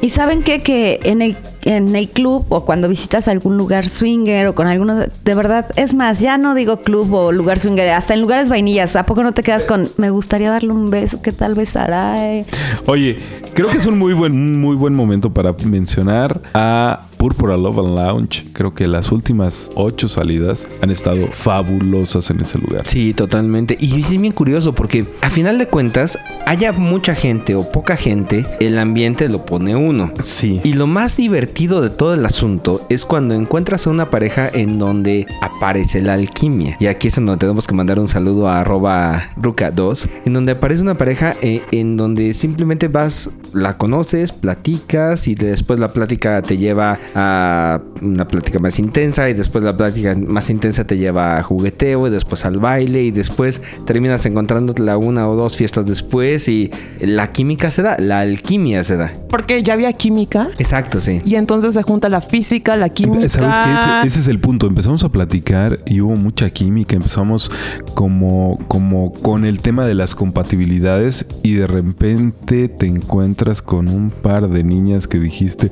Y 0.00 0.10
saben 0.10 0.42
qué? 0.42 0.56
que 0.60 1.00
en 1.04 1.22
el, 1.22 1.36
en 1.64 1.94
el 1.94 2.08
club 2.08 2.44
o 2.48 2.64
cuando 2.64 2.88
visitas 2.88 3.28
algún 3.28 3.56
lugar 3.56 3.88
swinger 3.88 4.48
o 4.48 4.54
con 4.54 4.66
alguno, 4.66 4.94
de, 4.96 5.34
verdad, 5.34 5.66
es 5.76 5.94
más, 5.94 6.20
ya 6.20 6.38
no 6.38 6.54
digo 6.54 6.82
club 6.82 7.12
o 7.12 7.32
lugar 7.32 7.58
swinger, 7.58 7.88
hasta 7.90 8.14
en 8.14 8.20
lugares 8.20 8.48
vainillas, 8.48 8.96
¿a 8.96 9.06
poco 9.06 9.22
no 9.22 9.32
te 9.32 9.42
quedas 9.42 9.64
con, 9.64 9.88
me 9.96 10.10
gustaría 10.10 10.50
darle 10.50 10.72
un 10.72 10.90
beso, 10.90 11.22
qué 11.22 11.32
tal 11.32 11.54
besará? 11.54 12.34
eh? 12.34 12.46
Oye, 12.86 13.18
creo 13.54 13.68
que 13.68 13.78
es 13.78 13.86
un 13.86 13.98
muy 13.98 14.14
buen, 14.14 14.60
muy 14.60 14.76
buen 14.76 14.94
momento 14.94 15.30
para 15.30 15.54
mencionar 15.64 16.40
a 16.54 17.06
Purpura 17.26 17.56
Love 17.56 17.80
and 17.80 17.96
Lounge. 17.96 18.44
Creo 18.52 18.72
que 18.72 18.86
las 18.86 19.10
últimas 19.10 19.72
ocho 19.74 20.06
salidas 20.06 20.68
han 20.80 20.90
estado 20.90 21.26
fabulosas 21.26 22.30
en 22.30 22.40
ese 22.40 22.56
lugar. 22.56 22.86
Sí, 22.86 23.14
totalmente. 23.14 23.76
Y 23.80 24.00
es 24.00 24.10
bien 24.10 24.30
curioso 24.30 24.76
porque 24.76 25.04
a 25.22 25.28
final 25.28 25.58
de 25.58 25.66
cuentas, 25.66 26.20
haya 26.46 26.72
mucha 26.72 27.16
gente 27.16 27.56
o 27.56 27.68
poca 27.72 27.96
gente, 27.96 28.46
el 28.60 28.78
ambiente 28.78 29.28
lo 29.28 29.44
pone 29.44 29.74
uno. 29.74 30.12
Sí. 30.22 30.60
Y 30.62 30.74
lo 30.74 30.86
más 30.86 31.16
divertido 31.16 31.82
de 31.82 31.90
todo 31.90 32.14
el 32.14 32.24
asunto 32.24 32.86
es 32.90 33.04
cuando 33.04 33.34
encuentras 33.34 33.88
a 33.88 33.90
una 33.90 34.08
pareja 34.08 34.48
en 34.48 34.78
donde 34.78 35.26
aparece 35.42 36.00
la 36.02 36.12
alquimia. 36.12 36.76
Y 36.78 36.86
aquí 36.86 37.08
es 37.08 37.18
en 37.18 37.26
donde 37.26 37.40
tenemos 37.40 37.66
que 37.66 37.74
mandar 37.74 37.98
un 37.98 38.06
saludo 38.06 38.46
a 38.46 38.60
arroba 38.60 39.30
ruca2, 39.36 40.08
en 40.26 40.32
donde 40.32 40.52
aparece 40.52 40.80
una 40.80 40.94
pareja 40.94 41.34
eh, 41.42 41.62
en 41.72 41.96
donde 41.96 42.34
simplemente 42.34 42.86
vas, 42.86 43.30
la 43.52 43.76
conoces, 43.76 44.30
platicas 44.30 45.26
y 45.26 45.34
después 45.34 45.80
la 45.80 45.92
plática 45.92 46.40
te 46.42 46.56
lleva 46.56 47.00
a 47.18 47.80
una 48.02 48.28
plática 48.28 48.58
más 48.58 48.78
intensa 48.78 49.30
y 49.30 49.32
después 49.32 49.64
la 49.64 49.74
plática 49.74 50.14
más 50.14 50.50
intensa 50.50 50.86
te 50.86 50.98
lleva 50.98 51.38
a 51.38 51.42
jugueteo 51.42 52.08
y 52.08 52.10
después 52.10 52.44
al 52.44 52.58
baile 52.58 53.04
y 53.04 53.10
después 53.10 53.62
terminas 53.86 54.26
encontrándola 54.26 54.98
una 54.98 55.26
o 55.26 55.34
dos 55.34 55.56
fiestas 55.56 55.86
después 55.86 56.46
y 56.48 56.70
la 57.00 57.32
química 57.32 57.70
se 57.70 57.80
da, 57.80 57.96
la 57.98 58.20
alquimia 58.20 58.82
se 58.82 58.98
da. 58.98 59.14
Porque 59.30 59.62
ya 59.62 59.72
había 59.72 59.94
química 59.94 60.48
Exacto, 60.58 61.00
sí. 61.00 61.22
y 61.24 61.36
entonces 61.36 61.72
se 61.72 61.82
junta 61.82 62.10
la 62.10 62.20
física, 62.20 62.76
la 62.76 62.90
química. 62.90 63.26
¿Sabes 63.30 63.56
qué? 63.56 63.72
Ese, 63.72 64.06
ese 64.08 64.20
es 64.20 64.28
el 64.28 64.38
punto. 64.38 64.66
Empezamos 64.66 65.02
a 65.02 65.08
platicar 65.08 65.78
y 65.86 66.02
hubo 66.02 66.16
mucha 66.16 66.50
química. 66.50 66.96
Empezamos 66.96 67.50
como, 67.94 68.58
como 68.68 69.14
con 69.14 69.46
el 69.46 69.60
tema 69.60 69.86
de 69.86 69.94
las 69.94 70.14
compatibilidades 70.14 71.24
y 71.42 71.54
de 71.54 71.66
repente 71.66 72.68
te 72.68 72.86
encuentras 72.86 73.62
con 73.62 73.88
un 73.88 74.10
par 74.10 74.50
de 74.50 74.64
niñas 74.64 75.08
que 75.08 75.18
dijiste, 75.18 75.70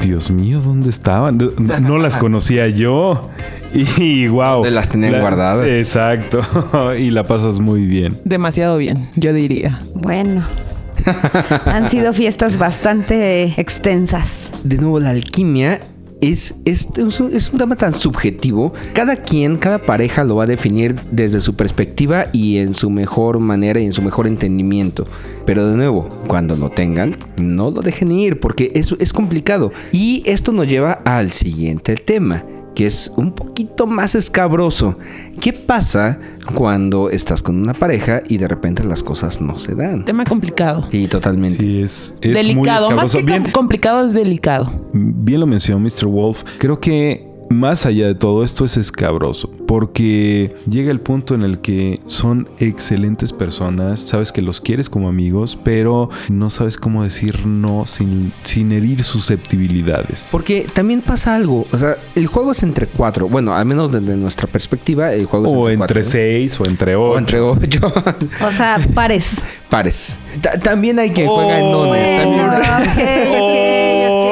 Dios 0.00 0.30
mío, 0.30 0.60
¿dónde 0.60 0.90
estaban? 0.90 1.38
No, 1.58 1.80
no 1.80 1.98
las 1.98 2.16
conocía 2.18 2.68
yo. 2.68 3.30
Y 3.74 4.26
wow. 4.28 4.56
¿Dónde 4.56 4.70
las 4.70 4.88
tenían 4.88 5.20
guardadas? 5.20 5.66
Exacto. 5.66 6.40
y 6.98 7.10
la 7.10 7.24
pasas 7.24 7.58
muy 7.60 7.86
bien. 7.86 8.16
Demasiado 8.24 8.76
bien, 8.78 9.06
yo 9.16 9.32
diría. 9.32 9.80
Bueno, 9.94 10.42
han 11.66 11.90
sido 11.90 12.12
fiestas 12.12 12.58
bastante 12.58 13.60
extensas. 13.60 14.50
de 14.64 14.76
nuevo, 14.78 15.00
la 15.00 15.10
alquimia 15.10 15.80
es, 16.20 16.56
es, 16.64 16.88
es 16.96 17.50
un, 17.50 17.58
tema 17.58 17.76
tan 17.76 17.94
subjetivo. 17.94 18.72
Cada 18.92 19.16
quien, 19.16 19.56
cada 19.56 19.78
pareja 19.78 20.24
lo 20.24 20.36
va 20.36 20.44
a 20.44 20.46
definir 20.46 20.96
desde 21.10 21.40
su 21.40 21.54
perspectiva 21.54 22.26
y 22.32 22.58
en 22.58 22.74
su 22.74 22.90
mejor 22.90 23.38
manera 23.38 23.80
y 23.80 23.84
en 23.84 23.92
su 23.92 24.02
mejor 24.02 24.26
entendimiento. 24.26 25.06
Pero 25.44 25.66
de 25.66 25.76
nuevo, 25.76 26.08
cuando 26.26 26.56
lo 26.56 26.70
tengan, 26.70 27.16
no 27.40 27.70
lo 27.70 27.82
dejen 27.82 28.12
ir 28.12 28.40
porque 28.40 28.72
es, 28.74 28.94
es 28.98 29.12
complicado. 29.12 29.72
Y 29.92 30.22
esto 30.26 30.52
nos 30.52 30.68
lleva 30.68 30.92
al 31.04 31.30
siguiente 31.30 31.94
tema 31.94 32.44
que 32.78 32.86
es 32.86 33.12
un 33.16 33.32
poquito 33.32 33.88
más 33.88 34.14
escabroso. 34.14 34.96
¿Qué 35.40 35.52
pasa 35.52 36.20
cuando 36.54 37.10
estás 37.10 37.42
con 37.42 37.56
una 37.60 37.74
pareja 37.74 38.22
y 38.28 38.38
de 38.38 38.46
repente 38.46 38.84
las 38.84 39.02
cosas 39.02 39.40
no 39.40 39.58
se 39.58 39.74
dan? 39.74 40.04
Tema 40.04 40.24
complicado. 40.24 40.86
Sí, 40.88 41.08
totalmente. 41.08 41.58
Sí, 41.58 41.82
es, 41.82 42.14
es 42.20 42.30
muy 42.30 42.34
delicado. 42.34 42.90
Más 42.92 43.06
escabroso. 43.06 43.18
que 43.18 43.24
Bien, 43.24 43.42
com- 43.42 43.50
complicado 43.52 44.06
es 44.06 44.14
delicado. 44.14 44.72
bien 44.92 45.40
lo 45.40 45.46
mencionó 45.46 45.80
Mr. 45.80 46.06
Wolf. 46.06 46.44
Creo 46.58 46.78
que 46.78 47.27
más 47.50 47.86
allá 47.86 48.06
de 48.06 48.14
todo 48.14 48.44
esto 48.44 48.64
es 48.64 48.76
escabroso, 48.76 49.50
porque 49.66 50.54
llega 50.68 50.90
el 50.90 51.00
punto 51.00 51.34
en 51.34 51.42
el 51.42 51.60
que 51.60 52.00
son 52.06 52.48
excelentes 52.58 53.32
personas, 53.32 54.00
sabes 54.00 54.32
que 54.32 54.42
los 54.42 54.60
quieres 54.60 54.88
como 54.90 55.08
amigos, 55.08 55.58
pero 55.62 56.10
no 56.28 56.50
sabes 56.50 56.76
cómo 56.76 57.02
decir 57.04 57.46
no 57.46 57.86
sin, 57.86 58.32
sin 58.42 58.72
herir 58.72 59.02
susceptibilidades. 59.02 60.28
Porque 60.30 60.66
también 60.72 61.00
pasa 61.00 61.34
algo, 61.34 61.66
o 61.72 61.78
sea, 61.78 61.96
el 62.14 62.26
juego 62.26 62.52
es 62.52 62.62
entre 62.62 62.86
cuatro, 62.86 63.28
bueno, 63.28 63.54
al 63.54 63.64
menos 63.66 63.90
desde 63.92 64.16
nuestra 64.16 64.46
perspectiva, 64.46 65.12
el 65.12 65.26
juego 65.26 65.46
es 65.46 65.52
O 65.52 65.56
entre, 65.70 65.72
entre 65.72 65.76
cuatro, 65.78 65.98
¿no? 66.00 66.04
seis 66.04 66.60
o 66.60 66.66
entre 66.66 66.96
ocho. 66.96 67.12
O 67.12 67.18
entre 67.18 67.40
ocho 67.40 67.92
O 68.46 68.52
sea, 68.52 68.78
pares. 68.94 69.36
pares. 69.70 70.18
Ta- 70.40 70.58
también 70.58 70.98
hay 70.98 71.10
quien 71.10 71.26
juega 71.28 71.58
en 71.60 71.70
dones. 71.72 72.26
Bueno, 72.26 72.52
también- 72.60 72.88
ok, 72.90 72.98
ok, 72.98 73.40
ok. 73.42 73.87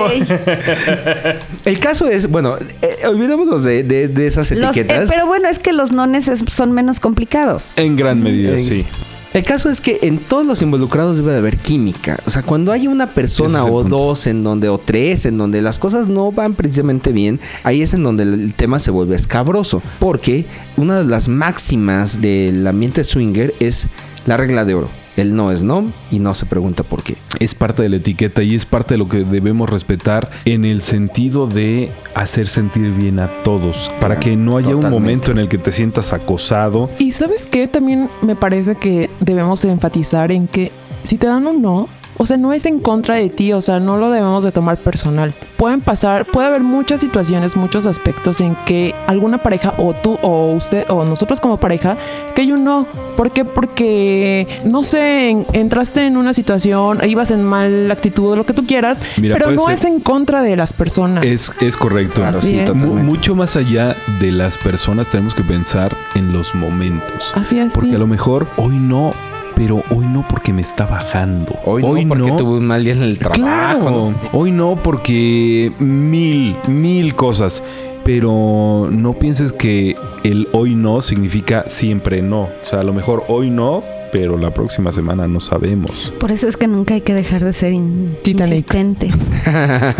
El 1.65 1.79
caso 1.79 2.09
es, 2.09 2.29
bueno, 2.31 2.57
eh, 2.83 3.07
olvidémonos 3.07 3.65
de, 3.65 3.83
de- 3.83 4.09
de 4.09 4.27
esas 4.27 4.51
Los- 4.53 4.77
eh, 4.77 4.81
etiquetas. 4.81 5.11
pero 5.11 5.27
bueno, 5.27 5.49
es 5.49 5.59
que 5.59 5.73
los 5.73 5.93
nones 5.93 6.29
es- 6.29 6.45
son 6.51 6.73
menos 6.73 7.01
complicados. 7.01 7.73
En 7.77 7.97
gran 7.97 8.23
medida, 8.23 8.53
En- 8.53 8.59
sí. 8.65 8.87
El 9.35 9.43
caso 9.43 9.69
es 9.69 9.83
que 9.83 9.99
en 10.03 10.17
todos 10.19 10.47
los 10.47 10.63
involucrados 10.63 11.19
debe 11.19 11.33
de 11.33 11.39
haber 11.39 11.59
química. 11.59 12.19
O 12.27 12.31
sea, 12.31 12.43
cuando 12.43 12.73
hay 12.73 12.87
una 12.87 13.07
persona 13.09 13.59
es 13.59 13.65
o 13.67 13.83
punto. 13.83 13.89
dos 13.99 14.27
en 14.27 14.43
donde, 14.43 14.71
o 14.71 14.79
tres, 14.79 15.27
en 15.27 15.37
donde 15.37 15.61
las 15.61 15.79
cosas 15.79 16.07
no 16.09 16.33
van 16.33 16.55
precisamente 16.55 17.13
bien, 17.13 17.39
ahí 17.63 17.83
es 17.83 17.93
en 17.93 18.03
donde 18.03 18.23
el 18.23 18.55
tema 18.55 18.79
se 18.79 18.91
vuelve 18.91 19.15
escabroso. 19.15 19.83
Porque 19.99 20.47
una 20.79 21.01
de 21.01 21.05
las 21.05 21.29
máximas 21.29 22.23
del 22.23 22.67
ambiente 22.67 23.05
swinger 23.05 23.53
es 23.61 23.89
la 24.25 24.39
regla 24.39 24.65
de 24.65 24.75
oro. 24.75 24.89
El 25.17 25.35
no 25.35 25.51
es 25.51 25.63
no 25.63 25.85
y 26.11 26.19
no 26.19 26.35
se 26.35 26.47
pregunta 26.47 26.83
por 26.83 27.03
qué. 27.03 27.17
Es 27.41 27.55
parte 27.55 27.83
de 27.83 27.89
la 27.89 27.97
etiqueta 27.97 28.43
y 28.43 28.55
es 28.55 28.67
parte 28.67 28.95
de 28.95 28.99
lo 28.99 29.09
que 29.09 29.25
debemos 29.25 29.71
respetar 29.71 30.29
en 30.45 30.65
el 30.65 30.83
sentido 30.83 31.47
de 31.47 31.91
hacer 32.15 32.49
sentir 32.49 32.91
bien 32.93 33.19
a 33.21 33.29
todos. 33.43 33.91
Para 34.01 34.21
que 34.21 34.37
no 34.37 34.57
haya 34.57 34.77
un 34.77 34.91
momento 34.91 35.31
en 35.31 35.39
el 35.39 35.49
que 35.49 35.59
te 35.59 35.73
sientas 35.73 36.13
acosado. 36.13 36.91
Y 36.99 37.13
sabes 37.13 37.47
qué, 37.47 37.67
también 37.67 38.09
me 38.23 38.37
parece 38.37 38.77
que 38.77 39.11
debemos 39.21 39.65
enfatizar 39.65 40.33
en 40.33 40.49
que 40.49 40.73
si 41.03 41.19
te 41.19 41.27
dan 41.27 41.47
un 41.47 41.63
no, 41.63 41.89
o 42.19 42.27
sea, 42.27 42.37
no 42.37 42.53
es 42.53 42.67
en 42.67 42.81
contra 42.81 43.17
de 43.17 43.29
ti, 43.29 43.53
o 43.53 43.63
sea, 43.63 43.81
no 43.81 43.97
lo 43.97 44.11
debemos 44.11 44.45
de 44.45 44.53
tomar 44.53 44.79
personal. 44.79 45.35
Pueden 45.57 45.81
pasar, 45.81 46.27
puede 46.27 46.49
haber 46.49 46.63
muchas 46.63 47.01
situaciones, 47.01 47.57
muchos 47.57 47.87
aspectos 47.87 48.41
en 48.41 48.55
que 48.67 48.95
alguna 49.07 49.43
pareja 49.43 49.75
o 49.79 49.95
tú 49.95 50.19
o 50.23 50.53
usted 50.53 50.85
o 50.89 51.05
nosotros 51.05 51.41
como 51.41 51.59
pareja 51.59 51.97
que 52.35 52.43
hay 52.43 52.53
un 52.53 52.65
no. 52.65 52.87
¿Por 53.17 53.31
qué? 53.31 53.45
Porque 53.45 54.47
no 54.65 54.85
sé, 54.85 55.31
en- 55.31 55.47
entraste 55.53 56.07
en 56.07 56.17
una 56.17 56.35
situación, 56.35 56.99
ibas 57.09 57.31
en 57.31 57.43
mal 57.45 57.91
actitud, 57.91 58.37
lo 58.37 58.45
que 58.47 58.53
tú 58.53 58.67
quieras, 58.67 59.01
Mira, 59.19 59.37
pero 59.39 59.51
no 59.53 59.65
ser- 59.67 59.75
es 59.75 59.85
en 59.85 60.01
contra 60.01 60.43
de 60.43 60.57
las 60.57 60.73
personas. 60.73 61.25
Es, 61.25 61.51
es 61.61 61.77
correcto. 61.77 62.17
Claro, 62.17 62.39
Así 62.39 62.49
sí, 62.49 62.59
es. 62.59 62.75
Mucho 62.75 63.35
más 63.35 63.57
allá 63.57 63.97
de 64.21 64.33
las 64.33 64.59
personas 64.59 65.09
tenemos 65.09 65.35
que 65.35 65.43
pensar 65.43 65.97
en 66.15 66.33
los 66.33 66.55
momentos. 66.55 67.33
Así 67.35 67.59
es. 67.59 67.73
Porque 67.75 67.91
sí. 67.91 67.95
a 67.95 67.99
lo 67.99 68.07
mejor 68.07 68.47
hoy 68.57 68.77
no, 68.79 69.13
pero 69.57 69.83
hoy 69.91 70.07
no 70.07 70.25
porque 70.29 70.53
me 70.53 70.63
está 70.63 70.87
bajando. 70.87 71.57
Hoy, 71.65 71.83
no, 71.83 72.09
porque 72.15 72.33
tuve 72.37 72.59
un 72.59 72.67
mal 72.67 72.85
día 72.85 72.93
en 72.93 73.03
el 73.03 73.19
trabajo. 73.19 73.41
Claro, 73.43 73.91
no 73.91 74.13
sé. 74.13 74.29
hoy 74.33 74.53
no 74.53 74.81
porque 74.83 75.73
mil, 75.81 76.55
mil 76.69 77.15
cosas. 77.17 77.63
Pero 78.05 78.89
no 78.93 79.15
pienses 79.15 79.53
que 79.53 79.97
el 80.23 80.47
hoy 80.53 80.77
no 80.77 81.03
significa 81.03 81.65
siempre 81.67 82.23
no. 82.23 82.43
O 82.43 82.69
sea, 82.71 82.81
a 82.81 82.83
lo 82.85 82.93
mejor 82.93 83.25
hoy 83.27 83.51
no, 83.51 83.83
pero 84.13 84.39
la 84.39 84.55
próxima 84.55 84.93
semana 84.93 85.27
no 85.27 85.41
sabemos. 85.41 86.13
Por 86.21 86.31
eso 86.31 86.47
es 86.47 86.57
que 86.57 86.69
nunca 86.69 86.95
hay 86.95 87.01
que 87.01 87.15
dejar 87.15 87.43
de 87.45 87.53
ser 87.53 87.73
in- 87.73 88.17
insistentes. 88.25 89.13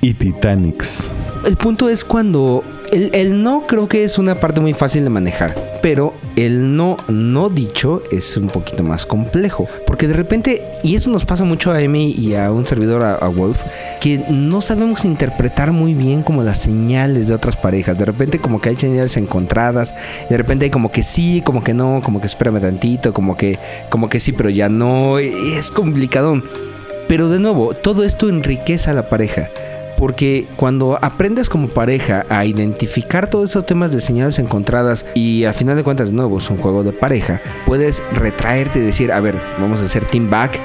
Y 0.00 0.12
Titanics. 0.12 1.10
El 1.46 1.56
punto 1.56 1.88
es 1.88 2.04
cuando 2.04 2.62
el, 2.94 3.42
no 3.42 3.64
creo 3.66 3.88
que 3.88 4.04
es 4.04 4.18
una 4.18 4.34
parte 4.34 4.60
muy 4.60 4.72
fácil 4.72 5.04
de 5.04 5.10
manejar, 5.10 5.72
pero 5.82 6.14
el 6.36 6.76
no 6.76 6.96
no 7.08 7.48
dicho 7.48 8.02
es 8.10 8.36
un 8.36 8.48
poquito 8.48 8.82
más 8.82 9.06
complejo, 9.06 9.68
porque 9.86 10.06
de 10.06 10.14
repente, 10.14 10.62
y 10.82 10.96
eso 10.96 11.10
nos 11.10 11.24
pasa 11.24 11.44
mucho 11.44 11.72
a 11.72 11.80
Emi 11.80 12.12
y 12.12 12.34
a 12.34 12.52
un 12.52 12.64
servidor, 12.64 13.02
a, 13.02 13.14
a 13.14 13.28
Wolf, 13.28 13.60
que 14.00 14.24
no 14.28 14.60
sabemos 14.60 15.04
interpretar 15.04 15.72
muy 15.72 15.94
bien 15.94 16.22
como 16.22 16.42
las 16.42 16.60
señales 16.60 17.28
de 17.28 17.34
otras 17.34 17.56
parejas. 17.56 17.98
De 17.98 18.04
repente 18.04 18.38
como 18.38 18.60
que 18.60 18.70
hay 18.70 18.76
señales 18.76 19.16
encontradas, 19.16 19.94
de 20.28 20.36
repente 20.36 20.66
hay 20.66 20.70
como 20.70 20.90
que 20.90 21.02
sí, 21.02 21.42
como 21.44 21.62
que 21.62 21.74
no, 21.74 22.00
como 22.02 22.20
que 22.20 22.26
espérame 22.26 22.60
tantito, 22.60 23.12
como 23.12 23.36
que, 23.36 23.58
como 23.90 24.08
que 24.08 24.20
sí, 24.20 24.32
pero 24.32 24.50
ya 24.50 24.68
no, 24.68 25.18
es 25.18 25.70
complicado. 25.70 26.42
Pero 27.08 27.28
de 27.28 27.38
nuevo, 27.38 27.74
todo 27.74 28.04
esto 28.04 28.28
enriquece 28.28 28.90
a 28.90 28.94
la 28.94 29.08
pareja. 29.08 29.48
Porque 29.96 30.46
cuando 30.56 30.98
aprendes 31.00 31.48
como 31.48 31.68
pareja 31.68 32.26
a 32.28 32.44
identificar 32.44 33.28
todos 33.30 33.50
esos 33.50 33.64
temas 33.66 33.92
de 33.92 34.00
señales 34.00 34.38
encontradas 34.38 35.06
y 35.14 35.44
al 35.44 35.54
final 35.54 35.76
de 35.76 35.84
cuentas, 35.84 36.08
de 36.10 36.14
nuevo, 36.16 36.38
es 36.38 36.50
un 36.50 36.56
juego 36.56 36.82
de 36.82 36.92
pareja, 36.92 37.40
puedes 37.66 38.02
retraerte 38.12 38.80
y 38.80 38.82
decir, 38.82 39.12
a 39.12 39.20
ver, 39.20 39.36
vamos 39.60 39.80
a 39.80 39.84
hacer 39.84 40.04
team 40.06 40.28
back. 40.30 40.58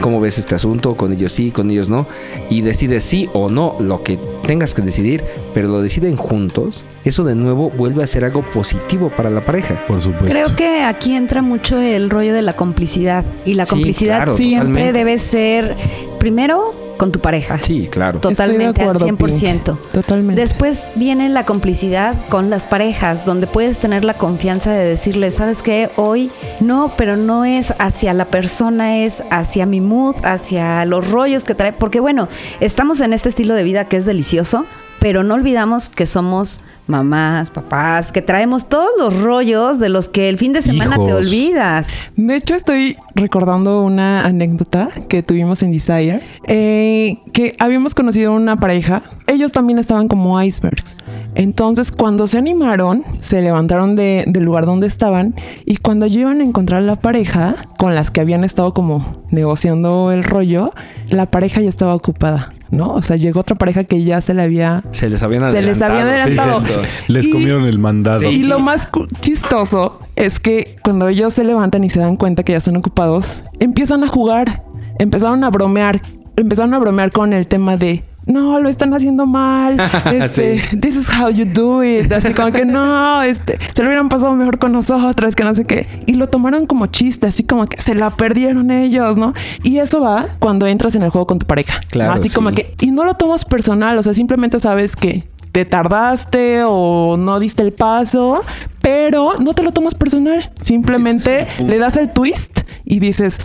¿Cómo 0.00 0.20
ves 0.20 0.38
este 0.38 0.54
asunto? 0.54 0.94
Con 0.96 1.12
ellos 1.12 1.34
sí, 1.34 1.50
con 1.50 1.70
ellos 1.70 1.90
no. 1.90 2.06
Y 2.48 2.62
decides 2.62 3.04
sí 3.04 3.28
o 3.34 3.50
no 3.50 3.76
lo 3.78 4.02
que 4.02 4.18
tengas 4.46 4.72
que 4.74 4.80
decidir, 4.80 5.22
pero 5.52 5.68
lo 5.68 5.82
deciden 5.82 6.16
juntos. 6.16 6.86
Eso 7.04 7.24
de 7.24 7.34
nuevo 7.34 7.68
vuelve 7.70 8.02
a 8.02 8.06
ser 8.06 8.24
algo 8.24 8.40
positivo 8.40 9.10
para 9.14 9.28
la 9.28 9.44
pareja. 9.44 9.84
Por 9.86 10.00
supuesto. 10.00 10.28
Creo 10.30 10.56
que 10.56 10.82
aquí 10.82 11.14
entra 11.14 11.42
mucho 11.42 11.78
el 11.78 12.08
rollo 12.08 12.32
de 12.32 12.40
la 12.40 12.56
complicidad. 12.56 13.22
Y 13.44 13.52
la 13.54 13.66
Sí, 13.66 13.70
complicidad 13.70 14.16
claro, 14.16 14.36
siempre 14.36 14.60
totalmente. 14.68 14.98
debe 14.98 15.18
ser, 15.18 15.76
primero, 16.18 16.74
con 17.02 17.10
tu 17.10 17.18
pareja. 17.18 17.58
Sí, 17.60 17.88
claro. 17.90 18.20
Totalmente, 18.20 18.66
Estoy 18.66 18.84
de 18.84 18.90
acuerdo, 18.90 19.06
al 19.06 19.16
100%. 19.16 19.64
Pink. 19.64 19.92
Totalmente. 19.92 20.40
Después 20.40 20.88
viene 20.94 21.28
la 21.30 21.44
complicidad 21.44 22.14
con 22.28 22.48
las 22.48 22.64
parejas, 22.64 23.26
donde 23.26 23.48
puedes 23.48 23.80
tener 23.80 24.04
la 24.04 24.14
confianza 24.14 24.70
de 24.70 24.84
decirle, 24.84 25.32
¿sabes 25.32 25.62
qué? 25.62 25.90
Hoy 25.96 26.30
no, 26.60 26.92
pero 26.96 27.16
no 27.16 27.44
es 27.44 27.74
hacia 27.80 28.14
la 28.14 28.26
persona, 28.26 28.98
es 28.98 29.24
hacia 29.30 29.66
mi 29.66 29.80
mood, 29.80 30.14
hacia 30.22 30.84
los 30.84 31.10
rollos 31.10 31.42
que 31.42 31.56
trae. 31.56 31.72
Porque 31.72 31.98
bueno, 31.98 32.28
estamos 32.60 33.00
en 33.00 33.12
este 33.14 33.30
estilo 33.30 33.56
de 33.56 33.64
vida 33.64 33.88
que 33.88 33.96
es 33.96 34.06
delicioso, 34.06 34.64
pero 35.00 35.24
no 35.24 35.34
olvidamos 35.34 35.88
que 35.88 36.06
somos 36.06 36.60
mamás, 36.86 37.50
papás, 37.50 38.12
que 38.12 38.22
traemos 38.22 38.68
todos 38.68 38.90
los 38.98 39.20
rollos 39.22 39.78
de 39.78 39.88
los 39.88 40.08
que 40.08 40.28
el 40.28 40.36
fin 40.38 40.52
de 40.52 40.62
semana 40.62 40.96
te 41.06 41.12
olvidas. 41.14 41.88
De 42.16 42.36
hecho, 42.36 42.54
estoy 42.54 42.96
recordando 43.14 43.82
una 43.82 44.24
anécdota 44.24 44.88
que 45.08 45.22
tuvimos 45.22 45.62
en 45.62 45.72
Desire, 45.72 46.20
eh, 46.48 47.18
que 47.32 47.54
habíamos 47.58 47.94
conocido 47.94 48.32
una 48.34 48.58
pareja. 48.58 49.02
Ellos 49.26 49.52
también 49.52 49.78
estaban 49.78 50.08
como 50.08 50.40
icebergs. 50.42 50.96
Entonces, 51.34 51.92
cuando 51.92 52.26
se 52.26 52.36
animaron, 52.36 53.04
se 53.20 53.40
levantaron 53.40 53.96
de- 53.96 54.24
del 54.26 54.42
lugar 54.44 54.66
donde 54.66 54.86
estaban 54.86 55.34
y 55.64 55.76
cuando 55.76 56.06
iban 56.06 56.40
a 56.40 56.44
encontrar 56.44 56.82
la 56.82 56.96
pareja 56.96 57.56
con 57.78 57.94
las 57.94 58.10
que 58.10 58.20
habían 58.20 58.44
estado 58.44 58.74
como 58.74 59.22
negociando 59.30 60.12
el 60.12 60.24
rollo, 60.24 60.72
la 61.08 61.26
pareja 61.30 61.62
ya 61.62 61.70
estaba 61.70 61.94
ocupada, 61.94 62.50
¿no? 62.72 62.94
O 62.94 63.02
sea, 63.02 63.14
llegó 63.16 63.38
otra 63.40 63.54
pareja 63.54 63.84
que 63.84 64.02
ya 64.02 64.20
se 64.20 64.34
le 64.34 64.42
había 64.42 64.82
Se 64.90 65.08
les 65.08 65.22
habían 65.22 65.52
Se 65.52 65.62
les 65.62 65.80
adelantado. 65.80 66.56
habían. 66.56 66.80
Les 67.06 67.26
Y- 67.26 67.30
comieron 67.30 67.64
el 67.66 67.78
mandado. 67.78 68.24
y 68.24 68.38
lo 68.42 68.58
más 68.58 68.88
chistoso 69.20 69.98
es 70.16 70.40
que 70.40 70.76
cuando 70.82 71.06
ellos 71.08 71.32
se 71.34 71.44
levantan 71.44 71.84
y 71.84 71.90
se 71.90 72.00
dan 72.00 72.16
cuenta 72.16 72.42
que 72.42 72.52
ya 72.52 72.58
están 72.58 72.76
ocupados, 72.76 73.42
empiezan 73.60 74.02
a 74.02 74.08
jugar, 74.08 74.64
empezaron 74.98 75.44
a 75.44 75.50
bromear, 75.50 76.02
empezaron 76.36 76.74
a 76.74 76.78
bromear 76.80 77.12
con 77.12 77.32
el 77.32 77.46
tema 77.46 77.76
de 77.76 78.04
no, 78.26 78.60
lo 78.60 78.68
están 78.68 78.92
haciendo 78.94 79.26
mal. 79.26 79.76
Este, 80.12 80.62
This 80.78 80.96
is 80.96 81.08
how 81.08 81.30
you 81.30 81.44
do 81.44 81.82
it. 81.82 82.12
Así 82.12 82.32
como 82.34 82.52
que 82.52 82.64
no, 82.64 83.22
este, 83.22 83.58
se 83.74 83.82
lo 83.82 83.88
hubieran 83.88 84.08
pasado 84.08 84.32
mejor 84.34 84.58
con 84.58 84.72
nosotras, 84.72 85.34
que 85.34 85.44
no 85.44 85.54
sé 85.54 85.64
qué. 85.64 85.88
Y 86.06 86.14
lo 86.14 86.28
tomaron 86.28 86.66
como 86.66 86.86
chiste, 86.86 87.26
así 87.26 87.44
como 87.44 87.66
que 87.66 87.80
se 87.80 87.94
la 87.94 88.10
perdieron 88.10 88.70
ellos, 88.70 89.16
¿no? 89.16 89.32
Y 89.62 89.78
eso 89.78 90.00
va 90.00 90.26
cuando 90.38 90.66
entras 90.66 90.94
en 90.94 91.02
el 91.02 91.10
juego 91.10 91.26
con 91.26 91.38
tu 91.38 91.46
pareja. 91.46 91.80
Claro, 91.90 92.12
Así 92.12 92.28
como 92.28 92.52
que, 92.52 92.74
y 92.80 92.90
no 92.90 93.04
lo 93.04 93.14
tomas 93.14 93.44
personal, 93.44 93.98
o 93.98 94.02
sea, 94.02 94.14
simplemente 94.14 94.60
sabes 94.60 94.96
que 94.96 95.26
te 95.52 95.64
tardaste 95.66 96.62
o 96.64 97.16
no 97.18 97.38
diste 97.38 97.62
el 97.62 97.72
paso, 97.72 98.42
pero 98.80 99.34
no 99.38 99.52
te 99.52 99.62
lo 99.62 99.72
tomas 99.72 99.94
personal. 99.94 100.50
Simplemente 100.62 101.46
le 101.58 101.78
das 101.78 101.96
el 101.96 102.10
twist 102.10 102.60
y 102.84 102.98
dices, 102.98 103.38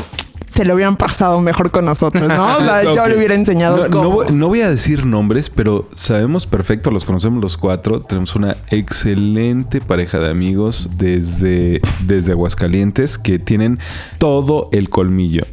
se 0.48 0.66
lo 0.66 0.76
hubieran 0.76 0.96
pasado 0.96 1.40
mejor 1.42 1.72
con 1.72 1.86
nosotros, 1.86 2.28
¿no? 2.28 2.58
O 2.58 2.60
sea, 2.60 2.84
yo 2.96 3.08
le 3.08 3.18
hubiera 3.18 3.36
enseñado 3.36 3.78
No, 3.78 3.84
no 3.84 3.90
cómo. 3.90 4.24
no 4.24 4.48
voy 4.48 4.62
a 4.62 4.70
decir 4.70 5.06
nombres, 5.06 5.50
pero 5.50 5.90
sabemos 5.94 6.46
perfecto, 6.46 6.90
los 6.90 7.06
conocemos 7.06 7.42
los 7.42 7.58
cuatro. 7.58 8.02
Tenemos 8.02 8.36
una 8.36 8.58
excelente 8.70 9.82
pareja 9.82 10.20
de 10.20 10.30
amigos 10.30 10.90
desde, 10.98 11.82
desde 12.06 12.32
Aguascalientes 12.32 13.18
que 13.18 13.40
tienen 13.40 13.80
todo 14.18 14.70
el 14.72 14.90
colmillo. 14.90 15.44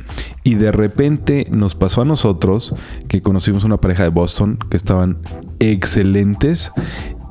Y 0.45 0.55
de 0.55 0.73
repente 0.73 1.47
nos 1.51 1.75
pasó 1.75 2.03
a 2.03 2.05
nosotros 2.05 2.75
que 3.09 3.23
conocimos 3.23 3.65
una 3.65 3.79
pareja 3.79 4.05
de 4.05 4.11
Boston 4.11 4.59
que 4.71 4.77
estaban 4.77 5.19
excelentes 5.59 6.73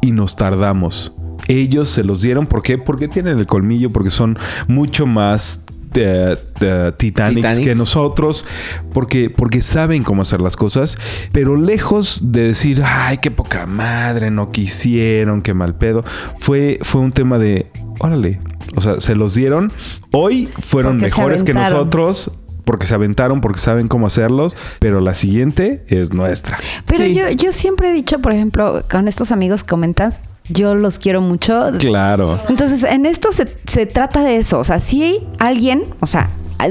y 0.01 0.11
nos 0.11 0.35
tardamos. 0.35 1.13
Ellos 1.47 1.89
se 1.89 2.03
los 2.03 2.21
dieron, 2.21 2.47
¿por 2.47 2.61
qué? 2.61 2.77
Porque 2.77 3.07
tienen 3.07 3.37
el 3.37 3.47
colmillo, 3.47 3.91
porque 3.91 4.11
son 4.11 4.37
mucho 4.67 5.05
más 5.05 5.61
eh, 5.95 6.37
eh, 6.61 6.91
Titanics, 6.97 7.35
Titanics. 7.35 7.67
que 7.67 7.75
nosotros, 7.75 8.45
porque, 8.93 9.29
porque 9.29 9.61
saben 9.61 10.03
cómo 10.03 10.21
hacer 10.21 10.41
las 10.41 10.55
cosas, 10.55 10.97
pero 11.31 11.55
lejos 11.55 12.31
de 12.31 12.47
decir, 12.47 12.81
ay, 12.85 13.17
qué 13.19 13.31
poca 13.31 13.65
madre, 13.65 14.31
no 14.31 14.51
quisieron, 14.51 15.41
qué 15.41 15.53
mal 15.53 15.75
pedo, 15.75 16.03
fue, 16.39 16.79
fue 16.81 17.01
un 17.01 17.11
tema 17.11 17.37
de, 17.37 17.67
órale, 17.99 18.39
o 18.75 18.81
sea, 18.81 18.99
se 18.99 19.15
los 19.15 19.35
dieron. 19.35 19.71
Hoy 20.11 20.49
fueron 20.59 20.99
Porque 20.99 21.05
mejores 21.05 21.43
que 21.43 21.53
nosotros. 21.53 22.31
Porque 22.65 22.85
se 22.85 22.95
aventaron, 22.95 23.41
porque 23.41 23.59
saben 23.59 23.87
cómo 23.87 24.07
hacerlos, 24.07 24.55
pero 24.79 25.01
la 25.01 25.13
siguiente 25.13 25.83
es 25.87 26.13
nuestra. 26.13 26.57
Pero 26.87 27.03
Sí. 27.03 27.13
yo, 27.13 27.29
yo 27.29 27.51
siempre 27.51 27.89
he 27.89 27.93
dicho, 27.93 28.19
por 28.19 28.31
ejemplo, 28.31 28.83
con 28.89 29.07
estos 29.07 29.31
amigos 29.31 29.63
que 29.63 29.69
comentas, 29.69 30.21
yo 30.49 30.75
los 30.75 30.99
quiero 30.99 31.21
mucho. 31.21 31.71
Claro. 31.79 32.39
Entonces, 32.49 32.83
en 32.83 33.05
esto 33.05 33.31
se, 33.31 33.57
se 33.65 33.85
trata 33.85 34.23
de 34.23 34.37
eso. 34.37 34.59
O 34.59 34.63
sea, 34.63 34.79
si 34.79 35.25
alguien, 35.39 35.83
o 35.99 36.07
sea, 36.07 36.29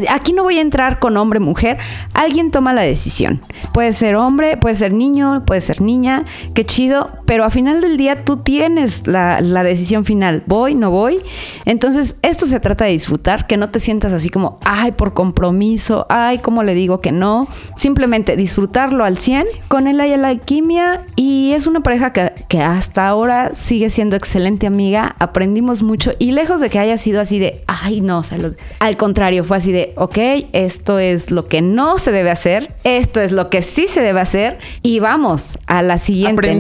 aquí 0.09 0.33
no 0.33 0.43
voy 0.43 0.59
a 0.59 0.61
entrar 0.61 0.99
con 0.99 1.17
hombre, 1.17 1.41
mujer, 1.41 1.79
alguien 2.15 2.51
toma 2.51 2.73
la 2.73 2.83
decisión. 2.83 3.41
Puede 3.73 3.93
ser 3.93 4.17
hombre, 4.17 4.57
puede 4.57 4.75
ser 4.75 4.93
niño, 4.93 5.45
puede 5.47 5.61
ser 5.61 5.81
niña, 5.81 6.25
qué 6.55 6.65
chido, 6.65 7.11
pero 7.27 7.45
a 7.45 7.51
final 7.51 7.81
del 7.81 7.97
día 7.97 8.25
tú 8.25 8.39
tienes 8.39 9.07
la, 9.07 9.41
decisión 9.63 10.05
final, 10.05 10.43
voy, 10.47 10.75
no 10.75 10.91
voy. 10.91 11.21
Entonces, 11.65 12.17
esto 12.23 12.47
se 12.47 12.61
trata 12.61 12.85
de 12.85 12.93
disfrutar, 12.93 13.47
que 13.47 13.57
no 13.57 13.71
te 13.71 13.81
sientas 13.81 14.13
así 14.13 14.29
como, 14.29 14.59
ay, 14.65 14.93
por 14.93 15.15
compromiso, 15.15 16.07
ay, 16.09 16.39
¿cómo 16.39 16.63
le 16.63 16.75
digo 16.75 17.01
que 17.01 17.13
no? 17.13 17.49
Simplemente 17.77 18.37
disfrutarlo 18.37 19.05
al 19.05 19.19
100. 19.19 19.47
Con 19.69 19.87
él 19.87 20.01
hay 20.01 20.17
la 20.17 20.29
alquimia 20.29 21.05
y 21.17 21.53
es 21.53 21.67
una 21.67 21.81
pareja 21.81 22.13
que, 22.13 22.33
que 22.49 22.61
hasta 22.61 23.09
ahora 23.09 23.53
sigue 23.55 23.91
siendo 23.91 24.17
excelente 24.17 24.67
amiga. 24.67 25.17
Aprendimos 25.19 25.83
mucho 25.83 26.13
y 26.19 26.33
lejos 26.33 26.61
de 26.61 26.71
que 26.71 26.79
haya 26.79 26.99
sido 26.99 27.21
así 27.21 27.39
de, 27.39 27.63
ay, 27.67 28.01
no, 28.01 28.21
o 28.21 28.37
los- 28.39 28.57
al 28.81 28.97
contrario, 28.97 29.45
fue 29.45 29.57
así 29.57 29.72
de, 29.73 29.93
ok, 29.97 30.19
esto 30.53 30.99
es 30.99 31.31
lo 31.31 31.47
que 31.49 31.63
no 31.63 31.99
se 31.99 32.13
debe 32.13 32.31
hacer, 32.31 32.69
esto 32.85 33.21
es 33.21 33.33
lo 33.33 33.51
que 33.51 33.63
sí 33.63 33.87
se 33.89 34.01
debe 34.01 34.21
hacer 34.21 34.59
y 34.83 35.01
vamos 35.01 35.59
a 35.67 35.83
la 35.83 35.99
siguiente. 35.99 36.51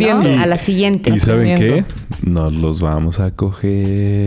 A 0.40 0.46
la 0.46 0.58
siguiente. 0.58 1.10
¿Y 1.10 1.20
saben 1.20 1.58
qué? 1.58 1.84
Nos 2.22 2.52
los 2.52 2.80
vamos 2.80 3.18
a 3.20 3.30
coger. 3.32 4.26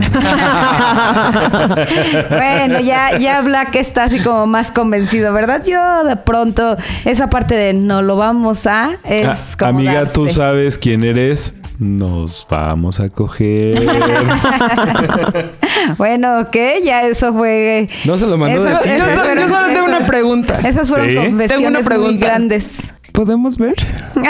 bueno, 2.28 2.80
ya, 2.80 3.18
ya 3.18 3.42
Black 3.42 3.74
está 3.76 4.04
así 4.04 4.20
como 4.20 4.46
más 4.46 4.70
convencido, 4.70 5.32
¿verdad? 5.32 5.64
Yo 5.66 6.04
de 6.04 6.16
pronto, 6.16 6.76
esa 7.04 7.30
parte 7.30 7.54
de 7.54 7.72
no 7.72 8.02
lo 8.02 8.16
vamos 8.16 8.66
a, 8.66 8.98
es 9.04 9.26
Ah, 9.26 9.36
como 9.58 9.70
amiga, 9.70 10.04
tú 10.06 10.28
sabes 10.28 10.78
quién 10.78 11.04
eres. 11.04 11.54
Nos 11.78 12.46
vamos 12.48 13.00
a 13.00 13.08
coger. 13.08 13.82
Bueno, 15.98 16.40
ok, 16.40 16.56
ya 16.82 17.02
eso 17.06 17.32
fue. 17.32 17.88
No 18.04 18.16
se 18.16 18.26
lo 18.26 18.36
mandó 18.36 18.64
decir. 18.64 18.92
Yo, 18.98 19.04
esas 19.04 19.34
yo 19.34 19.48
solo 19.48 19.66
tengo 19.68 19.84
una 19.84 20.00
pregunta. 20.00 20.58
Esas 20.64 20.88
fueron 20.88 21.08
¿Sí? 21.10 21.14
Confesiones 21.14 21.90
muy 21.90 22.16
grandes. 22.16 22.78
¿Podemos 23.12 23.56
ver? 23.56 23.74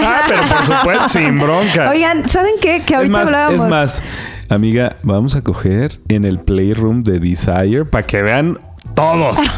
ah, 0.02 0.20
pero 0.28 0.42
por 0.42 0.64
supuesto, 0.64 1.08
sin 1.08 1.38
bronca. 1.38 1.90
Oigan, 1.90 2.28
¿saben 2.28 2.54
qué? 2.60 2.82
Que 2.84 2.94
es 2.94 2.98
ahorita 2.98 3.12
más, 3.12 3.26
hablábamos. 3.26 3.64
es 3.64 3.70
más, 3.70 4.02
amiga, 4.48 4.96
vamos 5.02 5.34
a 5.34 5.42
coger 5.42 5.98
en 6.08 6.24
el 6.24 6.38
Playroom 6.40 7.02
de 7.02 7.18
Desire 7.20 7.84
para 7.84 8.06
que 8.06 8.22
vean 8.22 8.58
todos. 8.94 9.38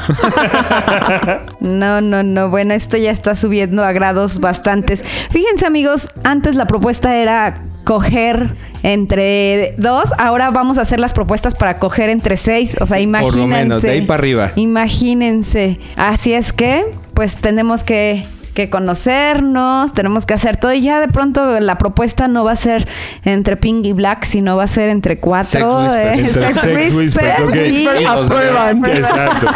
No, 1.60 2.00
no, 2.00 2.22
no. 2.22 2.48
Bueno, 2.50 2.74
esto 2.74 2.96
ya 2.96 3.10
está 3.10 3.34
subiendo 3.34 3.84
a 3.84 3.92
grados 3.92 4.40
bastantes. 4.40 5.04
Fíjense, 5.30 5.66
amigos, 5.66 6.08
antes 6.24 6.54
la 6.54 6.66
propuesta 6.66 7.16
era 7.16 7.62
coger 7.88 8.50
entre 8.82 9.74
dos. 9.78 10.12
Ahora 10.18 10.50
vamos 10.50 10.76
a 10.76 10.82
hacer 10.82 11.00
las 11.00 11.14
propuestas 11.14 11.54
para 11.54 11.78
coger 11.78 12.10
entre 12.10 12.36
seis. 12.36 12.76
O 12.82 12.86
sea, 12.86 12.98
Por 12.98 13.02
imagínense. 13.02 13.38
lo 13.38 13.46
menos, 13.46 13.82
de 13.82 13.90
ahí 13.90 14.02
para 14.02 14.18
arriba. 14.18 14.52
Imagínense. 14.56 15.78
Así 15.96 16.34
es 16.34 16.52
que, 16.52 16.84
pues 17.14 17.36
tenemos 17.36 17.84
que 17.84 18.26
que 18.52 18.68
conocernos, 18.68 19.92
tenemos 19.92 20.26
que 20.26 20.34
hacer 20.34 20.56
todo 20.56 20.72
y 20.72 20.80
ya 20.80 21.00
de 21.00 21.06
pronto 21.06 21.60
la 21.60 21.78
propuesta 21.78 22.26
no 22.26 22.42
va 22.42 22.52
a 22.52 22.56
ser 22.56 22.88
entre 23.24 23.56
Pink 23.56 23.84
y 23.84 23.92
Black, 23.92 24.24
sino 24.24 24.56
va 24.56 24.64
a 24.64 24.66
ser 24.66 24.88
entre 24.88 25.18
cuatro. 25.20 25.88
Sex 25.88 25.94
whispers. 25.94 26.20
¿eh? 26.20 26.26
Entre 26.26 26.52
sex 26.54 26.94
whispers, 26.94 28.06
aprueban. 28.08 28.84
Exacto. 28.90 29.46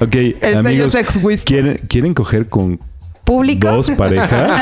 Ok, 0.00 0.12
sello 0.40 0.58
amigos, 0.58 0.92
sex. 0.92 1.44
¿quieren, 1.44 1.78
¿quieren 1.88 2.14
coger 2.14 2.48
con 2.48 2.80
público. 3.24 3.68
dos 3.70 3.90
parejas? 3.90 4.60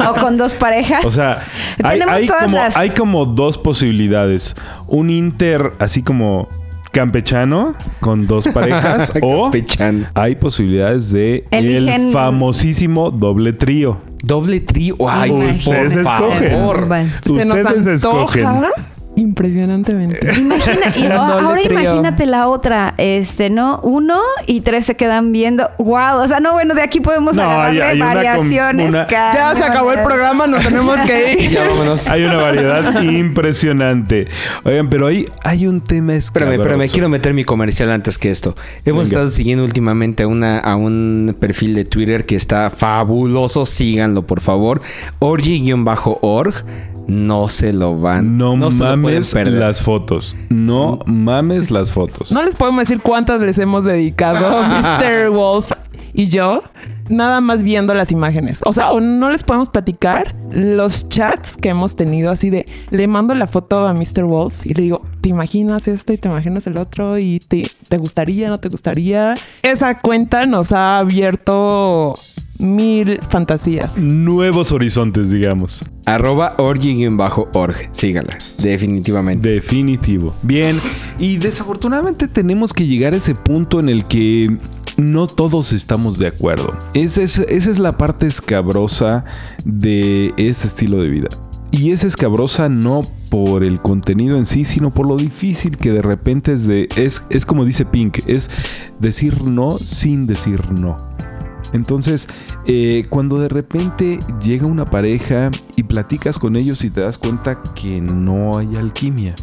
o 0.08 0.14
con 0.20 0.36
dos 0.36 0.54
parejas. 0.54 1.04
O 1.04 1.10
sea, 1.10 1.42
hay, 1.82 1.98
Tenemos 2.00 2.14
hay 2.14 2.26
todas 2.26 2.42
como, 2.44 2.56
las- 2.56 2.76
hay 2.76 2.90
como 2.90 3.26
dos 3.26 3.58
posibilidades. 3.58 4.56
Un 4.88 5.10
inter 5.10 5.72
así 5.78 6.02
como 6.02 6.48
campechano 6.92 7.74
con 8.00 8.26
dos 8.26 8.48
parejas 8.48 9.12
o 9.22 9.44
Campechano. 9.44 10.06
hay 10.14 10.34
posibilidades 10.34 11.12
de 11.12 11.44
Eligen- 11.52 11.88
el 12.06 12.12
famosísimo 12.12 13.10
doble 13.12 13.52
trío. 13.52 13.98
Doble 14.24 14.60
trío. 14.60 14.96
Ay, 15.08 15.30
Ustedes 15.30 15.64
por 15.64 15.76
escogen. 15.76 16.50
favor. 16.50 16.86
Bueno. 16.88 17.10
Se 17.22 17.32
nos 17.46 17.58
Ustedes 17.58 17.86
escogen. 17.86 18.46
Impresionantemente. 19.20 20.18
Imagina, 20.38 20.92
y 20.96 21.06
ahora 21.12 21.54
trío. 21.62 21.70
imagínate 21.80 22.26
la 22.26 22.48
otra, 22.48 22.94
este, 22.98 23.50
¿no? 23.50 23.80
Uno 23.82 24.20
y 24.46 24.60
tres 24.62 24.86
se 24.86 24.96
quedan 24.96 25.32
viendo. 25.32 25.70
Wow, 25.78 26.22
o 26.24 26.28
sea, 26.28 26.40
no, 26.40 26.52
bueno, 26.52 26.74
de 26.74 26.82
aquí 26.82 27.00
podemos 27.00 27.34
No, 27.36 27.42
agarrarle 27.42 27.82
hay- 27.82 27.90
hay 27.92 27.98
variaciones. 28.00 28.88
una- 28.88 29.06
Ya 29.08 29.54
se 29.54 29.64
acabó 29.64 29.92
el 29.92 30.02
programa, 30.02 30.46
nos 30.46 30.64
tenemos 30.64 30.98
que 31.00 31.32
ir. 31.44 31.50
Ya 31.50 31.68
vámonos. 31.68 32.08
Hay 32.08 32.24
una 32.24 32.36
variedad 32.36 33.02
impresionante. 33.02 34.28
Oigan, 34.64 34.88
pero 34.88 35.06
ahí 35.06 35.24
hay 35.44 35.66
un 35.66 35.80
tema 35.80 36.14
Espérame, 36.14 36.52
espérame, 36.52 36.70
escabroso. 36.82 36.92
quiero 36.92 37.08
meter 37.08 37.34
mi 37.34 37.44
comercial 37.44 37.90
antes 37.90 38.18
que 38.18 38.30
esto. 38.30 38.54
Hemos 38.84 39.08
Venga. 39.08 39.20
estado 39.20 39.30
siguiendo 39.30 39.64
últimamente 39.64 40.22
a, 40.22 40.26
una, 40.28 40.58
a 40.58 40.76
un 40.76 41.36
perfil 41.38 41.74
de 41.74 41.84
Twitter 41.84 42.24
que 42.24 42.36
está 42.36 42.70
fabuloso. 42.70 43.66
Síganlo, 43.66 44.22
por 44.26 44.40
favor. 44.40 44.80
Orgy-org. 45.18 46.64
No 47.10 47.48
se 47.48 47.72
lo 47.72 47.98
van. 47.98 48.38
No, 48.38 48.52
se 48.70 48.84
lo 48.84 49.02
pueden 49.02 49.22
mames 49.22 49.52
las 49.52 49.82
fotos. 49.82 50.36
No 50.48 51.00
mames 51.06 51.72
las 51.72 51.92
fotos. 51.92 52.30
No 52.30 52.44
les 52.44 52.54
podemos 52.54 52.82
decir 52.82 53.02
cuántas 53.02 53.40
les 53.40 53.58
hemos 53.58 53.82
dedicado, 53.82 54.62
Mr. 54.68 55.30
Wolf 55.30 55.72
y 56.12 56.26
yo, 56.26 56.62
nada 57.08 57.40
más 57.40 57.64
viendo 57.64 57.94
las 57.94 58.12
imágenes. 58.12 58.60
O 58.64 58.72
sea, 58.72 58.92
o 58.92 59.00
no 59.00 59.28
les 59.28 59.42
podemos 59.42 59.68
platicar 59.68 60.36
los 60.52 61.08
chats 61.08 61.56
que 61.56 61.70
hemos 61.70 61.96
tenido 61.96 62.30
así 62.30 62.48
de, 62.48 62.68
le 62.90 63.08
mando 63.08 63.34
la 63.34 63.48
foto 63.48 63.88
a 63.88 63.92
Mr. 63.92 64.22
Wolf 64.22 64.64
y 64.64 64.74
le 64.74 64.82
digo, 64.82 65.02
¿te 65.20 65.30
imaginas 65.30 65.88
esto 65.88 66.12
y 66.12 66.18
te 66.18 66.28
imaginas 66.28 66.68
el 66.68 66.76
otro? 66.76 67.18
¿Y 67.18 67.40
te, 67.40 67.68
te 67.88 67.98
gustaría, 67.98 68.48
no 68.48 68.60
te 68.60 68.68
gustaría? 68.68 69.34
Esa 69.62 69.98
cuenta 69.98 70.46
nos 70.46 70.70
ha 70.70 70.98
abierto 70.98 72.16
mil 72.60 73.20
fantasías. 73.28 73.96
Nuevos 73.98 74.72
horizontes, 74.72 75.30
digamos. 75.30 75.84
Arroba 76.06 76.54
orgy-org. 76.58 77.88
Sígala. 77.92 78.36
Definitivamente. 78.58 79.48
Definitivo. 79.48 80.34
Bien, 80.42 80.80
y 81.18 81.38
desafortunadamente 81.38 82.28
tenemos 82.28 82.72
que 82.72 82.86
llegar 82.86 83.14
a 83.14 83.16
ese 83.16 83.34
punto 83.34 83.80
en 83.80 83.88
el 83.88 84.06
que 84.06 84.56
no 84.96 85.26
todos 85.26 85.72
estamos 85.72 86.18
de 86.18 86.26
acuerdo. 86.26 86.74
Esa 86.94 87.22
es, 87.22 87.38
esa 87.38 87.70
es 87.70 87.78
la 87.78 87.96
parte 87.96 88.26
escabrosa 88.26 89.24
de 89.64 90.32
este 90.36 90.66
estilo 90.66 91.02
de 91.02 91.08
vida. 91.08 91.28
Y 91.72 91.92
es 91.92 92.02
escabrosa 92.02 92.68
no 92.68 93.02
por 93.30 93.62
el 93.62 93.80
contenido 93.80 94.36
en 94.36 94.44
sí, 94.44 94.64
sino 94.64 94.92
por 94.92 95.06
lo 95.06 95.16
difícil 95.16 95.76
que 95.76 95.92
de 95.92 96.02
repente 96.02 96.52
es 96.52 96.66
de. 96.66 96.88
Es, 96.96 97.24
es 97.30 97.46
como 97.46 97.64
dice 97.64 97.84
Pink, 97.84 98.18
es 98.26 98.50
decir 98.98 99.44
no 99.44 99.78
sin 99.78 100.26
decir 100.26 100.72
no. 100.72 100.96
Entonces, 101.72 102.28
eh, 102.66 103.06
cuando 103.08 103.38
de 103.38 103.48
repente 103.48 104.18
llega 104.42 104.66
una 104.66 104.84
pareja 104.84 105.50
y 105.76 105.82
platicas 105.82 106.38
con 106.38 106.56
ellos 106.56 106.84
y 106.84 106.90
te 106.90 107.00
das 107.00 107.18
cuenta 107.18 107.62
que 107.74 108.00
no 108.00 108.58
hay 108.58 108.76
alquimia. 108.76 109.34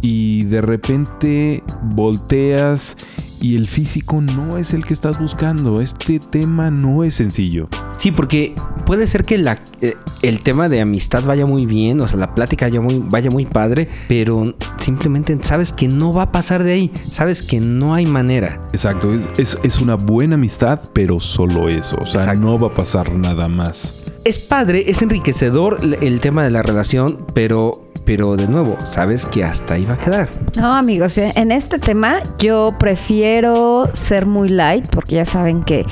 Y 0.00 0.44
de 0.44 0.60
repente 0.60 1.62
volteas 1.82 2.96
y 3.40 3.56
el 3.56 3.68
físico 3.68 4.20
no 4.20 4.56
es 4.56 4.72
el 4.72 4.84
que 4.84 4.94
estás 4.94 5.18
buscando. 5.18 5.80
Este 5.80 6.18
tema 6.20 6.70
no 6.70 7.04
es 7.04 7.14
sencillo. 7.14 7.68
Sí, 7.98 8.10
porque 8.10 8.54
puede 8.86 9.06
ser 9.06 9.24
que 9.24 9.36
la, 9.38 9.60
eh, 9.80 9.94
el 10.22 10.40
tema 10.42 10.68
de 10.68 10.80
amistad 10.80 11.24
vaya 11.24 11.44
muy 11.46 11.66
bien, 11.66 12.00
o 12.00 12.08
sea, 12.08 12.18
la 12.18 12.34
plática 12.34 12.66
vaya 12.66 12.80
muy, 12.80 13.02
vaya 13.04 13.30
muy 13.30 13.46
padre, 13.46 13.88
pero 14.08 14.54
simplemente 14.78 15.36
sabes 15.42 15.72
que 15.72 15.88
no 15.88 16.12
va 16.12 16.22
a 16.24 16.32
pasar 16.32 16.62
de 16.62 16.72
ahí, 16.72 16.92
sabes 17.10 17.42
que 17.42 17.58
no 17.60 17.94
hay 17.94 18.06
manera. 18.06 18.60
Exacto, 18.72 19.12
es, 19.14 19.28
es- 19.38 19.58
es 19.62 19.80
una 19.80 19.96
buena 19.96 20.34
amistad, 20.36 20.80
pero 20.92 21.20
solo 21.20 21.68
eso. 21.68 21.96
O 22.00 22.06
sea, 22.06 22.20
Exacto. 22.22 22.40
no 22.46 22.58
va 22.58 22.68
a 22.68 22.74
pasar 22.74 23.12
nada 23.12 23.48
más. 23.48 23.94
es 24.24 24.40
padre, 24.40 24.90
es 24.90 25.02
enriquecedor 25.02 25.78
el- 25.82 25.94
el 26.02 26.20
tema 26.20 26.42
de 26.42 26.50
la 26.50 26.62
relación, 26.62 27.24
pero, 27.32 27.85
pero 28.06 28.36
de 28.36 28.48
nuevo, 28.48 28.78
sabes 28.84 29.26
que 29.26 29.44
hasta 29.44 29.74
ahí 29.74 29.84
va 29.84 29.94
a 29.94 29.98
quedar. 29.98 30.28
No, 30.56 30.74
amigos, 30.74 31.18
eh, 31.18 31.32
en 31.34 31.52
este 31.52 31.78
tema 31.78 32.20
yo 32.38 32.74
prefiero 32.78 33.90
ser 33.92 34.24
muy 34.24 34.48
light 34.48 34.86
porque 34.88 35.16
ya 35.16 35.26
saben 35.26 35.62
que 35.64 35.84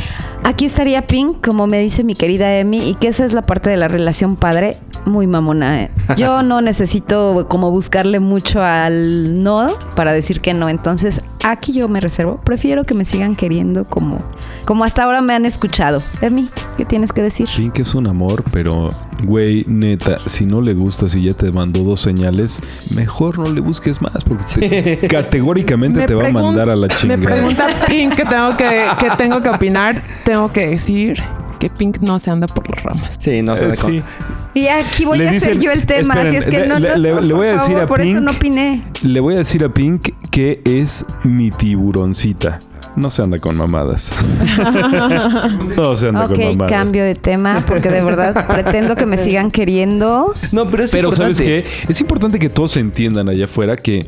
aquí 0.45 0.65
estaría 0.65 1.07
Pink, 1.07 1.45
como 1.45 1.67
me 1.67 1.81
dice 1.81 2.05
mi 2.05 2.15
querida 2.15 2.57
Emi, 2.57 2.89
y 2.89 2.95
que 2.95 3.09
esa 3.09 3.27
es 3.27 3.35
la 3.35 3.43
parte 3.43 3.69
de 3.69 3.77
la 3.77 3.89
relación 3.89 4.37
padre 4.37 4.79
muy 5.05 5.27
mamona. 5.27 5.83
eh. 5.83 5.91
Yo 6.17 6.43
no 6.43 6.61
necesito 6.61 7.47
como 7.49 7.71
buscarle 7.71 8.21
mucho 8.21 8.63
al 8.63 9.43
no 9.43 9.69
para 9.97 10.13
decir 10.13 10.41
que 10.41 10.55
no, 10.55 10.69
entonces 10.69 11.21
aquí 11.45 11.73
yo 11.73 11.89
me 11.89 12.01
reservo. 12.01 12.41
Prefiero 12.43 12.85
que 12.85 12.95
me 12.95 13.05
sigan 13.05 13.37
queriendo 13.37 13.85
como, 13.87 14.19
como 14.65 14.85
hasta 14.85 15.03
ahora 15.05 15.21
me 15.21 15.35
han 15.35 15.45
escuchado. 15.45 16.03
Emi, 16.23 16.49
¿qué 16.77 16.85
tienes 16.85 17.13
que 17.13 17.23
decir? 17.23 17.49
Pink 17.57 17.79
es 17.81 17.95
un 17.95 18.07
amor, 18.07 18.45
pero, 18.53 18.91
güey, 19.23 19.65
neta, 19.69 20.19
si 20.27 20.45
no 20.47 20.61
le 20.61 20.75
gusta, 20.75 21.09
si 21.09 21.23
ya 21.23 21.33
te 21.35 21.51
mandó 21.53 21.81
dos 21.83 22.01
señales, 22.01 22.61
mejor 22.95 23.39
no 23.39 23.53
le 23.53 23.61
busques 23.61 24.01
más, 24.03 24.25
porque 24.25 24.45
te- 24.99 24.99
categóricamente 25.09 26.01
Me 26.01 26.07
te 26.07 26.15
va 26.15 26.27
a 26.29 26.31
mandar 26.31 26.69
a 26.71 26.77
la 26.77 26.87
Me 26.89 26.95
chingada. 26.97 27.23
pregunta 27.23 27.67
Pink 27.89 28.15
que 28.15 28.25
tengo 28.25 28.57
que, 28.57 28.85
que 28.99 29.11
tengo 29.17 29.43
que 29.43 29.49
opinar. 29.49 30.03
Tengo 30.25 30.53
que 30.53 30.67
decir 30.69 31.23
que 31.61 31.71
Pink 31.71 31.99
no 32.01 32.19
se 32.19 32.31
anda 32.31 32.47
por 32.47 32.69
las 32.71 32.83
ramas. 32.83 33.15
Sí, 33.19 33.41
no 33.43 33.57
sé. 33.57 33.69
Eh, 33.69 33.73
sí. 33.77 34.03
Y 34.55 34.67
aquí 34.69 35.05
voy 35.05 35.19
Le 35.19 35.29
a 35.29 35.31
hacer 35.33 35.59
yo 35.59 35.73
el 35.73 35.85
tema, 35.87 36.15
esperen, 36.15 36.29
así 36.29 36.37
es 36.37 36.45
que 36.47 36.59
le- 36.61 36.67
no, 36.69 36.79
le- 36.79 36.89
no, 36.91 36.97
le- 36.97 37.11
no, 37.13 37.21
le 37.21 37.35
voy 37.35 37.47
a 37.49 37.51
por 37.53 37.61
decir 37.61 37.75
favor, 37.75 37.83
a 37.83 37.87
por 37.89 38.01
eso 38.03 38.21
no 38.21 38.31
opiné. 38.33 38.85
Le 39.03 39.21
voy 39.21 39.35
a 39.35 39.39
decir 39.39 39.65
a 39.65 39.69
Pink 39.73 40.11
que 40.31 40.61
es 40.65 41.05
mi 41.25 41.51
tiburoncita. 41.51 42.59
No 42.97 43.11
se 43.11 43.23
anda 43.23 43.39
con 43.39 43.57
mamadas. 43.57 44.13
no 45.77 45.97
se 45.97 46.09
anda 46.09 46.25
con 46.27 46.33
Ok, 46.33 46.39
mamadas. 46.53 46.71
cambio 46.73 47.05
de 47.05 47.15
tema 47.15 47.63
porque 47.67 47.91
de 47.91 48.03
verdad 48.03 48.47
pretendo 48.47 48.95
que 48.97 49.07
me 49.07 49.19
sigan 49.19 49.51
queriendo. 49.51 50.35
No, 50.53 50.67
pero 50.71 50.85
es 50.85 50.91
Pero 50.93 51.09
importante. 51.09 51.35
¿sabes 51.35 51.65
qué? 51.87 51.87
Es 51.93 52.01
importante 52.01 52.39
que 52.39 52.49
todos 52.49 52.77
entiendan 52.77 53.29
allá 53.29 53.45
afuera 53.47 53.77
que 53.77 54.07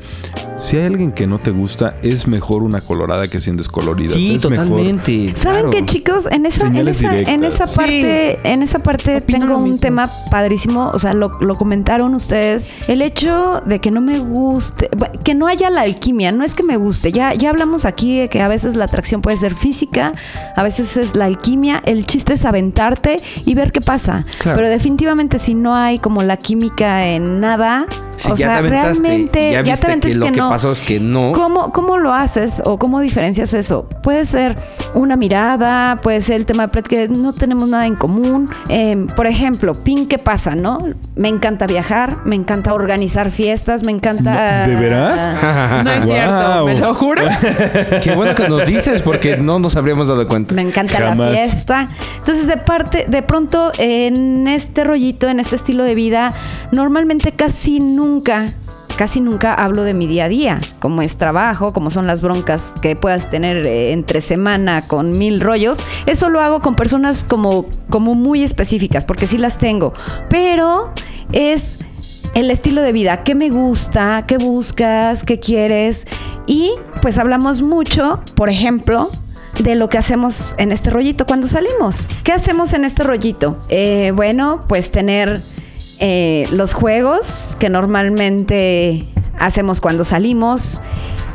si 0.58 0.76
hay 0.78 0.86
alguien 0.86 1.12
que 1.12 1.26
no 1.26 1.38
te 1.38 1.50
gusta, 1.50 1.96
es 2.02 2.26
mejor 2.26 2.62
una 2.62 2.80
colorada 2.80 3.28
que 3.28 3.38
sin 3.38 3.56
descolorida. 3.56 4.12
Sí, 4.14 4.34
es 4.36 4.48
mejor. 4.50 4.66
totalmente. 4.66 5.32
¿Saben 5.36 5.60
claro. 5.60 5.70
qué, 5.70 5.84
chicos? 5.84 6.26
En 6.30 6.44
esa, 6.46 6.66
en 6.66 6.88
esa, 6.88 7.16
en 7.18 7.44
esa 7.44 7.66
Sí. 7.66 7.76
parte, 7.76 8.52
en 8.52 8.62
esa 8.62 8.78
parte 8.80 9.16
Opino 9.18 9.38
tengo 9.40 9.58
un 9.58 9.64
mismo. 9.64 9.78
tema 9.78 10.10
padrísimo. 10.30 10.90
O 10.92 10.98
sea, 10.98 11.14
lo, 11.14 11.28
lo 11.40 11.56
comentaron 11.56 12.14
ustedes. 12.14 12.68
El 12.88 13.02
hecho 13.02 13.60
de 13.66 13.80
que 13.80 13.90
no 13.90 14.00
me 14.00 14.18
guste, 14.18 14.88
que 15.24 15.34
no 15.34 15.46
haya 15.46 15.70
la 15.70 15.82
alquimia, 15.82 16.32
no 16.32 16.42
es 16.42 16.54
que 16.54 16.62
me 16.62 16.76
guste. 16.76 17.12
Ya, 17.12 17.34
ya 17.34 17.50
hablamos 17.50 17.84
aquí 17.84 18.18
de 18.20 18.28
que 18.28 18.40
a 18.40 18.48
veces 18.48 18.74
la 18.76 18.86
atracción 18.86 19.20
puede 19.22 19.36
ser 19.36 19.54
física, 19.54 20.12
a 20.56 20.62
veces 20.62 20.96
es 20.96 21.14
la 21.16 21.26
alquimia. 21.26 21.82
El 21.84 22.06
chiste 22.06 22.32
es 22.34 22.44
aventarte 22.44 23.18
y 23.44 23.54
ver 23.54 23.72
qué 23.72 23.80
pasa. 23.82 24.24
Claro. 24.38 24.56
Pero 24.56 24.68
definitivamente 24.68 25.38
si 25.38 25.54
no 25.54 25.76
hay 25.76 25.98
como 25.98 26.22
la 26.22 26.36
química 26.38 27.06
en 27.06 27.40
nada, 27.40 27.86
Si 28.16 28.32
o 28.32 28.34
ya 28.34 28.36
sea, 28.36 28.48
te 28.48 28.58
aventaste, 28.58 29.02
realmente 29.02 29.52
ya 29.52 29.62
ya, 29.62 29.76
te 29.76 29.86
aventaste 29.86 30.08
que 30.08 30.18
lo 30.18 30.26
que, 30.26 30.32
que 30.32 30.38
no. 30.38 30.50
pasó 30.50 30.72
es 30.72 30.82
que 30.82 31.00
no. 31.00 31.32
¿Cómo, 31.32 31.72
¿Cómo 31.72 31.98
lo 31.98 32.12
haces 32.12 32.62
o 32.64 32.78
cómo 32.78 33.00
diferencias 33.00 33.54
eso? 33.54 33.88
Puede 34.02 34.26
ser 34.26 34.56
una 34.94 35.16
mirada, 35.16 36.00
puede 36.00 36.22
ser 36.22 36.36
el 36.36 36.46
tema 36.46 36.66
de 36.66 36.82
que 36.82 37.08
no 37.08 37.32
tenemos 37.32 37.68
nada 37.68 37.86
en 37.86 37.96
común. 37.96 38.48
Eh, 38.68 39.06
por 39.14 39.26
ejemplo, 39.26 39.74
Pin, 39.74 40.06
¿qué 40.06 40.18
pasa, 40.18 40.54
no? 40.54 40.78
Me 41.14 41.28
encanta 41.28 41.66
viajar, 41.66 42.18
me 42.24 42.34
encanta 42.34 42.74
organizar 42.74 43.30
fiestas, 43.30 43.84
me 43.84 43.92
encanta... 43.92 44.66
¿De 44.66 44.76
veras? 44.76 45.36
No 45.84 45.92
es 45.92 46.04
cierto. 46.04 46.66
¿me 46.66 46.74
lo 46.78 46.94
juro? 46.94 47.22
Qué 48.02 48.12
bueno 48.14 48.34
que 48.34 48.48
nos 48.48 48.64
dices 48.66 49.02
porque 49.02 49.36
no 49.36 49.58
nos 49.58 49.76
habríamos 49.76 50.08
dado 50.08 50.26
cuenta. 50.26 50.54
Me 50.54 50.62
encanta 50.62 50.98
Jamás. 50.98 51.30
la 51.30 51.36
fiesta. 51.36 51.88
Entonces, 52.18 52.46
de 52.46 52.56
parte, 52.56 53.06
de 53.08 53.22
pronto, 53.22 53.72
en 53.78 54.48
este 54.48 54.84
rollito, 54.84 55.28
en 55.28 55.40
este 55.40 55.56
estilo 55.56 55.84
de 55.84 55.94
vida, 55.94 56.32
normalmente 56.72 57.32
casi 57.32 57.80
nunca, 57.80 58.05
casi 58.96 59.20
nunca 59.20 59.54
hablo 59.54 59.82
de 59.82 59.94
mi 59.94 60.06
día 60.06 60.24
a 60.24 60.28
día, 60.28 60.60
como 60.80 61.02
es 61.02 61.16
trabajo, 61.16 61.72
como 61.72 61.90
son 61.90 62.06
las 62.06 62.22
broncas 62.22 62.72
que 62.80 62.96
puedas 62.96 63.30
tener 63.30 63.66
eh, 63.66 63.92
entre 63.92 64.20
semana 64.20 64.86
con 64.86 65.18
mil 65.18 65.40
rollos. 65.40 65.78
Eso 66.06 66.28
lo 66.28 66.40
hago 66.40 66.60
con 66.60 66.74
personas 66.74 67.24
como, 67.24 67.66
como 67.90 68.14
muy 68.14 68.42
específicas, 68.42 69.04
porque 69.04 69.26
sí 69.26 69.38
las 69.38 69.58
tengo. 69.58 69.92
Pero 70.28 70.92
es 71.32 71.78
el 72.34 72.50
estilo 72.50 72.82
de 72.82 72.92
vida, 72.92 73.22
qué 73.22 73.34
me 73.34 73.50
gusta, 73.50 74.24
qué 74.26 74.38
buscas, 74.38 75.24
qué 75.24 75.38
quieres. 75.38 76.06
Y 76.46 76.72
pues 77.02 77.18
hablamos 77.18 77.62
mucho, 77.62 78.20
por 78.34 78.48
ejemplo, 78.48 79.10
de 79.62 79.74
lo 79.74 79.88
que 79.88 79.98
hacemos 79.98 80.54
en 80.58 80.72
este 80.72 80.90
rollito 80.90 81.26
cuando 81.26 81.48
salimos. 81.48 82.08
¿Qué 82.24 82.32
hacemos 82.32 82.72
en 82.72 82.84
este 82.84 83.04
rollito? 83.04 83.58
Eh, 83.68 84.12
bueno, 84.14 84.64
pues 84.68 84.90
tener 84.90 85.42
eh, 86.00 86.46
los 86.52 86.74
juegos 86.74 87.56
que 87.58 87.68
normalmente 87.70 89.06
hacemos 89.38 89.80
cuando 89.80 90.04
salimos, 90.04 90.80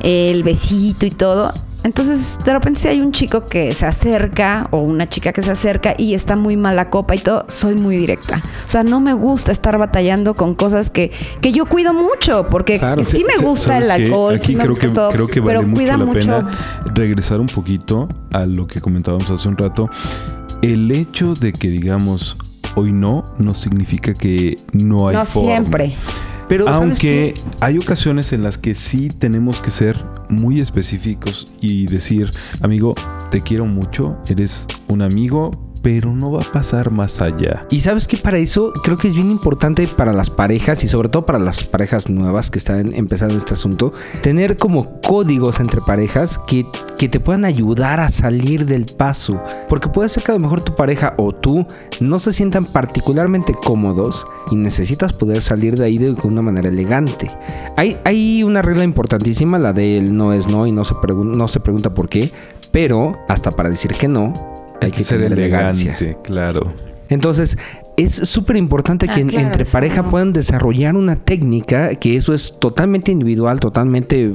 el 0.01 0.43
besito 0.43 1.05
y 1.05 1.12
todo. 1.12 1.53
Entonces, 1.84 2.38
de 2.45 2.53
repente, 2.53 2.80
si 2.80 2.88
hay 2.89 3.01
un 3.01 3.12
chico 3.12 3.47
que 3.47 3.74
se 3.74 3.88
acerca 3.88 4.68
o 4.70 4.78
una 4.82 5.09
chica 5.09 5.34
que 5.34 5.41
se 5.41 5.49
acerca 5.49 5.95
y 5.97 6.14
está 6.14 6.36
muy 6.36 6.55
mala 6.55 6.91
copa 6.91 7.16
y 7.16 7.18
todo, 7.18 7.43
soy 7.47 7.74
muy 7.74 7.97
directa. 7.97 8.39
O 8.68 8.70
sea, 8.70 8.84
no 8.84 8.99
me 8.99 9.14
gusta 9.14 9.51
estar 9.51 9.80
batallando 9.80 10.36
con 10.36 10.53
cosas 10.53 10.91
que, 10.91 11.09
que 11.41 11.51
yo 11.51 11.66
cuido 11.66 11.91
mucho, 11.91 12.45
porque 12.51 12.78
Claro. 12.78 13.03
sí 13.03 13.26
me 13.26 13.43
gusta 13.43 13.80
el 13.80 13.89
alcohol, 13.89 14.36
Aquí 14.36 14.45
sí 14.47 14.55
me 14.55 14.62
creo 14.64 14.74
gusta 14.74 14.88
que, 14.89 14.93
todo, 14.93 15.09
creo 15.12 15.28
que 15.28 15.39
vale 15.39 15.53
pero 15.57 15.68
mucho 15.68 15.76
cuida 15.82 15.97
la 15.97 16.05
mucho. 16.05 16.20
pena 16.20 16.49
regresar 16.93 17.39
un 17.39 17.47
poquito 17.47 18.07
a 18.32 18.45
lo 18.45 18.68
que 18.68 18.80
comentábamos 18.80 19.28
hace 19.32 19.47
un 19.47 19.57
rato. 19.57 19.89
El 20.62 20.91
hecho 20.91 21.34
de 21.34 21.51
que 21.51 21.68
digamos 21.70 22.38
hoy 22.76 22.91
no, 22.91 23.26
no 23.38 23.53
significa 23.53 24.13
que 24.13 24.57
no 24.74 25.07
hay 25.07 25.15
No 25.17 25.26
forma. 25.26 25.49
siempre. 25.49 25.95
Pero 26.47 26.65
¿sabes 26.65 26.80
Aunque 26.82 27.34
qué? 27.34 27.41
hay 27.61 27.78
ocasiones 27.78 28.34
en 28.34 28.43
las 28.43 28.57
que 28.57 28.76
sí 28.76 29.09
tenemos 29.09 29.61
que 29.61 29.72
ser 29.72 30.03
muy 30.30 30.59
específicos 30.59 31.47
y 31.61 31.88
decir, 31.88 32.32
amigo, 32.61 32.93
te 33.30 33.39
quiero 33.41 33.65
mucho, 33.65 34.17
eres 34.28 34.67
un 34.89 35.01
amigo, 35.01 35.70
pero 35.82 36.13
no 36.13 36.32
va 36.32 36.41
a 36.41 36.51
pasar 36.51 36.91
más 36.91 37.21
allá. 37.21 37.65
Y 37.69 37.82
sabes 37.82 38.07
que 38.07 38.17
para 38.17 38.38
eso 38.38 38.71
creo 38.84 38.97
que 38.97 39.07
es 39.07 39.15
bien 39.15 39.32
importante 39.32 39.88
para 39.88 40.13
las 40.13 40.29
parejas 40.29 40.84
y 40.84 40.88
sobre 40.88 41.09
todo 41.09 41.25
para 41.25 41.39
las 41.39 41.63
parejas 41.63 42.09
nuevas 42.09 42.49
que 42.49 42.59
están 42.59 42.93
empezando 42.93 43.38
este 43.38 43.53
asunto, 43.53 43.93
tener 44.21 44.57
como 44.57 45.01
códigos 45.01 45.59
entre 45.59 45.82
parejas 45.82 46.38
que, 46.38 46.65
que 46.97 47.09
te 47.09 47.19
puedan 47.19 47.45
ayudar 47.45 47.99
a 47.99 48.11
salir 48.11 48.65
del 48.65 48.86
paso. 48.86 49.41
Porque 49.69 49.89
puede 49.89 50.09
ser 50.09 50.23
que 50.23 50.32
a 50.32 50.36
lo 50.36 50.39
mejor 50.39 50.61
tu 50.61 50.75
pareja 50.75 51.15
o 51.17 51.34
tú 51.34 51.65
no 51.99 52.19
se 52.19 52.34
sientan 52.34 52.65
particularmente 52.65 53.53
cómodos 53.53 54.25
y 54.51 54.55
necesitas 54.55 55.13
poder 55.13 55.41
salir 55.41 55.77
de 55.77 55.86
ahí 55.86 55.97
de 55.97 56.11
una 56.23 56.41
manera 56.41 56.69
elegante. 56.69 57.32
Hay, 57.77 57.97
hay 58.05 58.43
una 58.43 58.61
regla 58.61 58.84
importantísima, 58.84 59.59
la 59.59 59.73
del 59.73 60.15
no 60.15 60.34
es 60.34 60.47
no 60.47 60.67
y 60.67 60.71
no 60.71 60.84
se, 60.84 60.95
no 61.15 61.47
se 61.47 61.59
pregunta 61.59 61.93
por 61.93 62.09
qué, 62.09 62.32
pero 62.71 63.19
hasta 63.27 63.51
para 63.51 63.69
decir 63.69 63.93
que 63.93 64.07
no 64.07 64.61
hay 64.82 64.91
que, 64.91 65.03
ser 65.03 65.21
tener 65.21 65.38
elegancia. 65.39 65.95
elegante, 65.95 66.17
claro. 66.23 66.73
Entonces, 67.09 67.57
es 67.97 68.13
súper 68.13 68.55
importante 68.55 69.05
Ah, 69.09 69.13
que 69.13 69.25
claro, 69.25 69.45
entre 69.45 69.65
pareja 69.65 70.03
puedan 70.03 70.32
desarrollar 70.32 70.95
una 70.95 71.17
técnica, 71.17 71.95
que 71.95 72.15
eso 72.15 72.34
es 72.34 72.57
totalmente 72.57 73.11
individual, 73.11 73.59
totalmente 73.59 74.29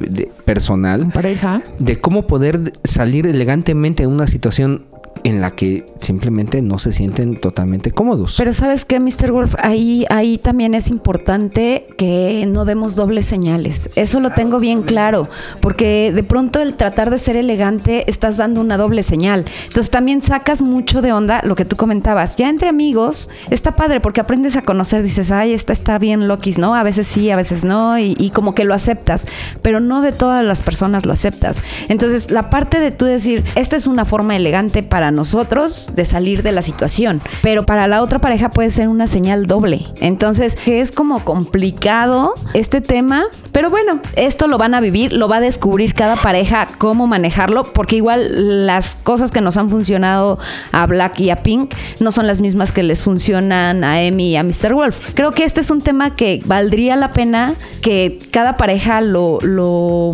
personal, 0.45 1.07
Pareja. 1.11 1.63
de 1.79 1.97
cómo 1.97 2.27
poder 2.27 2.73
salir 2.83 3.25
elegantemente 3.25 4.03
de 4.03 4.07
una 4.07 4.27
situación 4.27 4.85
en 5.23 5.41
la 5.41 5.51
que 5.51 5.85
simplemente 5.99 6.61
no 6.61 6.79
se 6.79 6.91
sienten 6.91 7.39
totalmente 7.39 7.91
cómodos. 7.91 8.35
Pero 8.37 8.53
sabes 8.53 8.85
qué, 8.85 8.99
Mr. 8.99 9.31
Wolf, 9.31 9.55
ahí, 9.59 10.05
ahí 10.09 10.37
también 10.37 10.73
es 10.73 10.89
importante 10.89 11.87
que 11.97 12.45
no 12.47 12.65
demos 12.65 12.95
dobles 12.95 13.25
señales. 13.25 13.89
Eso 13.95 14.19
lo 14.19 14.31
tengo 14.31 14.59
bien 14.59 14.83
claro, 14.83 15.29
porque 15.61 16.11
de 16.13 16.23
pronto 16.23 16.61
el 16.61 16.75
tratar 16.75 17.09
de 17.09 17.19
ser 17.19 17.35
elegante 17.35 18.09
estás 18.09 18.37
dando 18.37 18.61
una 18.61 18.77
doble 18.77 19.03
señal. 19.03 19.45
Entonces 19.67 19.89
también 19.89 20.21
sacas 20.21 20.61
mucho 20.61 21.01
de 21.01 21.13
onda 21.13 21.41
lo 21.43 21.55
que 21.55 21.65
tú 21.65 21.75
comentabas. 21.75 22.35
Ya 22.35 22.49
entre 22.49 22.69
amigos 22.69 23.29
está 23.49 23.75
padre 23.75 23.99
porque 23.99 24.21
aprendes 24.21 24.55
a 24.55 24.61
conocer, 24.61 25.03
dices, 25.03 25.31
ay, 25.31 25.53
esta 25.53 25.73
está 25.73 25.97
bien 25.97 26.27
loquis, 26.27 26.57
¿no? 26.57 26.75
A 26.75 26.83
veces 26.83 27.07
sí, 27.07 27.31
a 27.31 27.35
veces 27.35 27.63
no, 27.63 27.97
y, 27.99 28.15
y 28.17 28.29
como 28.29 28.55
que 28.55 28.63
lo 28.63 28.73
aceptas, 28.73 29.27
pero 29.61 29.79
no 29.79 30.01
de 30.01 30.11
todas 30.11 30.43
las 30.45 30.61
personas 30.61 31.05
lo 31.05 31.13
aceptas. 31.13 31.63
Entonces 31.89 32.31
la 32.31 32.49
parte 32.49 32.79
de 32.79 32.91
tú 32.91 33.05
decir, 33.05 33.43
esta 33.55 33.75
es 33.75 33.87
una 33.87 34.05
forma 34.05 34.35
elegante 34.35 34.83
para 34.83 35.06
nosotros 35.11 35.91
de 35.93 36.05
salir 36.05 36.43
de 36.43 36.51
la 36.51 36.61
situación, 36.61 37.21
pero 37.41 37.65
para 37.65 37.87
la 37.87 38.01
otra 38.01 38.19
pareja 38.19 38.49
puede 38.49 38.71
ser 38.71 38.87
una 38.87 39.07
señal 39.07 39.47
doble. 39.47 39.85
Entonces, 39.99 40.55
que 40.55 40.81
es 40.81 40.91
como 40.91 41.23
complicado 41.23 42.33
este 42.53 42.81
tema, 42.81 43.25
pero 43.51 43.69
bueno, 43.69 43.99
esto 44.15 44.47
lo 44.47 44.57
van 44.57 44.73
a 44.73 44.81
vivir, 44.81 45.13
lo 45.13 45.27
va 45.27 45.37
a 45.37 45.41
descubrir 45.41 45.93
cada 45.93 46.15
pareja 46.15 46.67
cómo 46.77 47.07
manejarlo, 47.07 47.63
porque 47.63 47.97
igual 47.97 48.65
las 48.65 48.95
cosas 48.95 49.31
que 49.31 49.41
nos 49.41 49.57
han 49.57 49.69
funcionado 49.69 50.39
a 50.71 50.85
Black 50.85 51.19
y 51.19 51.29
a 51.29 51.37
Pink 51.37 51.73
no 51.99 52.11
son 52.11 52.27
las 52.27 52.41
mismas 52.41 52.71
que 52.71 52.83
les 52.83 53.01
funcionan 53.01 53.83
a 53.83 54.01
Emi 54.01 54.31
y 54.31 54.35
a 54.35 54.43
Mr. 54.43 54.73
Wolf. 54.73 54.97
Creo 55.13 55.31
que 55.31 55.43
este 55.43 55.61
es 55.61 55.71
un 55.71 55.81
tema 55.81 56.15
que 56.15 56.41
valdría 56.45 56.95
la 56.95 57.11
pena 57.11 57.55
que 57.81 58.19
cada 58.31 58.57
pareja 58.57 59.01
lo, 59.01 59.39
lo 59.41 60.11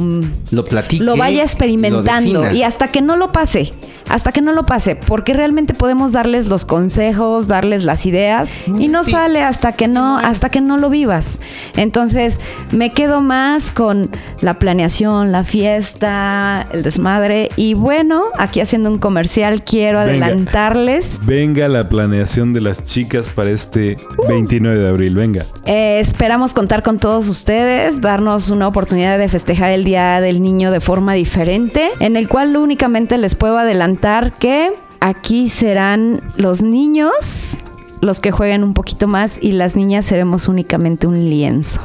lo 0.51 0.65
platique. 0.65 1.03
lo 1.03 1.17
vaya 1.17 1.43
experimentando 1.43 2.43
lo 2.43 2.51
y 2.51 2.63
hasta 2.63 2.87
que 2.87 3.01
no 3.01 3.15
lo 3.15 3.31
pase, 3.31 3.73
hasta 4.09 4.31
que 4.31 4.41
no 4.41 4.53
lo 4.53 4.65
pase 4.65 4.82
hace, 4.83 4.95
porque 4.97 5.33
realmente 5.33 5.73
podemos 5.73 6.11
darles 6.11 6.47
los 6.47 6.65
consejos, 6.65 7.47
darles 7.47 7.85
las 7.85 8.05
ideas 8.05 8.49
y 8.77 8.89
no 8.89 9.03
Sí. 9.05 9.11
sale 9.11 9.41
hasta 9.41 9.71
que 9.71 9.87
no 9.87 10.17
hasta 10.17 10.49
que 10.49 10.59
no 10.59 10.77
lo 10.77 10.89
vivas. 10.89 11.39
Entonces, 11.77 12.39
me 12.71 12.91
quedo 12.91 13.21
más 13.21 13.71
con 13.71 14.09
la 14.41 14.55
planeación, 14.59 15.31
la 15.31 15.43
fiesta, 15.45 16.67
el 16.73 16.83
desmadre 16.83 17.49
y 17.55 17.75
bueno, 17.75 18.23
aquí 18.37 18.59
haciendo 18.59 18.89
un 18.89 18.99
comercial 18.99 19.63
quiero 19.63 19.99
Venga. 19.99 20.25
adelantarles 20.25 21.19
Venga 21.23 21.67
la 21.69 21.87
planeación 21.87 22.51
de 22.53 22.59
las 22.61 22.83
chicas 22.83 23.27
para 23.33 23.51
este 23.51 23.95
29 24.27 24.79
de 24.81 24.89
abril. 24.89 25.15
Venga. 25.15 25.43
Eh, 25.65 25.99
esperamos 26.01 26.53
contar 26.53 26.83
con 26.83 26.99
todos 26.99 27.29
ustedes, 27.29 28.01
darnos 28.01 28.49
una 28.49 28.67
oportunidad 28.67 29.17
de 29.17 29.29
festejar 29.29 29.71
el 29.71 29.85
Día 29.85 30.19
del 30.19 30.41
Niño 30.41 30.71
de 30.71 30.81
forma 30.81 31.13
diferente, 31.13 31.89
en 31.99 32.17
el 32.17 32.27
cual 32.27 32.57
únicamente 32.57 33.17
les 33.17 33.35
puedo 33.35 33.57
adelantar 33.57 34.33
que 34.33 34.72
aquí 35.03 35.49
serán 35.49 36.21
los 36.37 36.61
niños 36.61 37.57
los 37.99 38.21
que 38.21 38.31
jueguen 38.31 38.63
un 38.63 38.73
poquito 38.73 39.07
más 39.07 39.37
y 39.41 39.51
las 39.51 39.75
niñas 39.75 40.05
seremos 40.05 40.47
únicamente 40.47 41.07
un 41.07 41.29
lienzo. 41.29 41.81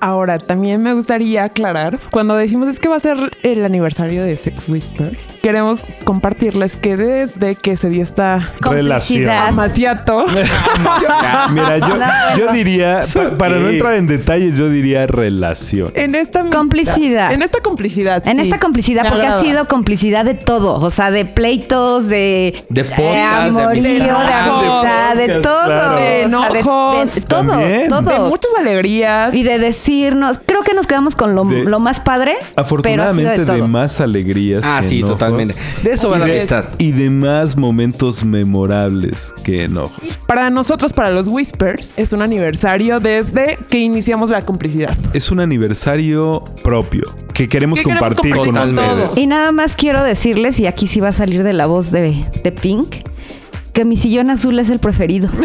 Ahora, 0.00 0.38
también 0.38 0.82
me 0.82 0.92
gustaría 0.94 1.44
aclarar, 1.44 1.98
cuando 2.10 2.36
decimos 2.36 2.68
es 2.68 2.78
que 2.78 2.88
va 2.88 2.96
a 2.96 3.00
ser 3.00 3.16
el 3.42 3.64
aniversario 3.64 4.22
de 4.24 4.36
Sex 4.36 4.68
Whispers, 4.68 5.26
queremos 5.42 5.80
compartirles 6.04 6.76
que 6.76 6.96
desde 6.96 7.56
que 7.56 7.76
se 7.76 7.88
dio 7.88 8.02
esta 8.02 8.48
Complicidad. 8.62 9.46
amaciato, 9.48 10.26
Mira, 11.50 11.78
yo, 11.78 11.96
yo 12.46 12.52
diría, 12.52 13.00
pa- 13.14 13.36
para 13.36 13.56
no 13.58 13.68
entrar 13.68 13.94
en 13.94 14.06
detalles, 14.06 14.56
yo 14.58 14.68
diría 14.68 15.06
relación. 15.06 15.90
en 15.94 16.14
esta 16.14 16.44
Complicidad. 16.50 17.32
En 17.32 17.42
esta 17.42 17.60
complicidad. 17.60 18.26
En 18.26 18.36
sí. 18.38 18.42
esta 18.44 18.58
complicidad, 18.58 19.08
porque 19.08 19.26
ha 19.26 19.40
sido 19.40 19.66
complicidad 19.66 20.24
de 20.24 20.34
todo, 20.34 20.74
o 20.80 20.90
sea, 20.90 21.10
de 21.10 21.24
pleitos, 21.24 22.06
de, 22.06 22.64
De 22.68 22.84
podcast, 22.84 23.54
de 23.54 23.62
amorío, 23.62 23.82
de 23.82 23.88
amistad. 24.02 24.60
amistad, 24.60 25.16
de 25.16 25.26
De 25.28 25.40
todo, 25.40 25.62
o 25.62 25.66
sea, 25.66 25.88
de- 25.96 26.22
Enojos. 26.22 27.14
de 27.14 27.20
todo, 27.22 27.46
También. 27.50 27.88
todo. 27.88 28.02
de 28.02 28.18
muchas 28.30 28.50
alegrías. 28.58 29.23
Y 29.32 29.42
de 29.44 29.58
decirnos, 29.58 30.40
creo 30.44 30.62
que 30.62 30.74
nos 30.74 30.86
quedamos 30.86 31.14
con 31.14 31.34
lo, 31.34 31.44
De- 31.44 31.64
lo 31.64 31.78
más 31.80 32.00
padre. 32.00 32.34
Afortunadamente 32.56 33.44
pero 33.46 33.54
de, 33.54 33.62
más 33.68 34.00
alegrías. 34.00 34.62
Ah, 34.64 34.78
que 34.82 34.88
sí, 34.88 34.98
enojos. 34.98 35.18
totalmente. 35.18 35.54
De 35.82 35.92
eso 35.92 36.10
va 36.10 36.16
Y 36.16 36.20
la 36.20 36.26
de- 36.26 36.32
amistad. 36.32 36.64
Y 36.78 36.90
de 36.92 37.10
más 37.10 37.56
momentos 37.56 38.24
memorables 38.24 39.32
que 39.44 39.64
enojos. 39.64 40.18
Para 40.26 40.50
nosotros, 40.50 40.92
para 40.92 41.10
los 41.10 41.28
Whispers, 41.28 41.94
es 41.96 42.12
un 42.12 42.22
aniversario 42.22 43.00
desde 43.00 43.58
que 43.70 43.78
iniciamos 43.78 44.30
la 44.30 44.42
complicidad. 44.42 44.96
Es 45.12 45.30
un 45.30 45.40
aniversario 45.40 46.42
propio 46.62 47.02
que 47.32 47.48
queremos 47.48 47.78
Que 47.78 47.84
queremos 47.84 48.00
compartir 48.08 48.34
con 48.36 48.46
con 48.52 48.58
ustedes. 48.62 48.74
todos. 48.76 49.18
Y 49.18 49.26
nada 49.26 49.52
más 49.52 49.76
quiero 49.76 50.02
decirles, 50.02 50.58
y 50.60 50.66
aquí 50.66 50.86
sí 50.86 51.00
va 51.00 51.08
a 51.08 51.12
salir 51.12 51.42
de 51.42 51.52
la 51.52 51.66
voz 51.66 51.90
de, 51.90 52.24
de 52.42 52.52
Pink, 52.52 52.94
que 53.72 53.84
mi 53.84 53.96
sillón 53.96 54.30
azul 54.30 54.58
es 54.58 54.70
el 54.70 54.78
preferido. 54.78 55.28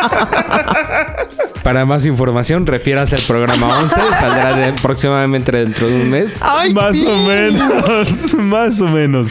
Para 1.62 1.84
más 1.84 2.06
información, 2.06 2.66
refiérase 2.66 3.16
al 3.16 3.22
programa 3.22 3.78
11. 3.80 3.94
Saldrá 4.18 4.56
de- 4.56 4.72
próximamente 4.82 5.52
dentro 5.52 5.88
de 5.88 6.02
un 6.02 6.10
mes. 6.10 6.40
más 6.72 7.04
o 7.06 7.16
menos, 7.28 8.34
más 8.38 8.80
o 8.80 8.86
menos. 8.88 9.28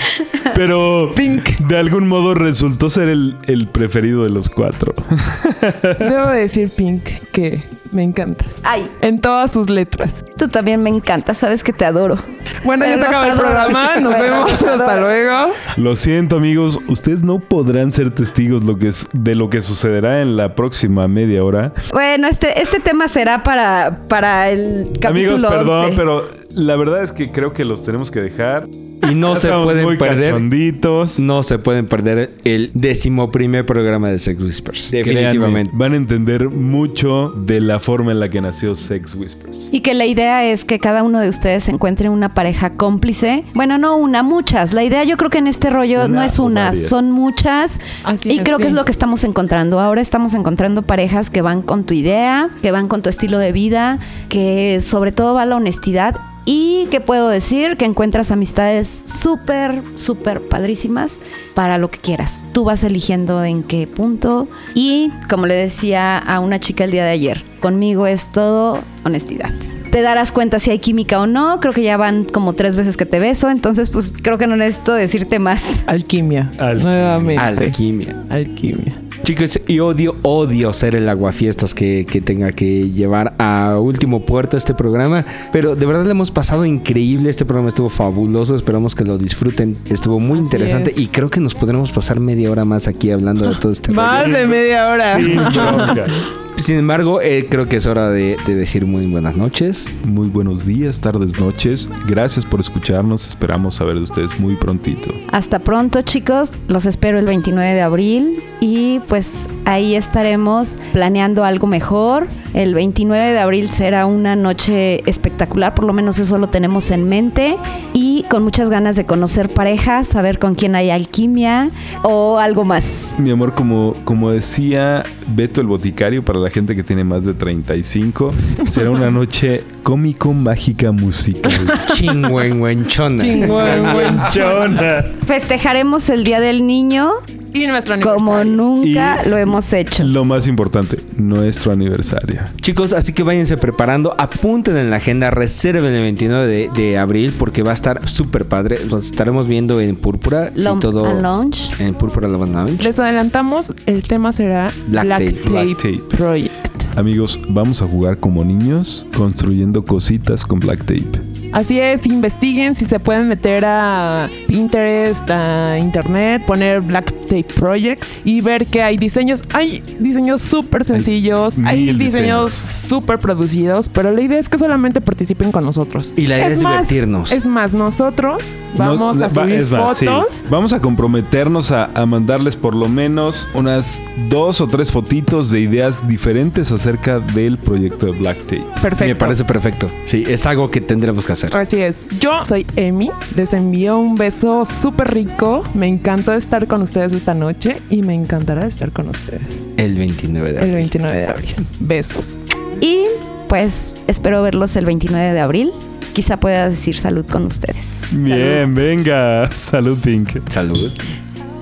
Pero 0.56 1.12
de 1.16 1.78
algún 1.78 2.08
modo 2.08 2.34
resultó 2.36 2.90
ser 2.90 3.10
el, 3.10 3.36
el 3.48 3.68
preferido 3.68 4.24
de 4.24 4.30
los 4.30 4.50
cuatro. 4.50 4.94
Debo 6.00 6.28
decir, 6.28 6.70
Pink, 6.70 7.04
que 7.32 7.64
me 7.92 8.04
encantas. 8.04 8.56
Ay, 8.64 8.88
En 9.02 9.20
todas 9.20 9.52
sus 9.52 9.68
letras. 9.70 10.24
tú 10.38 10.48
también 10.48 10.82
me 10.84 10.92
encanta, 10.92 11.34
sabes 11.34 11.64
que 11.64 11.74
te 11.74 11.86
adoro. 11.86 12.18
Bueno, 12.64 12.86
ya 12.86 12.98
se 13.00 13.06
acaba 13.06 13.28
el 13.30 13.38
programa. 13.40 13.96
Nos 14.00 14.16
Bueno, 14.16 14.46
vemos. 14.46 14.54
Hasta 14.54 14.74
adoro. 14.74 15.02
luego. 15.02 15.52
Lo 15.78 15.96
siento 15.96 16.38
amigos, 16.38 16.80
ustedes 16.88 17.24
no 17.24 17.40
podrán 17.40 17.92
ser 17.92 18.12
testigos 18.12 18.64
lo 18.64 18.78
que 18.78 18.90
es, 18.90 19.08
de 19.14 19.34
lo 19.34 19.50
que 19.50 19.62
sucederá 19.64 20.22
en 20.22 20.38
la 20.38 20.56
próxima 20.60 21.08
media 21.08 21.42
hora. 21.42 21.72
Bueno, 21.94 22.28
este, 22.28 22.62
este 22.62 22.82
tema 22.82 23.08
será 23.08 23.44
para, 23.44 24.02
para 24.10 24.50
el 24.50 24.92
capítulo 25.00 25.36
amigos, 25.36 25.42
perdón, 25.50 25.86
11. 25.86 25.96
pero 25.96 26.28
la 26.56 26.76
verdad 26.76 27.04
es 27.04 27.12
que 27.12 27.32
creo 27.32 27.54
que 27.54 27.66
los 27.66 27.84
tenemos 27.84 28.12
que 28.12 28.22
dejar. 28.22 28.68
Y 29.10 29.16
no 29.16 29.36
se 29.38 29.48
pueden 29.50 29.86
muy 29.86 29.98
perder. 29.98 30.34
cachonditos. 30.34 31.20
No 31.20 31.42
se 31.44 31.58
pueden 31.58 31.88
perder 31.88 32.32
el 32.44 32.70
decimoprimer 32.74 33.66
programa 33.66 34.10
de 34.10 34.20
Sex 34.20 34.42
Whispers. 34.42 34.92
Definitivamente. 34.92 35.70
Créanme, 35.70 35.80
van 35.86 35.94
a 35.94 35.96
entender 35.96 36.50
mucho 36.50 37.30
de 37.30 37.62
la 37.62 37.80
forma 37.80 38.12
en 38.12 38.20
la 38.20 38.30
que 38.30 38.42
nació 38.42 38.76
Sex 38.76 39.16
Whispers. 39.16 39.70
Y 39.72 39.80
que 39.80 39.94
la 39.94 40.06
idea 40.06 40.44
es 40.44 40.66
que 40.66 40.80
cada 40.80 41.04
uno 41.04 41.20
de 41.20 41.30
ustedes 41.30 41.70
encuentre 41.70 42.10
una 42.10 42.34
pareja 42.34 42.72
cómplice. 42.72 43.46
Bueno, 43.54 43.78
no 43.78 43.96
una, 43.96 44.22
muchas. 44.22 44.74
La 44.74 44.84
idea 44.84 45.04
yo 45.06 45.16
creo 45.16 45.30
que 45.30 45.38
en 45.38 45.48
este 45.48 45.70
rollo 45.70 46.06
Una 46.06 46.08
no 46.08 46.22
es 46.24 46.38
una, 46.38 46.66
varias. 46.66 46.88
son 46.88 47.12
muchas. 47.12 47.80
Así 48.04 48.30
y 48.32 48.40
es, 48.40 48.44
creo 48.44 48.58
que 48.58 48.68
es 48.68 48.74
lo 48.74 48.84
que 48.84 48.92
estamos 48.92 49.24
encontrando. 49.24 49.80
Ahora 49.80 50.02
estamos 50.02 50.34
encontrando 50.34 50.82
parejas 50.82 51.30
que 51.30 51.42
van 51.42 51.62
con 51.62 51.86
tu 51.86 51.94
idea, 51.94 52.50
que 52.62 52.72
van 52.72 52.88
con 52.90 53.02
tu 53.02 53.10
estilo 53.10 53.40
de 53.40 53.54
vida, 53.54 54.00
que 54.28 54.82
sobre 54.82 55.14
todo 55.14 55.34
va 55.36 55.46
la 55.46 55.56
honestidad. 55.56 56.18
Y 56.52 56.88
que 56.90 57.00
puedo 57.00 57.30
decir 57.30 57.78
que 57.78 57.86
encuentras 57.86 58.32
amistades 58.32 59.04
súper, 59.06 59.84
súper 59.94 60.42
padrísimas 60.42 61.20
para 61.54 61.78
lo 61.78 61.92
que 61.92 62.00
quieras. 62.00 62.44
Tú 62.54 62.64
vas 62.64 62.84
eligiendo 62.84 63.44
en 63.44 63.62
qué 63.62 63.86
punto. 63.86 64.48
Y 64.74 65.12
como 65.30 65.46
le 65.46 65.54
decía 65.54 66.18
a 66.18 66.40
una 66.40 66.60
chica 66.60 66.86
el 66.86 66.90
día 66.90 67.06
de 67.06 67.12
ayer, 67.12 67.44
conmigo 67.60 68.08
es 68.08 68.32
todo 68.32 68.80
honestidad. 69.06 69.52
Te 69.92 70.02
darás 70.02 70.32
cuenta 70.32 70.58
si 70.58 70.72
hay 70.72 70.80
química 70.80 71.22
o 71.22 71.28
no. 71.28 71.60
Creo 71.60 71.72
que 71.72 71.84
ya 71.84 71.98
van 71.98 72.24
como 72.24 72.54
tres 72.54 72.76
veces 72.76 72.98
que 72.98 73.06
te 73.06 73.20
beso. 73.20 73.52
Entonces, 73.52 73.92
pues 73.92 74.12
creo 74.20 74.40
que 74.40 74.48
no 74.48 74.56
necesito 74.56 74.96
decirte 74.96 75.38
más. 75.38 75.84
Alquimia. 75.86 76.50
Alquimia. 76.58 76.84
Nuevamente. 76.84 77.44
Alquimia. 77.44 78.16
Alquimia. 78.28 78.96
Chicos, 79.30 79.60
y 79.68 79.80
odio, 79.80 80.16
odio 80.24 80.74
ser 80.74 80.96
el 80.96 81.08
aguafiestas 81.08 81.76
que, 81.76 82.04
que 82.10 82.20
tenga 82.20 82.52
que 82.52 82.90
llevar 82.90 83.36
a 83.38 83.78
último 83.80 84.24
puerto 84.26 84.58
este 84.58 84.74
programa. 84.74 85.24
Pero 85.52 85.76
de 85.76 85.86
verdad 85.86 86.04
le 86.06 86.10
hemos 86.10 86.32
pasado 86.32 86.66
increíble. 86.66 87.30
Este 87.30 87.46
programa 87.46 87.70
estuvo 87.70 87.90
fabuloso. 87.90 88.56
Esperamos 88.56 88.96
que 88.96 89.04
lo 89.04 89.20
disfruten. 89.20 89.76
Estuvo 89.88 90.20
muy 90.20 90.40
Así 90.40 90.46
interesante. 90.46 90.92
es. 90.94 90.98
Y 90.98 91.08
creo 91.10 91.30
que 91.30 91.40
nos 91.42 91.54
podremos 91.54 91.92
pasar 91.92 92.20
media 92.20 92.50
hora 92.50 92.66
más 92.66 92.88
aquí 92.88 93.12
hablando 93.12 93.48
de 93.48 93.56
todo 93.58 93.72
este 93.72 93.92
Más 93.92 94.26
rollo. 94.26 94.36
de 94.36 94.48
media 94.48 94.90
hora. 94.90 95.20
Bronca. 95.20 96.06
Sin 96.60 96.78
embargo, 96.78 97.22
eh, 97.22 97.48
creo 97.50 97.70
que 97.70 97.78
es 97.78 97.88
hora 97.88 98.10
de, 98.10 98.36
de 98.46 98.54
decir 98.54 98.86
muy 98.86 99.06
buenas 99.08 99.38
noches. 99.38 99.96
Muy 100.04 100.28
buenos 100.28 100.66
días, 100.66 101.00
tardes, 101.00 101.40
noches. 101.40 101.90
Gracias 102.06 102.46
por 102.46 102.60
escucharnos. 102.60 103.30
Esperamos 103.30 103.76
saber 103.76 103.96
de 103.96 104.04
ustedes 104.04 104.38
muy 104.40 104.56
prontito. 104.58 105.10
Hasta 105.32 105.60
pronto, 105.60 106.02
chicos. 106.02 106.52
Los 106.68 106.86
espero 106.86 107.18
el 107.18 107.26
29 107.26 107.74
de 107.74 107.82
abril. 107.82 108.44
Y 108.60 109.00
pues 109.08 109.48
ahí 109.64 109.96
estaremos 109.96 110.78
planeando 110.92 111.46
algo 111.46 111.66
mejor. 111.66 112.28
El 112.54 112.74
29 112.74 113.32
de 113.32 113.40
abril 113.40 113.70
será 113.72 114.06
una 114.06 114.36
noche 114.36 115.10
espectacular. 115.10 115.74
Por 115.74 115.86
lo 115.86 115.94
menos 115.94 116.20
eso 116.20 116.38
lo 116.38 116.50
tenemos 116.50 116.92
en 116.92 117.08
mente. 117.08 117.56
Y 117.94 118.26
con 118.30 118.44
muchas 118.44 118.70
ganas 118.70 118.98
de 118.98 119.06
conocer 119.06 119.50
parejas, 119.50 120.10
saber 120.10 120.40
con 120.40 120.56
quién 120.56 120.76
hay 120.76 120.90
alquimia 120.90 121.70
o 122.04 122.38
algo 122.38 122.66
más. 122.66 123.16
Mi 123.18 123.32
amor, 123.32 123.54
como, 123.54 123.96
como 124.04 124.32
decía 124.32 125.04
Beto 125.28 125.62
el 125.62 125.68
Boticario, 125.68 126.24
para 126.24 126.40
la 126.40 126.49
gente 126.50 126.76
que 126.76 126.84
tiene 126.84 127.04
más 127.04 127.26
de 127.26 127.34
35, 127.34 128.34
será 128.68 128.92
una 128.92 129.12
noche 129.12 129.64
cómico, 129.84 130.34
mágica, 130.34 130.92
musical. 130.92 131.80
Chingüengüenchona. 131.94 134.30
Chona. 134.30 135.04
Festejaremos 135.26 136.10
el 136.10 136.24
Día 136.24 136.40
del 136.40 136.66
Niño 136.66 137.12
Y 137.54 137.68
nuestro 137.68 138.00
como 138.00 138.36
aniversario. 138.36 138.54
nunca 138.56 139.22
Y- 139.26 139.30
lo 139.30 139.38
hemos 139.38 139.72
hecho. 139.74 140.04
Lo 140.04 140.26
más 140.26 140.48
importante, 140.48 140.98
nuestro 141.18 141.72
aniversario. 141.72 142.42
Chicos, 142.62 142.94
así 142.94 143.14
que 143.14 143.24
váyanse 143.24 143.58
preparando, 143.58 144.16
apunten 144.18 144.78
en 144.78 144.90
la 144.90 144.98
agenda, 144.98 145.32
reserven 145.32 145.94
el 145.94 146.02
29 146.02 146.48
de, 146.48 146.70
de 146.76 146.98
abril 146.98 147.34
porque 147.38 147.64
va 147.64 147.72
a 147.72 147.74
estar 147.74 148.08
súper 148.08 148.46
padre. 148.46 148.80
Los 148.90 149.06
estaremos 149.06 149.48
viendo 149.48 149.80
en 149.82 149.96
Púrpura. 149.96 150.52
sí, 150.56 150.62
Lo- 150.64 150.80
todo 150.80 151.20
launch. 151.22 151.72
en 151.80 151.94
Púrpura 151.94 152.28
Love 152.28 152.50
Lounge. 152.50 152.84
Les 152.84 152.98
adelantamos, 153.00 153.74
el 153.86 154.04
tema 154.04 154.32
será 154.32 154.72
Black 154.88 155.06
Black, 155.06 155.20
Tape. 155.20 155.32
Tape, 155.34 155.50
Black 155.50 155.78
Tape. 155.78 156.18
Project. 156.18 156.68
Amigos, 156.98 157.40
vamos 157.50 157.82
a 157.82 157.88
jugar 157.88 158.18
como 158.18 158.44
niños, 158.44 159.06
construyendo 159.16 159.86
cositas 159.86 160.44
con 160.44 160.60
black 160.60 160.80
tape. 160.80 161.06
Así 161.52 161.80
es, 161.80 162.06
investiguen 162.06 162.76
si 162.76 162.86
se 162.86 163.00
pueden 163.00 163.28
meter 163.28 163.64
a 163.66 164.28
Pinterest, 164.48 165.30
a 165.30 165.78
internet, 165.80 166.44
poner 166.46 166.82
Black 166.82 167.12
Tape 167.22 167.39
Project 167.44 168.04
y 168.26 168.42
ver 168.42 168.66
que 168.66 168.82
hay 168.82 168.98
diseños. 168.98 169.44
Hay 169.54 169.84
diseños 170.00 170.42
súper 170.42 170.86
sencillos, 170.86 171.58
hay, 171.66 171.94
diseños 171.94 172.54
súper 172.54 173.20
producidos, 173.20 173.90
pero 173.90 174.12
la 174.12 174.22
idea 174.22 174.40
es 174.40 174.50
que 174.50 174.58
solamente 174.58 175.02
participen 175.02 175.52
con 175.52 175.64
nosotros. 175.66 176.14
Y 176.16 176.28
la 176.28 176.38
idea 176.38 176.48
es 176.50 176.62
más, 176.62 176.74
divertirnos. 176.88 177.32
Es 177.32 177.46
más, 177.46 177.74
nosotros 177.74 178.42
vamos 178.78 179.18
No, 179.18 179.26
a 179.26 179.30
subir 179.30 179.66
sí. 179.66 180.06
fotos. 180.06 180.44
Vamos 180.50 180.74
a 180.74 180.80
comprometernos 180.80 181.72
a, 181.72 181.86
a 181.94 182.06
mandarles 182.06 182.56
por 182.56 182.76
lo 182.76 182.88
menos 182.88 183.48
unas 183.54 184.02
dos 184.30 184.62
o 184.62 184.68
tres 184.68 184.92
fotitos 184.92 185.50
de 185.52 185.60
ideas 185.62 186.08
diferentes 186.08 186.72
acerca 186.72 187.20
del 187.20 187.58
proyecto 187.58 188.08
de 188.08 188.12
Black 188.14 188.38
Tape. 188.44 188.66
Perfecto. 188.82 189.06
Me 189.06 189.16
parece 189.16 189.44
perfecto. 189.46 189.88
Sí, 190.06 190.24
es 190.28 190.46
algo 190.46 190.70
que 190.72 190.82
tendremos 190.82 191.26
que 191.26 191.34
hacer. 191.34 191.56
Así 191.56 191.78
es. 191.82 191.96
Yo 192.20 192.44
soy 192.46 192.66
Emi. 192.76 193.10
Les 193.36 193.54
envío 193.54 193.98
un 193.98 194.16
beso 194.16 194.66
súper 194.66 195.14
rico. 195.14 195.64
Me 195.74 195.88
encantó 195.88 196.34
estar 196.34 196.68
con 196.68 196.82
ustedes 196.82 197.14
esta 197.14 197.29
noche 197.34 197.82
y 197.90 198.02
me 198.02 198.14
encantará 198.14 198.66
estar 198.66 198.92
con 198.92 199.10
ustedes 199.10 199.68
El 199.78 199.98
29 199.98 200.48
de 200.48 200.58
el 200.58 200.62
abril. 200.62 200.76
29 200.76 201.18
de 201.18 201.28
abril. 201.28 201.56
Besos. 201.80 202.38
Y 202.82 203.06
pues 203.48 203.96
espero 204.08 204.42
verlos 204.42 204.76
el 204.76 204.86
29 204.86 205.34
de 205.34 205.40
abril. 205.40 205.72
Quizá 206.14 206.40
pueda 206.40 206.70
decir 206.70 206.98
salud 206.98 207.26
con 207.26 207.46
ustedes. 207.46 207.88
Bien, 208.12 208.74
venga. 208.74 209.50
Salud, 209.56 209.98
Pink. 210.00 210.40
Salud. 210.50 210.92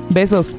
Besos. 0.10 0.56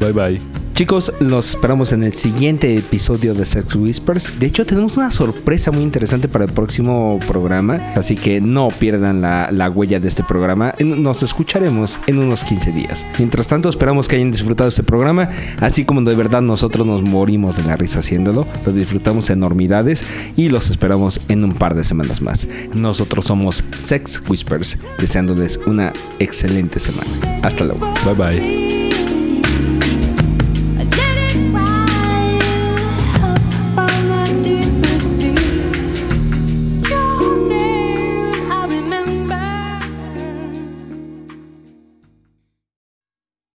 Bye 0.00 0.12
bye. 0.12 0.51
Chicos, 0.74 1.12
los 1.20 1.50
esperamos 1.50 1.92
en 1.92 2.02
el 2.02 2.14
siguiente 2.14 2.74
episodio 2.76 3.34
de 3.34 3.44
Sex 3.44 3.74
Whispers. 3.74 4.38
De 4.38 4.46
hecho, 4.46 4.64
tenemos 4.64 4.96
una 4.96 5.10
sorpresa 5.10 5.70
muy 5.70 5.82
interesante 5.82 6.28
para 6.28 6.46
el 6.46 6.52
próximo 6.52 7.18
programa, 7.28 7.92
así 7.94 8.16
que 8.16 8.40
no 8.40 8.68
pierdan 8.68 9.20
la, 9.20 9.50
la 9.52 9.68
huella 9.68 10.00
de 10.00 10.08
este 10.08 10.24
programa. 10.24 10.74
Nos 10.80 11.22
escucharemos 11.22 12.00
en 12.06 12.18
unos 12.18 12.42
15 12.42 12.72
días. 12.72 13.06
Mientras 13.18 13.48
tanto, 13.48 13.68
esperamos 13.68 14.08
que 14.08 14.16
hayan 14.16 14.32
disfrutado 14.32 14.68
este 14.68 14.82
programa, 14.82 15.28
así 15.60 15.84
como 15.84 16.00
de 16.00 16.14
verdad 16.14 16.40
nosotros 16.40 16.86
nos 16.86 17.02
morimos 17.02 17.56
de 17.56 17.64
la 17.64 17.76
risa 17.76 17.98
haciéndolo. 17.98 18.46
Los 18.64 18.74
disfrutamos 18.74 19.28
enormidades 19.28 20.06
y 20.36 20.48
los 20.48 20.70
esperamos 20.70 21.20
en 21.28 21.44
un 21.44 21.52
par 21.52 21.74
de 21.74 21.84
semanas 21.84 22.22
más. 22.22 22.48
Nosotros 22.74 23.26
somos 23.26 23.62
Sex 23.78 24.22
Whispers, 24.26 24.78
deseándoles 24.98 25.60
una 25.66 25.92
excelente 26.18 26.80
semana. 26.80 27.40
Hasta 27.42 27.64
luego. 27.64 27.92
Bye 28.06 28.14
bye. 28.14 29.11